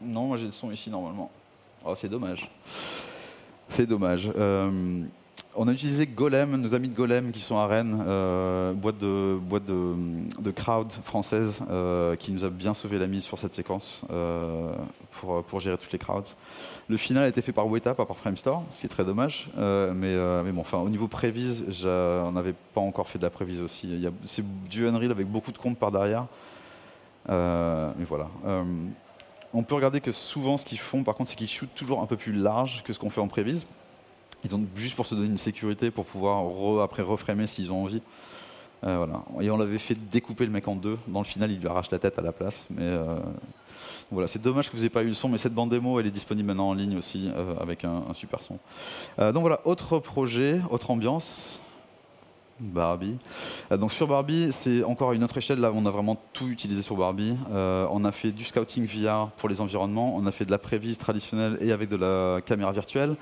Non, 0.00 0.28
moi 0.28 0.36
j'ai 0.36 0.46
le 0.46 0.52
son 0.52 0.70
ici 0.70 0.90
normalement. 0.90 1.30
Oh, 1.84 1.94
c'est 1.94 2.08
dommage. 2.08 2.50
C'est 3.68 3.86
dommage. 3.86 4.30
Euh, 4.36 5.04
on 5.56 5.68
a 5.68 5.72
utilisé 5.72 6.06
Golem, 6.06 6.56
nos 6.56 6.74
amis 6.74 6.88
de 6.88 6.94
Golem 6.94 7.32
qui 7.32 7.40
sont 7.40 7.56
à 7.56 7.66
Rennes, 7.66 8.02
euh, 8.06 8.72
boîte, 8.72 8.98
de, 8.98 9.38
boîte 9.40 9.64
crowd 10.54 10.92
française 11.04 11.60
euh, 11.70 12.16
qui 12.16 12.32
nous 12.32 12.44
a 12.44 12.50
bien 12.50 12.74
sauvé 12.74 12.98
la 12.98 13.06
mise 13.06 13.24
sur 13.24 13.38
cette 13.38 13.54
séquence 13.54 14.02
euh, 14.10 14.72
pour, 15.46 15.60
gérer 15.60 15.78
toutes 15.78 15.92
les 15.92 15.98
crowds. 15.98 16.34
Le 16.88 16.96
final 16.96 17.22
a 17.22 17.28
été 17.28 17.42
fait 17.42 17.52
par 17.52 17.66
Weta, 17.68 17.94
pas 17.94 18.06
par 18.06 18.16
Framestore, 18.16 18.64
ce 18.72 18.80
qui 18.80 18.86
est 18.86 18.90
très 18.90 19.04
dommage. 19.04 19.48
Mais, 19.56 20.16
mais 20.44 20.52
bon, 20.52 20.60
enfin, 20.60 20.78
au 20.78 20.88
niveau 20.88 21.08
prévise, 21.08 21.64
on 21.84 22.32
n'avait 22.32 22.54
pas 22.74 22.80
encore 22.80 23.08
fait 23.08 23.18
de 23.18 23.24
la 23.24 23.30
prévise 23.30 23.60
aussi. 23.60 24.06
C'est 24.24 24.44
du 24.68 24.86
Unreal 24.86 25.10
avec 25.10 25.26
beaucoup 25.26 25.52
de 25.52 25.58
comptes 25.58 25.78
par 25.78 25.90
derrière. 25.90 26.26
Mais 27.28 28.04
voilà. 28.06 28.26
On 29.54 29.62
peut 29.62 29.74
regarder 29.74 30.00
que 30.00 30.12
souvent, 30.12 30.58
ce 30.58 30.66
qu'ils 30.66 30.78
font, 30.78 31.04
par 31.04 31.14
contre, 31.14 31.30
c'est 31.30 31.36
qu'ils 31.36 31.48
shootent 31.48 31.74
toujours 31.74 32.02
un 32.02 32.06
peu 32.06 32.16
plus 32.16 32.32
large 32.32 32.82
que 32.84 32.92
ce 32.92 32.98
qu'on 32.98 33.10
fait 33.10 33.20
en 33.20 33.28
prévise. 33.28 33.66
Ils 34.44 34.54
ont 34.54 34.66
juste 34.74 34.94
pour 34.94 35.06
se 35.06 35.14
donner 35.14 35.28
une 35.28 35.38
sécurité, 35.38 35.90
pour 35.90 36.04
pouvoir 36.04 36.82
après 36.82 37.02
reframer 37.02 37.46
s'ils 37.46 37.72
ont 37.72 37.84
envie. 37.84 38.02
Euh, 38.84 38.96
voilà. 38.98 39.22
Et 39.40 39.50
on 39.50 39.56
l'avait 39.56 39.78
fait 39.78 39.94
découper 40.10 40.44
le 40.44 40.52
mec 40.52 40.68
en 40.68 40.76
deux. 40.76 40.98
Dans 41.08 41.20
le 41.20 41.24
final, 41.24 41.50
il 41.50 41.58
lui 41.58 41.68
arrache 41.68 41.90
la 41.90 41.98
tête 41.98 42.18
à 42.18 42.22
la 42.22 42.32
place. 42.32 42.66
Mais 42.70 42.82
euh, 42.82 43.16
voilà, 44.10 44.28
c'est 44.28 44.42
dommage 44.42 44.66
que 44.66 44.72
vous 44.72 44.78
n'ayez 44.78 44.90
pas 44.90 45.02
eu 45.02 45.08
le 45.08 45.14
son, 45.14 45.28
mais 45.28 45.38
cette 45.38 45.54
bande 45.54 45.70
démo, 45.70 45.98
elle 45.98 46.06
est 46.06 46.10
disponible 46.10 46.46
maintenant 46.48 46.68
en 46.68 46.74
ligne 46.74 46.96
aussi 46.96 47.30
euh, 47.34 47.54
avec 47.60 47.84
un, 47.84 48.02
super 48.12 48.40
son. 48.42 48.58
Donc 49.18 49.40
voilà, 49.40 49.60
autre 49.64 49.98
projet, 49.98 50.60
autre 50.70 50.90
ambiance. 50.90 51.60
Barbie. 52.60 53.16
Donc 53.72 53.90
sur 53.90 54.06
Barbie, 54.06 54.52
c'est 54.52 54.84
encore 54.84 55.12
une 55.12 55.24
autre 55.24 55.36
échelle. 55.36 55.58
Là, 55.58 55.72
on 55.74 55.84
a 55.86 55.90
vraiment 55.90 56.16
tout 56.32 56.46
utilisé 56.46 56.82
sur 56.82 56.94
Barbie. 56.94 57.36
On 57.50 58.04
a 58.04 58.12
fait 58.12 58.30
du 58.30 58.44
scouting 58.44 58.86
VR 58.86 59.32
pour 59.32 59.48
les 59.48 59.60
environnements. 59.60 60.14
On 60.14 60.24
a 60.24 60.30
fait 60.30 60.44
de 60.44 60.52
la 60.52 60.58
prévise 60.58 60.96
traditionnelle 60.96 61.58
et 61.60 61.72
avec 61.72 61.88
de 61.88 61.96
la 61.96 62.40
caméra 62.42 62.70
virtuelle. 62.70 63.16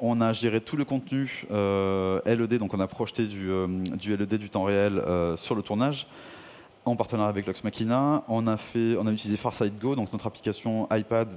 On 0.00 0.20
a 0.20 0.32
géré 0.32 0.60
tout 0.60 0.76
le 0.76 0.84
contenu 0.84 1.44
euh, 1.50 2.20
LED, 2.24 2.58
donc 2.58 2.72
on 2.72 2.80
a 2.80 2.86
projeté 2.86 3.26
du, 3.26 3.50
euh, 3.50 3.66
LED 4.06 4.34
du 4.34 4.48
temps 4.48 4.62
réel 4.64 4.98
euh, 5.04 5.36
sur 5.36 5.54
le 5.56 5.62
tournage 5.62 6.06
en 6.84 6.94
partenariat 6.96 7.28
avec 7.28 7.46
Lux 7.46 7.64
Machina. 7.64 8.22
On 8.28 8.46
a, 8.46 8.56
fait, 8.56 8.96
on 8.98 9.06
a 9.06 9.12
utilisé 9.12 9.36
Farsight 9.36 9.78
Go, 9.78 9.94
donc 9.96 10.10
notre 10.12 10.26
application 10.26 10.88
iPad 10.92 11.28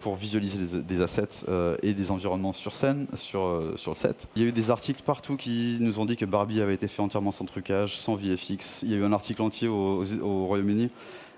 pour 0.00 0.14
visualiser 0.14 0.82
des 0.82 1.00
assets 1.00 1.44
et 1.82 1.94
des 1.94 2.10
environnements 2.12 2.52
sur 2.52 2.76
scène, 2.76 3.08
sur, 3.16 3.60
le 3.60 3.94
set. 3.94 4.28
Il 4.36 4.42
y 4.42 4.44
a 4.44 4.48
eu 4.48 4.52
des 4.52 4.70
articles 4.70 5.02
partout 5.02 5.36
qui 5.36 5.78
nous 5.80 5.98
ont 5.98 6.04
dit 6.06 6.16
que 6.16 6.24
Barbie 6.26 6.60
avait 6.60 6.74
été 6.74 6.86
fait 6.86 7.02
entièrement 7.02 7.32
sans 7.32 7.44
trucage, 7.44 7.96
sans 7.98 8.14
VFX. 8.14 8.82
Il 8.84 8.90
y 8.90 8.94
a 8.94 8.98
eu 8.98 9.04
un 9.04 9.12
article 9.12 9.42
entier 9.42 9.66
au, 9.66 10.04
au- 10.04 10.20
au 10.22 10.46
Royaume-Uni 10.46 10.88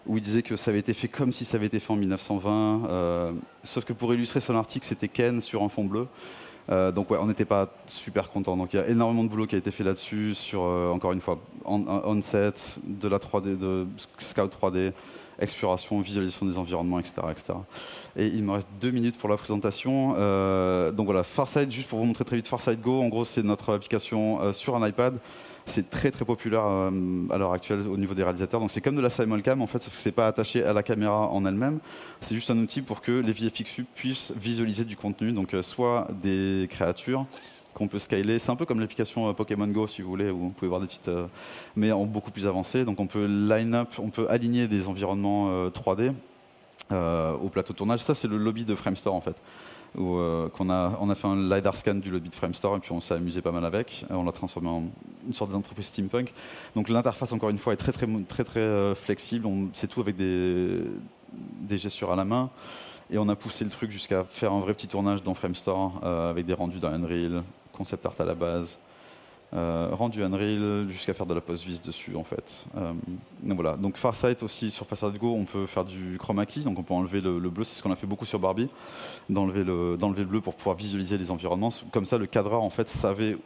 où 0.07 0.19
il 0.19 0.23
disait 0.23 0.43
que 0.43 0.57
ça 0.57 0.71
avait 0.71 0.81
été 0.81 0.93
fait 0.93 1.09
comme 1.09 1.33
si 1.33 1.47
ça 1.47 1.57
avait 1.57 1.67
été 1.67 1.81
fait 1.81 1.93
en 1.93 1.97
1920. 1.97 2.89
euh, 2.91 3.33
sauf 3.65 3.85
que 3.87 3.93
pour 3.95 4.13
illustrer 4.13 4.41
son 4.41 4.55
article, 4.55 4.87
c'était 4.87 5.09
Ken 5.09 5.41
sur 5.41 5.63
un 5.63 5.69
fond 5.71 5.85
bleu. 5.85 6.09
Euh, 6.71 6.91
donc 6.91 7.11
ouais, 7.11 7.19
on 7.21 7.27
n'était 7.27 7.45
pas 7.45 7.69
super 7.87 8.29
content. 8.31 8.57
Donc 8.57 8.73
il 8.73 8.77
y 8.77 8.81
a 8.81 8.89
énormément 8.89 9.25
de 9.25 9.29
boulot 9.29 9.47
qui 9.47 9.55
a 9.55 9.59
été 9.59 9.71
fait 9.71 9.85
là-dessus, 9.85 10.35
sur 10.35 10.65
euh, 10.65 10.91
encore 10.91 11.13
une 11.13 11.21
fois 11.21 11.39
on- 11.65 11.85
on-set, 12.05 12.77
de 12.85 13.09
la 13.09 13.19
3D, 13.19 13.57
de 13.57 13.87
scout 14.19 14.51
3D, 14.51 14.93
exploration, 15.39 16.01
visualisation 16.01 16.47
des 16.47 16.59
environnements, 16.59 16.99
etc., 16.99 17.15
etc. 17.31 17.53
Et 18.17 18.27
il 18.27 18.43
me 18.43 18.53
reste 18.53 18.69
deux 18.81 18.91
minutes 18.91 19.17
pour 19.19 19.29
la 19.29 19.37
présentation. 19.37 20.15
Euh, 20.19 20.91
donc 20.93 21.07
voilà, 21.07 21.23
Farsight, 21.23 21.71
juste 21.71 21.89
pour 21.89 21.99
vous 22.01 22.05
montrer 22.07 22.25
très 22.25 22.37
vite 22.37 22.47
Farsight 22.49 22.81
Go. 22.81 23.01
En 23.01 23.09
gros, 23.09 23.25
c'est 23.25 23.43
notre 23.43 23.73
application 23.75 24.53
sur 24.53 24.75
un 24.77 24.87
iPad. 24.89 25.19
C'est 25.67 25.91
très 25.91 26.11
très 26.11 26.25
populaire 26.25 26.65
euh, 26.65 26.91
à 27.31 27.39
l'heure 27.39 27.53
actuelle 27.53 27.81
au 27.89 27.97
niveau 27.97 28.15
des 28.15 28.23
réalisateurs. 28.23 28.61
Donc 28.61 28.71
c'est 28.71 28.81
comme 28.81 28.97
de 28.97 29.01
la 29.01 29.11
simulcam 29.11 29.61
en 29.61 29.67
fait, 29.67 29.83
sauf 29.83 29.95
que 29.95 30.01
c'est 30.01 30.13
pas 30.13 30.27
attaché 30.27 30.65
à 30.65 30.73
la 30.73 30.83
caméra 30.83 31.29
en 31.29 31.45
elle-même. 31.45 31.81
C'est 32.21 32.35
juste 32.35 32.51
un 32.51 32.59
outil 32.59 32.83
pour 32.83 33.03
que 33.03 33.13
les 33.13 33.33
VFXU 33.33 33.85
puissent 33.95 34.33
visualiser 34.37 34.85
du 34.85 34.97
contenu, 34.97 35.33
donc 35.33 35.55
euh, 35.55 35.63
soit 35.63 36.09
des 36.23 36.69
créatures 36.71 37.27
qu'on 37.77 37.89
peut 37.89 37.99
scaler. 37.99 38.39
C'est 38.39 38.51
un 38.51 38.57
peu 38.57 38.65
comme 38.65 38.81
l'application 38.81 39.29
euh, 39.29 39.33
Pokémon 39.35 39.69
Go 39.69 39.87
si 39.87 40.01
vous 40.01 40.09
voulez, 40.09 40.31
où 40.31 40.39
vous 40.39 40.51
pouvez 40.51 40.69
voir 40.69 40.81
des 40.81 40.87
petites, 40.87 41.11
mais 41.77 41.93
en 41.93 42.07
beaucoup 42.07 42.31
plus 42.31 42.47
avancé. 42.47 42.85
Donc 42.85 43.01
on 43.01 43.07
peut 43.07 43.27
line 43.27 43.75
up, 43.75 43.91
on 43.99 44.09
peut 44.09 44.27
aligner 44.31 44.67
des 44.67 44.89
environnements 44.89 45.51
euh, 45.51 45.69
3D 45.69 46.09
euh, 46.09 46.13
au 46.91 47.49
plateau 47.49 47.73
de 47.73 47.79
tournage. 47.79 48.01
Ça 48.01 48.15
c'est 48.15 48.29
le 48.29 48.37
lobby 48.39 48.65
de 48.65 48.75
Framestore 48.75 49.15
en 49.15 49.21
fait. 49.21 49.37
Euh, 49.99 50.49
qu'on 50.51 50.69
a, 50.69 50.99
on 51.01 51.09
a 51.09 51.15
fait 51.15 51.27
un 51.27 51.37
LiDAR 51.37 51.75
scan 51.75 51.95
du 51.95 52.11
lobby 52.11 52.29
de 52.29 52.35
Framestore 52.35 52.77
et 52.77 52.81
puis 52.81 52.93
on 52.93 53.01
s'est 53.01 53.15
amusé 53.15 53.41
pas 53.41 53.53
mal 53.53 53.65
avec. 53.65 54.05
Euh, 54.11 54.15
On 54.17 54.25
l'a 54.25 54.33
transformé 54.33 54.69
en 54.69 54.83
une 55.27 55.33
sorte 55.33 55.51
d'entreprise 55.53 55.87
steampunk. 55.87 56.35
Donc 56.75 56.89
l'interface 56.91 57.33
encore 57.33 57.49
une 57.49 57.59
fois 57.59 57.73
est 57.73 57.77
très 57.77 57.93
très 57.93 58.07
très 58.29 58.45
très, 58.45 58.61
euh, 58.61 58.95
flexible. 58.95 59.47
On- 59.47 59.69
C'est 59.73 59.87
tout 59.87 60.01
avec 60.03 60.17
des, 60.17 60.81
des 61.63 61.79
gestures 61.79 62.13
à 62.13 62.17
la 62.17 62.25
main. 62.25 62.51
Et 63.11 63.17
on 63.19 63.29
a 63.29 63.37
poussé 63.37 63.65
le 63.65 63.71
truc 63.71 63.91
jusqu'à 63.91 64.25
faire 64.25 64.53
un 64.53 64.59
vrai 64.61 64.75
petit 64.75 64.89
tournage 64.89 65.23
dans 65.23 65.33
Framestore 65.35 66.01
euh, 66.05 66.29
avec 66.31 66.45
des 66.45 66.55
rendus 66.55 66.79
dans 66.81 66.89
Unreal, 66.89 67.43
concept 67.73 68.05
art 68.05 68.15
à 68.19 68.25
la 68.25 68.35
base, 68.35 68.79
euh, 69.57 69.89
rendu 69.93 70.23
Unreal 70.23 70.87
jusqu'à 70.91 71.15
faire 71.15 71.25
de 71.25 71.33
la 71.33 71.41
post-vis 71.41 71.81
dessus 71.81 72.15
en 72.15 72.25
fait. 72.25 72.67
Euh, 72.77 72.93
donc 73.43 73.55
voilà. 73.57 73.77
Donc 73.77 73.97
Farsight 73.97 74.43
aussi 74.43 74.71
sur 74.71 74.87
Farsight 74.87 75.17
Go, 75.19 75.35
on 75.35 75.45
peut 75.45 75.65
faire 75.65 75.85
du 75.85 76.19
chroma 76.19 76.45
key, 76.45 76.61
donc 76.61 76.79
on 76.79 76.83
peut 76.83 76.93
enlever 76.93 77.23
le, 77.23 77.39
le 77.39 77.49
bleu, 77.49 77.65
c'est 77.65 77.79
ce 77.79 77.83
qu'on 77.83 77.91
a 77.91 77.97
fait 77.97 78.07
beaucoup 78.07 78.27
sur 78.27 78.39
Barbie, 78.39 78.69
d'enlever 79.31 79.65
le, 79.65 79.97
bleu 80.25 80.43
pour 80.43 80.55
pouvoir 80.57 80.77
visualiser 80.77 81.17
les 81.17 81.31
environnements. 81.31 81.71
Comme 81.91 82.05
ça, 82.05 82.19
le 82.19 82.27
cadreur 82.27 82.63
en 82.63 82.71
fait 82.71 82.91
savait 82.91 83.39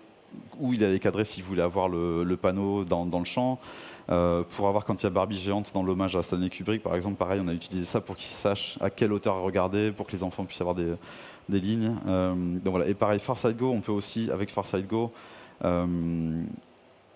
où 0.58 0.74
il 0.74 0.82
allait 0.82 0.98
cadrer 0.98 1.24
s'il 1.24 1.44
voulait 1.44 1.62
avoir 1.62 1.88
le, 1.88 2.36
panneau 2.36 2.84
dans, 2.84 3.18
le 3.18 3.24
champ. 3.24 3.60
Euh, 4.10 4.42
pour 4.56 4.66
avoir 4.66 4.84
quand 4.84 5.00
il 5.00 5.04
y 5.04 5.06
a 5.06 5.10
Barbie 5.10 5.38
géante 5.38 5.70
dans 5.72 5.84
l'hommage 5.84 6.16
à 6.16 6.24
Stanley 6.24 6.48
Kubrick, 6.48 6.82
par 6.82 6.96
exemple, 6.96 7.16
pareil, 7.16 7.40
on 7.40 7.46
a 7.46 7.52
utilisé 7.52 7.84
ça 7.84 8.00
pour 8.00 8.16
qu'ils 8.16 8.26
sachent 8.26 8.78
à 8.80 8.90
quelle 8.90 9.12
hauteur 9.12 9.40
regarder, 9.42 9.92
pour 9.92 10.06
que 10.06 10.12
les 10.12 10.24
enfants 10.24 10.44
puissent 10.44 10.60
avoir 10.60 10.74
des, 10.74 10.96
lignes. 11.48 11.94
Donc 12.04 12.72
voilà. 12.72 12.88
Et 12.88 12.94
pareil, 12.94 13.20
Farsight 13.20 13.56
Go, 13.56 13.70
on 13.70 13.80
peut 13.80 13.92
aussi, 13.92 14.28
avec 14.32 14.50
Farsight 14.50 14.88
Go, 14.88 15.12
euh, 15.12 15.39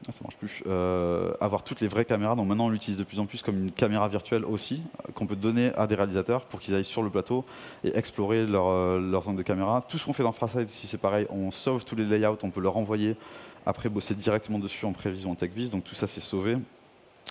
ah, 0.07 0.13
ça 0.13 0.21
marche 0.23 0.37
plus, 0.37 0.63
euh, 0.67 1.33
avoir 1.41 1.63
toutes 1.63 1.81
les 1.81 1.89
vraies 1.89 2.05
caméras. 2.05 2.37
Donc 2.37 2.47
maintenant, 2.47 2.67
on 2.67 2.71
l'utilise 2.71 2.99
de 2.99 3.05
plus 3.05 3.21
en 3.21 3.27
plus 3.27 3.43
comme 3.43 3.57
une 3.57 3.73
caméra 3.73 4.07
virtuelle 4.09 4.45
aussi, 4.45 4.83
euh, 5.09 5.13
qu'on 5.13 5.27
peut 5.27 5.37
donner 5.37 5.73
à 5.77 5.87
des 5.87 5.95
réalisateurs 5.95 6.45
pour 6.45 6.61
qu'ils 6.61 6.75
aillent 6.75 6.85
sur 6.85 7.03
le 7.03 7.09
plateau 7.09 7.45
et 7.85 7.97
explorer 7.97 8.45
leur, 8.45 8.69
euh, 8.69 9.01
leur 9.01 9.27
angle 9.27 9.39
de 9.39 9.43
caméra. 9.43 9.81
Tout 9.89 9.97
ce 9.97 10.05
qu'on 10.05 10.13
fait 10.13 10.23
dans 10.23 10.33
Farsight 10.33 10.71
ici, 10.71 10.87
c'est 10.87 10.99
pareil. 10.99 11.27
On 11.31 11.51
sauve 11.51 11.85
tous 11.87 11.97
les 11.97 12.05
layouts, 12.05 12.37
on 12.43 12.51
peut 12.51 12.61
leur 12.61 12.77
envoyer, 12.77 13.17
après 13.65 13.89
bosser 13.89 14.15
directement 14.15 14.59
dessus 14.59 14.85
en 14.85 14.93
prévision 14.93 15.31
en 15.31 15.35
TechVis. 15.35 15.71
Donc 15.71 15.85
tout 15.85 15.95
ça, 15.95 16.07
c'est 16.07 16.21
sauvé. 16.21 16.57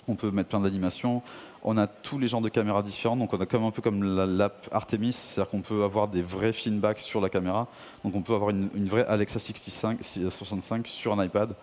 On 0.08 0.14
peut 0.14 0.30
mettre 0.30 0.50
plein 0.50 0.60
d'animations. 0.60 1.22
On 1.62 1.78
a 1.78 1.86
tous 1.86 2.18
les 2.18 2.28
genres 2.28 2.42
de 2.42 2.48
caméras 2.48 2.82
différentes. 2.82 3.18
Donc 3.18 3.32
on 3.32 3.40
a 3.40 3.46
comme 3.46 3.64
un 3.64 3.70
peu 3.70 3.80
comme 3.82 4.02
la- 4.16 4.26
l'app 4.26 4.68
Artemis, 4.70 5.12
c'est-à-dire 5.12 5.50
qu'on 5.50 5.62
peut 5.62 5.82
avoir 5.82 6.08
des 6.08 6.22
vrais 6.22 6.52
feedbacks 6.52 7.00
sur 7.00 7.20
la 7.20 7.28
caméra. 7.30 7.68
Donc 8.04 8.14
on 8.14 8.22
peut 8.22 8.34
avoir 8.34 8.50
une, 8.50 8.68
vraie 8.86 9.06
Alexa 9.06 9.38
65, 9.38 10.00
65 10.02 10.86
sur 10.86 11.18
un 11.18 11.24
iPad. 11.24 11.54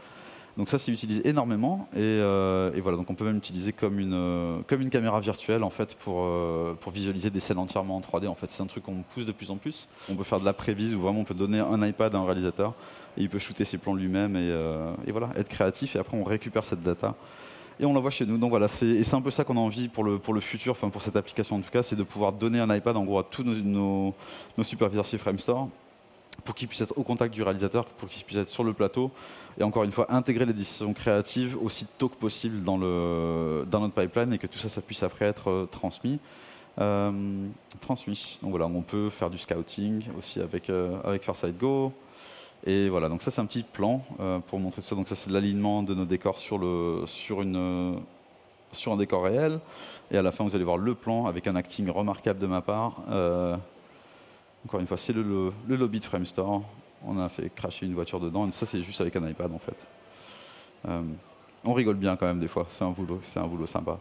Donc 0.57 0.69
ça, 0.69 0.77
c'est 0.77 0.91
utilisé 0.91 1.27
énormément. 1.27 1.87
Et, 1.93 1.99
euh, 1.99 2.71
voilà, 2.81 2.97
donc 2.97 3.09
on 3.09 3.15
peut 3.15 3.23
même 3.23 3.35
l'utiliser 3.35 3.71
comme 3.71 3.99
une, 3.99 4.13
euh, 4.13 4.57
comme 4.67 4.81
une 4.81 4.89
caméra 4.89 5.19
virtuelle 5.21 5.63
en 5.63 5.69
fait 5.69 5.95
pour, 5.95 6.25
euh, 6.25 6.73
pour 6.79 6.91
visualiser 6.91 7.29
des 7.29 7.39
scènes 7.39 7.57
entièrement 7.57 7.95
en 7.95 8.01
3D. 8.01 8.27
En 8.27 8.35
fait, 8.35 8.51
c'est 8.51 8.61
un 8.61 8.65
truc 8.67 8.83
qu'on 8.83 9.03
pousse 9.13 9.25
de 9.25 9.31
plus 9.31 9.49
en 9.49 9.55
plus. 9.55 9.87
On 10.09 10.15
peut 10.15 10.23
faire 10.25 10.39
de 10.41 10.45
la 10.45 10.53
prévise 10.53 10.93
où 10.93 10.99
vraiment 10.99 11.21
on 11.21 11.23
peut 11.23 11.33
donner 11.33 11.59
un 11.59 11.85
iPad 11.87 12.13
à 12.15 12.17
un 12.17 12.25
réalisateur 12.25 12.73
et 13.17 13.21
il 13.21 13.29
peut 13.29 13.39
shooter 13.39 13.63
ses 13.65 13.77
plans 13.77 13.93
lui-même 13.93 14.35
et, 14.35 14.53
et 15.07 15.11
voilà, 15.11 15.29
être 15.35 15.49
créatif. 15.49 15.95
Et 15.95 15.99
après, 15.99 16.17
on 16.17 16.23
récupère 16.23 16.65
cette 16.65 16.83
data 16.83 17.15
et 17.79 17.85
on 17.85 17.93
l'envoie 17.93 18.11
chez 18.11 18.25
nous. 18.25 18.37
Donc 18.37 18.49
voilà, 18.49 18.67
c'est, 18.67 18.85
et 18.85 19.03
c'est 19.03 19.15
un 19.15 19.21
peu 19.21 19.31
ça 19.31 19.43
qu'on 19.43 19.57
a 19.57 19.59
envie 19.59 19.87
pour 19.87 20.03
le, 20.03 20.19
pour 20.19 20.33
le 20.33 20.39
futur, 20.39 20.71
enfin 20.71 20.89
pour 20.89 21.01
cette 21.01 21.15
application 21.15 21.55
en 21.55 21.61
tout 21.61 21.71
cas, 21.71 21.83
c'est 21.83 21.95
de 21.95 22.03
pouvoir 22.03 22.33
donner 22.33 22.59
un 22.59 22.73
iPad 22.75 22.95
en 22.97 23.03
gros 23.03 23.19
à 23.19 23.23
tous 23.23 23.43
nos, 23.43 23.55
nos, 23.55 24.15
nos 24.57 24.63
superviseurs 24.63 25.05
chez 25.05 25.17
Framestore 25.17 25.69
pour 26.43 26.55
qu'ils 26.55 26.67
puissent 26.67 26.81
être 26.81 26.97
au 26.97 27.03
contact 27.03 27.33
du 27.33 27.43
réalisateur, 27.43 27.85
pour 27.85 28.09
qu'ils 28.09 28.23
puissent 28.23 28.39
être 28.39 28.49
sur 28.49 28.63
le 28.63 28.73
plateau 28.73 29.11
et 29.59 29.63
encore 29.63 29.83
une 29.83 29.91
fois 29.91 30.11
intégrer 30.13 30.45
les 30.45 30.53
décisions 30.53 30.93
créatives 30.93 31.57
aussi 31.61 31.85
tôt 31.97 32.09
que 32.09 32.15
possible 32.15 32.63
dans, 32.63 32.77
le, 32.77 33.65
dans 33.69 33.81
notre 33.81 33.93
pipeline 33.93 34.33
et 34.33 34.37
que 34.37 34.47
tout 34.47 34.59
ça, 34.59 34.69
ça 34.69 34.81
puisse 34.81 35.03
après 35.03 35.25
être 35.25 35.49
euh, 35.49 35.65
transmis. 35.69 36.19
Euh, 36.79 37.11
transmis. 37.81 38.39
Donc 38.41 38.51
voilà, 38.51 38.65
on 38.65 38.81
peut 38.81 39.09
faire 39.09 39.29
du 39.29 39.37
scouting 39.37 40.03
aussi 40.17 40.39
avec, 40.39 40.69
euh, 40.69 41.17
Go. 41.59 41.91
Et 42.65 42.89
voilà, 42.89 43.09
donc 43.09 43.23
ça 43.23 43.31
c'est 43.31 43.41
un 43.41 43.45
petit 43.45 43.63
plan 43.63 44.03
euh, 44.19 44.39
pour 44.39 44.59
montrer 44.59 44.81
tout 44.81 44.87
ça. 44.87 44.95
Donc 44.95 45.07
ça 45.07 45.15
c'est 45.15 45.31
l'alignement 45.31 45.83
de 45.83 45.95
nos 45.95 46.05
décors 46.05 46.37
sur, 46.37 46.57
le, 46.57 47.03
sur, 47.07 47.41
une, 47.41 47.99
sur 48.71 48.93
un 48.93 48.97
décor 48.97 49.23
réel. 49.23 49.59
Et 50.11 50.17
à 50.17 50.21
la 50.21 50.31
fin 50.31 50.43
vous 50.43 50.55
allez 50.55 50.63
voir 50.63 50.77
le 50.77 50.93
plan 50.93 51.25
avec 51.25 51.47
un 51.47 51.55
acting 51.55 51.89
remarquable 51.89 52.39
de 52.39 52.47
ma 52.47 52.61
part. 52.61 53.01
Euh, 53.09 53.55
encore 54.65 54.79
une 54.79 54.87
fois, 54.87 54.97
c'est 54.97 55.13
le, 55.13 55.51
le, 55.67 55.75
lobby 55.75 55.99
de 55.99 56.05
Framestore. 56.05 56.61
On 57.03 57.19
a 57.19 57.29
fait 57.29 57.49
cracher 57.49 57.87
une 57.87 57.95
voiture 57.95 58.19
dedans. 58.19 58.47
Et 58.47 58.51
ça 58.51 58.67
c'est 58.67 58.81
juste 58.81 59.01
avec 59.01 59.15
un 59.15 59.27
iPad 59.27 59.51
en 59.51 59.59
fait. 59.59 59.87
Euh, 60.87 61.01
on 61.63 61.73
rigole 61.73 61.95
bien 61.95 62.15
quand 62.15 62.25
même 62.25 62.39
des 62.39 62.47
fois, 62.47 62.65
c'est 62.69 62.83
un 62.83 62.89
boulot, 62.89 63.19
c'est 63.23 63.39
un 63.39 63.47
boulot 63.47 63.67
sympa. 63.67 63.99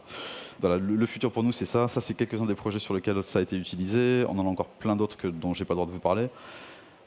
Voilà, 0.59 0.77
le, 0.77 1.05
futur 1.05 1.31
pour 1.31 1.43
nous 1.43 1.51
c'est 1.51 1.65
ça, 1.65 1.87
ça 1.87 2.01
c'est 2.01 2.15
quelques-uns 2.15 2.47
des 2.47 2.55
projets 2.55 2.79
sur 2.79 2.93
lesquels 2.93 3.21
ça 3.23 3.37
a 3.37 3.41
été 3.43 3.55
utilisé, 3.55 4.25
on 4.27 4.37
en 4.39 4.45
a 4.45 4.49
encore 4.49 4.65
plein 4.67 4.95
d'autres 4.95 5.27
dont 5.27 5.53
j'ai 5.53 5.63
pas 5.63 5.73
le 5.73 5.77
droit 5.77 5.85
de 5.85 5.91
vous 5.91 5.99
parler. 5.99 6.29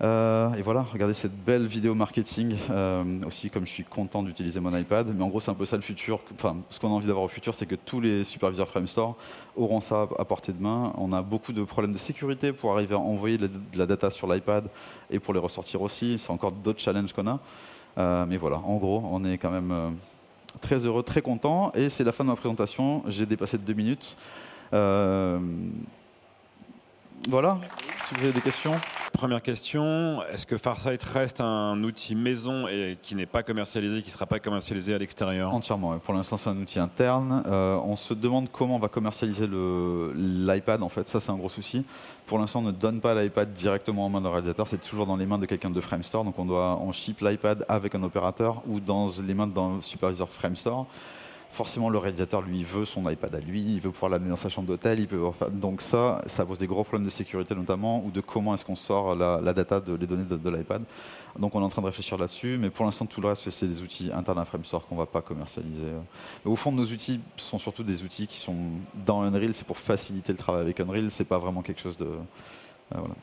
Euh, 0.04 0.52
et 0.52 0.60
voilà, 0.60 0.82
regardez 0.82 1.14
cette 1.14 1.34
belle 1.34 1.66
vidéo 1.66 1.94
marketing. 1.94 2.56
Euh, 2.70 3.04
aussi, 3.26 3.48
comme 3.48 3.66
je 3.66 3.70
suis 3.70 3.84
content 3.84 4.22
d'utiliser 4.22 4.60
mon 4.60 4.76
iPad. 4.76 5.06
Mais 5.16 5.24
en 5.24 5.28
gros, 5.28 5.40
c'est 5.40 5.50
un 5.50 5.54
peu 5.54 5.64
ça 5.64 5.76
le 5.76 5.82
futur. 5.82 6.20
Enfin, 6.34 6.56
ce 6.68 6.78
qu'on 6.78 6.88
a 6.88 6.92
envie 6.92 7.06
d'avoir 7.06 7.24
au 7.24 7.28
futur, 7.28 7.54
c'est 7.54 7.64
que 7.64 7.74
tous 7.74 8.02
les 8.02 8.22
superviseurs 8.22 8.68
Framestore 8.68 9.16
auront 9.56 9.80
ça 9.80 10.06
à 10.18 10.24
portée 10.26 10.52
de 10.52 10.62
main. 10.62 10.92
On 10.98 11.12
a 11.14 11.22
beaucoup 11.22 11.52
de 11.52 11.64
problèmes 11.64 11.94
de 11.94 11.98
sécurité 11.98 12.52
pour 12.52 12.72
arriver 12.72 12.94
à 12.94 12.98
envoyer 12.98 13.38
de 13.38 13.50
la, 13.74 13.86
data 13.86 14.10
sur 14.10 14.30
l'iPad 14.30 14.68
et 15.10 15.18
pour 15.18 15.32
les 15.32 15.40
ressortir 15.40 15.80
aussi. 15.80 16.18
C'est 16.18 16.32
encore 16.32 16.52
d'autres 16.52 16.80
challenges 16.80 17.14
qu'on 17.14 17.26
a. 17.26 17.40
Euh, 17.96 18.26
mais 18.28 18.36
voilà, 18.36 18.58
en 18.58 18.76
gros, 18.76 19.02
on 19.10 19.24
est 19.24 19.38
quand 19.38 19.50
même 19.50 19.96
très 20.60 20.84
heureux, 20.84 21.02
très 21.02 21.22
content. 21.22 21.72
Et 21.74 21.88
c'est 21.88 22.04
la 22.04 22.12
fin 22.12 22.24
de 22.24 22.28
ma 22.28 22.36
présentation. 22.36 23.02
J'ai 23.08 23.24
dépassé 23.24 23.56
de 23.56 23.62
deux 23.62 23.72
minutes. 23.72 24.18
Voilà, 27.28 27.58
si 28.06 28.14
vous 28.14 28.24
avez 28.24 28.32
des 28.32 28.40
questions. 28.40 28.74
Première 29.14 29.42
question, 29.42 30.22
est-ce 30.32 30.44
que 30.44 30.58
Farsight 30.58 31.02
reste 31.04 31.40
un 31.40 31.82
outil 31.84 32.16
maison 32.16 32.66
et 32.66 32.98
qui 33.00 33.14
n'est 33.14 33.26
pas 33.26 33.44
commercialisé, 33.44 34.02
qui 34.02 34.08
ne 34.08 34.12
sera 34.12 34.26
pas 34.26 34.40
commercialisé 34.40 34.92
à 34.92 34.98
l'extérieur? 34.98 35.54
Entièrement. 35.54 35.96
Pour 35.98 36.14
l'instant, 36.14 36.36
c'est 36.36 36.50
un 36.50 36.56
outil 36.56 36.80
interne. 36.80 37.44
Euh, 37.46 37.76
on 37.84 37.94
se 37.94 38.12
demande 38.12 38.50
comment 38.50 38.76
on 38.76 38.80
va 38.80 38.88
commercialiser 38.88 39.46
l'iPad. 40.16 40.82
En 40.82 40.88
fait, 40.88 41.08
ça, 41.08 41.20
c'est 41.20 41.30
un 41.30 41.36
gros 41.36 41.48
souci. 41.48 41.84
Pour 42.26 42.38
l'instant, 42.38 42.58
on 42.58 42.62
ne 42.62 42.72
donne 42.72 43.00
pas 43.00 43.14
l'iPad 43.14 43.52
directement 43.52 44.04
en 44.04 44.10
main 44.10 44.20
d'un 44.20 44.30
réalisateur. 44.30 44.66
C'est 44.66 44.82
toujours 44.82 45.06
dans 45.06 45.16
les 45.16 45.26
mains 45.26 45.38
de 45.38 45.46
quelqu'un 45.46 45.70
de 45.70 45.80
Framestore. 45.80 46.24
Donc, 46.24 46.38
on 46.38 46.44
doit 46.44 46.78
on 46.82 46.90
ship 46.90 47.20
l'iPad 47.20 47.64
avec 47.68 47.94
un 47.94 48.02
opérateur 48.02 48.62
ou 48.66 48.80
dans 48.80 49.10
les 49.24 49.34
mains 49.34 49.46
d'un 49.46 49.80
superviseur 49.80 50.28
Framestore 50.28 50.86
forcément 51.54 51.88
le 51.88 51.98
réalisateur 51.98 52.42
lui 52.42 52.64
veut 52.64 52.84
son 52.84 53.08
iPad 53.08 53.34
à 53.34 53.40
lui, 53.40 53.60
il 53.60 53.80
veut 53.80 53.90
pouvoir 53.90 54.10
l'amener 54.10 54.30
dans 54.30 54.36
sa 54.36 54.48
chambre 54.48 54.66
d'hôtel, 54.66 54.98
il 54.98 55.06
peut 55.06 55.20
donc 55.52 55.80
ça, 55.80 56.20
ça 56.26 56.44
pose 56.44 56.58
des 56.58 56.66
gros 56.66 56.82
problèmes 56.82 57.06
de 57.06 57.10
sécurité 57.10 57.54
notamment 57.54 58.04
ou 58.04 58.10
de 58.10 58.20
comment 58.20 58.54
est-ce 58.54 58.64
qu'on 58.64 58.76
sort 58.76 59.14
la, 59.14 59.52
data 59.52 59.80
de 59.80 59.94
les 59.94 60.06
données 60.06 60.24
de, 60.24 60.50
l'iPad. 60.50 60.82
Donc 61.38 61.54
on 61.54 61.60
est 61.60 61.64
en 61.64 61.68
train 61.68 61.80
de 61.80 61.86
réfléchir 61.86 62.18
là-dessus, 62.18 62.58
mais 62.58 62.70
pour 62.70 62.84
l'instant 62.84 63.06
tout 63.06 63.20
le 63.20 63.28
reste 63.28 63.48
c'est 63.50 63.68
des 63.68 63.82
outils 63.82 64.10
internes 64.12 64.38
à 64.38 64.44
Framestore 64.44 64.86
qu'on 64.86 64.96
va 64.96 65.06
pas 65.06 65.22
commercialiser. 65.22 65.92
Mais 66.44 66.50
au 66.50 66.56
fond 66.56 66.72
nos 66.72 66.84
outils 66.84 67.20
sont 67.36 67.60
surtout 67.60 67.84
des 67.84 68.02
outils 68.02 68.26
qui 68.26 68.38
sont 68.38 68.72
dans 69.06 69.22
Unreal, 69.22 69.54
c'est 69.54 69.66
pour 69.66 69.78
faciliter 69.78 70.32
le 70.32 70.38
travail 70.38 70.62
avec 70.62 70.80
Unreal, 70.80 71.10
c'est 71.10 71.24
pas 71.24 71.38
vraiment 71.38 71.62
quelque 71.62 71.80
chose 71.80 71.96
de 71.96 72.06
euh, 72.06 72.98
voilà. 72.98 73.14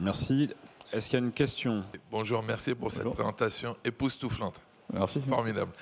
Merci. 0.00 0.48
Est-ce 0.92 1.08
qu'il 1.08 1.18
y 1.18 1.22
a 1.22 1.24
une 1.24 1.32
question? 1.32 1.84
Bonjour, 2.10 2.42
merci 2.42 2.74
pour 2.74 2.90
cette 2.90 3.04
présentation 3.04 3.76
époustouflante. 3.84 4.60
Merci. 4.92 5.22
Formidable. 5.22 5.72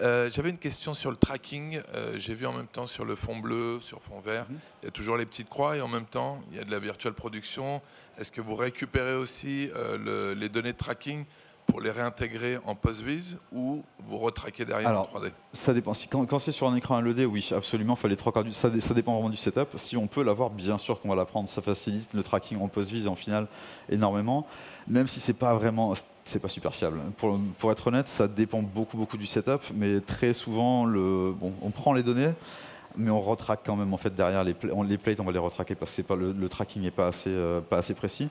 Euh, 0.00 0.30
j'avais 0.32 0.50
une 0.50 0.58
question 0.58 0.94
sur 0.94 1.10
le 1.10 1.16
tracking. 1.16 1.80
Euh, 1.94 2.14
j'ai 2.16 2.34
vu 2.34 2.46
en 2.46 2.52
même 2.52 2.66
temps 2.66 2.86
sur 2.86 3.04
le 3.04 3.16
fond 3.16 3.36
bleu, 3.36 3.78
sur 3.80 4.00
fond 4.00 4.20
vert, 4.20 4.46
mhm. 4.48 4.58
il 4.82 4.86
y 4.86 4.88
a 4.88 4.90
toujours 4.90 5.16
les 5.16 5.26
petites 5.26 5.48
croix 5.48 5.76
et 5.76 5.80
en 5.80 5.88
même 5.88 6.06
temps, 6.06 6.40
il 6.50 6.56
y 6.56 6.60
a 6.60 6.64
de 6.64 6.70
la 6.70 6.78
virtual 6.78 7.12
production. 7.12 7.82
Est-ce 8.18 8.30
que 8.30 8.40
vous 8.40 8.54
récupérez 8.54 9.14
aussi 9.14 9.70
euh, 9.74 10.34
les 10.34 10.48
données 10.48 10.72
de 10.72 10.78
tracking 10.78 11.24
pour 11.66 11.80
les 11.80 11.90
réintégrer 11.90 12.58
en 12.66 12.74
post-vis 12.74 13.36
ou 13.52 13.82
vous 14.06 14.18
retraquez 14.18 14.64
derrière 14.64 14.90
en 14.90 15.04
3D 15.04 15.30
Ça 15.52 15.72
dépend. 15.72 15.92
quand, 16.10 16.38
c'est 16.38 16.52
sur 16.52 16.68
un 16.68 16.74
écran 16.74 17.00
LED, 17.00 17.20
oui, 17.20 17.48
absolument, 17.54 17.96
il 18.02 18.10
les 18.10 18.16
trois 18.16 18.32
quarts 18.32 18.44
du, 18.44 18.52
ça, 18.52 18.68
ça, 18.80 18.94
dépend 18.94 19.14
vraiment 19.14 19.30
du 19.30 19.36
setup. 19.36 19.68
Si 19.76 19.96
on 19.96 20.06
peut 20.06 20.22
l'avoir, 20.22 20.50
bien 20.50 20.76
sûr 20.76 21.00
qu'on 21.00 21.08
va 21.08 21.14
la 21.14 21.24
prendre. 21.24 21.48
Ça 21.48 21.62
facilite 21.62 22.12
le 22.14 22.22
tracking 22.22 22.60
en 22.60 22.68
post-vis 22.68 23.06
en 23.06 23.16
finale 23.16 23.46
énormément. 23.88 24.46
Même 24.88 25.06
si 25.06 25.20
c'est 25.20 25.32
pas 25.32 25.54
vraiment, 25.54 25.94
c'est 26.24 26.40
pas 26.40 26.48
super 26.48 26.74
fiable. 26.74 27.00
Pour, 27.16 27.72
être 27.72 27.86
honnête, 27.86 28.08
ça 28.08 28.28
dépend 28.28 28.62
beaucoup, 28.62 28.96
beaucoup 28.96 29.16
du 29.16 29.26
setup, 29.26 29.62
mais 29.74 30.00
très 30.00 30.34
souvent, 30.34 30.84
le, 30.84 31.32
bon, 31.32 31.52
on 31.62 31.70
prend 31.70 31.92
les 31.92 32.02
données 32.02 32.32
mais 32.96 33.10
on 33.10 33.20
retraque 33.20 33.60
quand 33.64 33.76
même 33.76 33.94
en 33.94 33.96
fait 33.96 34.14
derrière 34.14 34.44
les, 34.44 34.54
les 34.86 34.98
plates, 34.98 35.20
on 35.20 35.24
va 35.24 35.32
les 35.32 35.38
retraquer 35.38 35.74
parce 35.74 35.96
que 35.96 36.12
le, 36.12 36.48
tracking 36.48 36.82
n'est 36.82 36.90
pas 36.90 37.08
assez, 37.08 37.30
euh, 37.30 37.60
pas 37.60 37.78
assez 37.78 37.94
précis. 37.94 38.28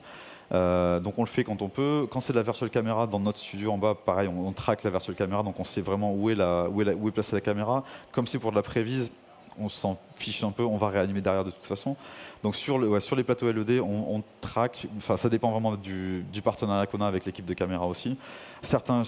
Euh, 0.52 1.00
donc 1.00 1.18
on 1.18 1.22
le 1.22 1.28
fait 1.28 1.44
quand 1.44 1.62
on 1.62 1.68
peut. 1.68 2.06
Quand 2.10 2.20
c'est 2.20 2.32
de 2.32 2.38
la 2.38 2.44
virtual 2.44 2.68
caméra 2.70 3.06
dans 3.06 3.20
notre 3.20 3.38
studio 3.38 3.72
en 3.72 3.78
bas, 3.78 3.94
pareil, 3.94 4.28
on, 4.28 4.52
traque 4.52 4.82
la 4.84 4.90
virtual 4.90 5.16
caméra, 5.16 5.42
donc 5.42 5.58
on 5.58 5.64
sait 5.64 5.80
vraiment 5.80 6.12
où 6.12 6.28
est, 6.30 6.34
la, 6.34 6.68
où 6.68 6.82
est, 6.82 6.94
où 6.94 7.08
est 7.08 7.12
placée 7.12 7.34
la 7.34 7.40
caméra. 7.40 7.82
Comme 8.12 8.26
c'est 8.26 8.38
pour 8.38 8.50
de 8.50 8.56
la 8.56 8.62
prévise, 8.62 9.10
on 9.58 9.68
s'en 9.68 9.98
fiche 10.14 10.42
un 10.44 10.50
peu, 10.50 10.64
on 10.64 10.76
va 10.76 10.88
réanimer 10.88 11.20
derrière 11.20 11.44
de 11.44 11.50
toute 11.50 11.66
façon. 11.66 11.96
Donc 12.42 12.56
sur, 12.56 12.78
le, 12.78 12.98
sur 13.00 13.16
les 13.16 13.24
plateaux 13.24 13.50
LED, 13.50 13.80
on, 13.80 14.22
traque, 14.40 14.86
enfin 14.96 15.16
ça 15.16 15.28
dépend 15.28 15.50
vraiment 15.50 15.76
du, 15.76 16.24
partenariat 16.42 16.86
qu'on 16.86 17.00
a 17.00 17.06
avec 17.06 17.24
l'équipe 17.24 17.44
de 17.44 17.54
caméra 17.54 17.86
aussi. 17.86 18.16
Certains, 18.62 19.04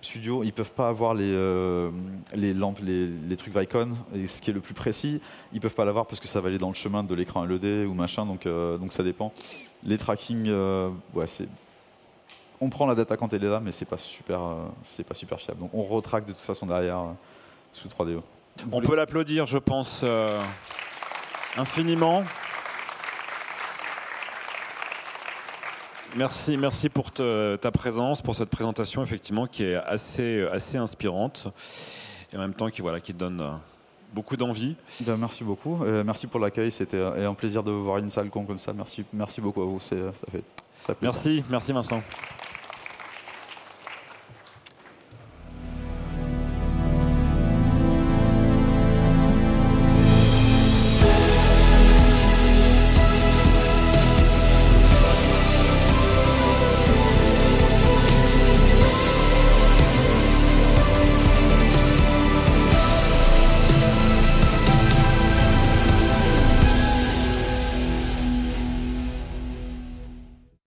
studios, 0.00 0.44
ils 0.44 0.52
peuvent 0.52 0.72
pas 0.72 0.88
avoir 0.88 1.14
les, 1.14 1.32
euh, 1.32 1.90
lampes, 2.34 2.80
les, 2.82 3.36
trucs 3.36 3.56
Vicon, 3.56 3.96
et 4.14 4.26
ce 4.26 4.40
qui 4.40 4.50
est 4.50 4.52
le 4.52 4.60
plus 4.60 4.74
précis, 4.74 5.20
ils 5.52 5.60
peuvent 5.60 5.74
pas 5.74 5.84
l'avoir 5.84 6.06
parce 6.06 6.20
que 6.20 6.28
ça 6.28 6.40
va 6.40 6.48
aller 6.48 6.58
dans 6.58 6.68
le 6.68 6.74
chemin 6.74 7.02
de 7.02 7.14
l'écran 7.14 7.44
LED 7.44 7.86
ou 7.86 7.94
machin, 7.94 8.26
donc, 8.26 8.46
euh, 8.46 8.78
donc 8.78 8.92
ça 8.92 9.02
dépend. 9.02 9.32
Les 9.84 9.98
tracking, 9.98 10.46
euh, 10.48 10.88
on 12.60 12.70
prend 12.70 12.86
la 12.86 12.94
data 12.94 13.16
quand 13.16 13.32
elle 13.32 13.42
est 13.42 13.50
là, 13.50 13.58
mais 13.58 13.72
c'est 13.72 13.88
pas 13.88 13.98
super, 13.98 14.40
pas 15.08 15.14
super 15.14 15.40
fiable. 15.40 15.60
Donc 15.60 15.70
on 15.74 15.82
retraque 15.82 16.26
de 16.26 16.32
toute 16.32 16.40
façon 16.40 16.66
derrière 16.66 17.02
sous 17.72 17.88
3DE. 18.58 18.68
On 18.72 18.80
peut 18.80 18.96
l'applaudir, 18.96 19.46
je 19.46 19.58
pense, 19.58 20.00
euh, 20.02 20.40
infiniment. 21.56 22.24
Merci, 26.14 26.58
merci 26.58 26.88
pour 26.90 27.10
ta 27.12 27.70
présence, 27.72 28.20
pour 28.20 28.34
cette 28.34 28.50
présentation, 28.50 29.02
effectivement, 29.02 29.46
qui 29.46 29.64
est 29.64 29.76
assez, 29.76 30.46
assez 30.52 30.76
inspirante 30.76 31.48
et 32.32 32.36
en 32.36 32.40
même 32.40 32.52
temps 32.52 32.68
qui, 32.68 32.82
voilà, 32.82 33.00
qui 33.00 33.14
donne 33.14 33.58
beaucoup 34.12 34.36
d'envie. 34.36 34.76
Ben, 35.00 35.16
merci 35.16 35.42
beaucoup. 35.42 35.82
merci 36.04 36.26
pour 36.26 36.38
l'accueil. 36.38 36.70
C'était 36.70 37.00
un 37.00 37.32
plaisir 37.32 37.62
de 37.62 37.70
voir 37.70 37.96
une 37.96 38.10
salle 38.10 38.28
con 38.28 38.44
comme 38.44 38.58
ça. 38.58 38.74
Merci, 38.74 39.06
merci 39.10 39.40
beaucoup 39.40 39.62
à 39.62 39.64
vous. 39.64 39.80
Ça 39.80 39.96
fait 40.30 40.44
Merci, 41.00 41.44
merci 41.48 41.72
Vincent. 41.72 42.02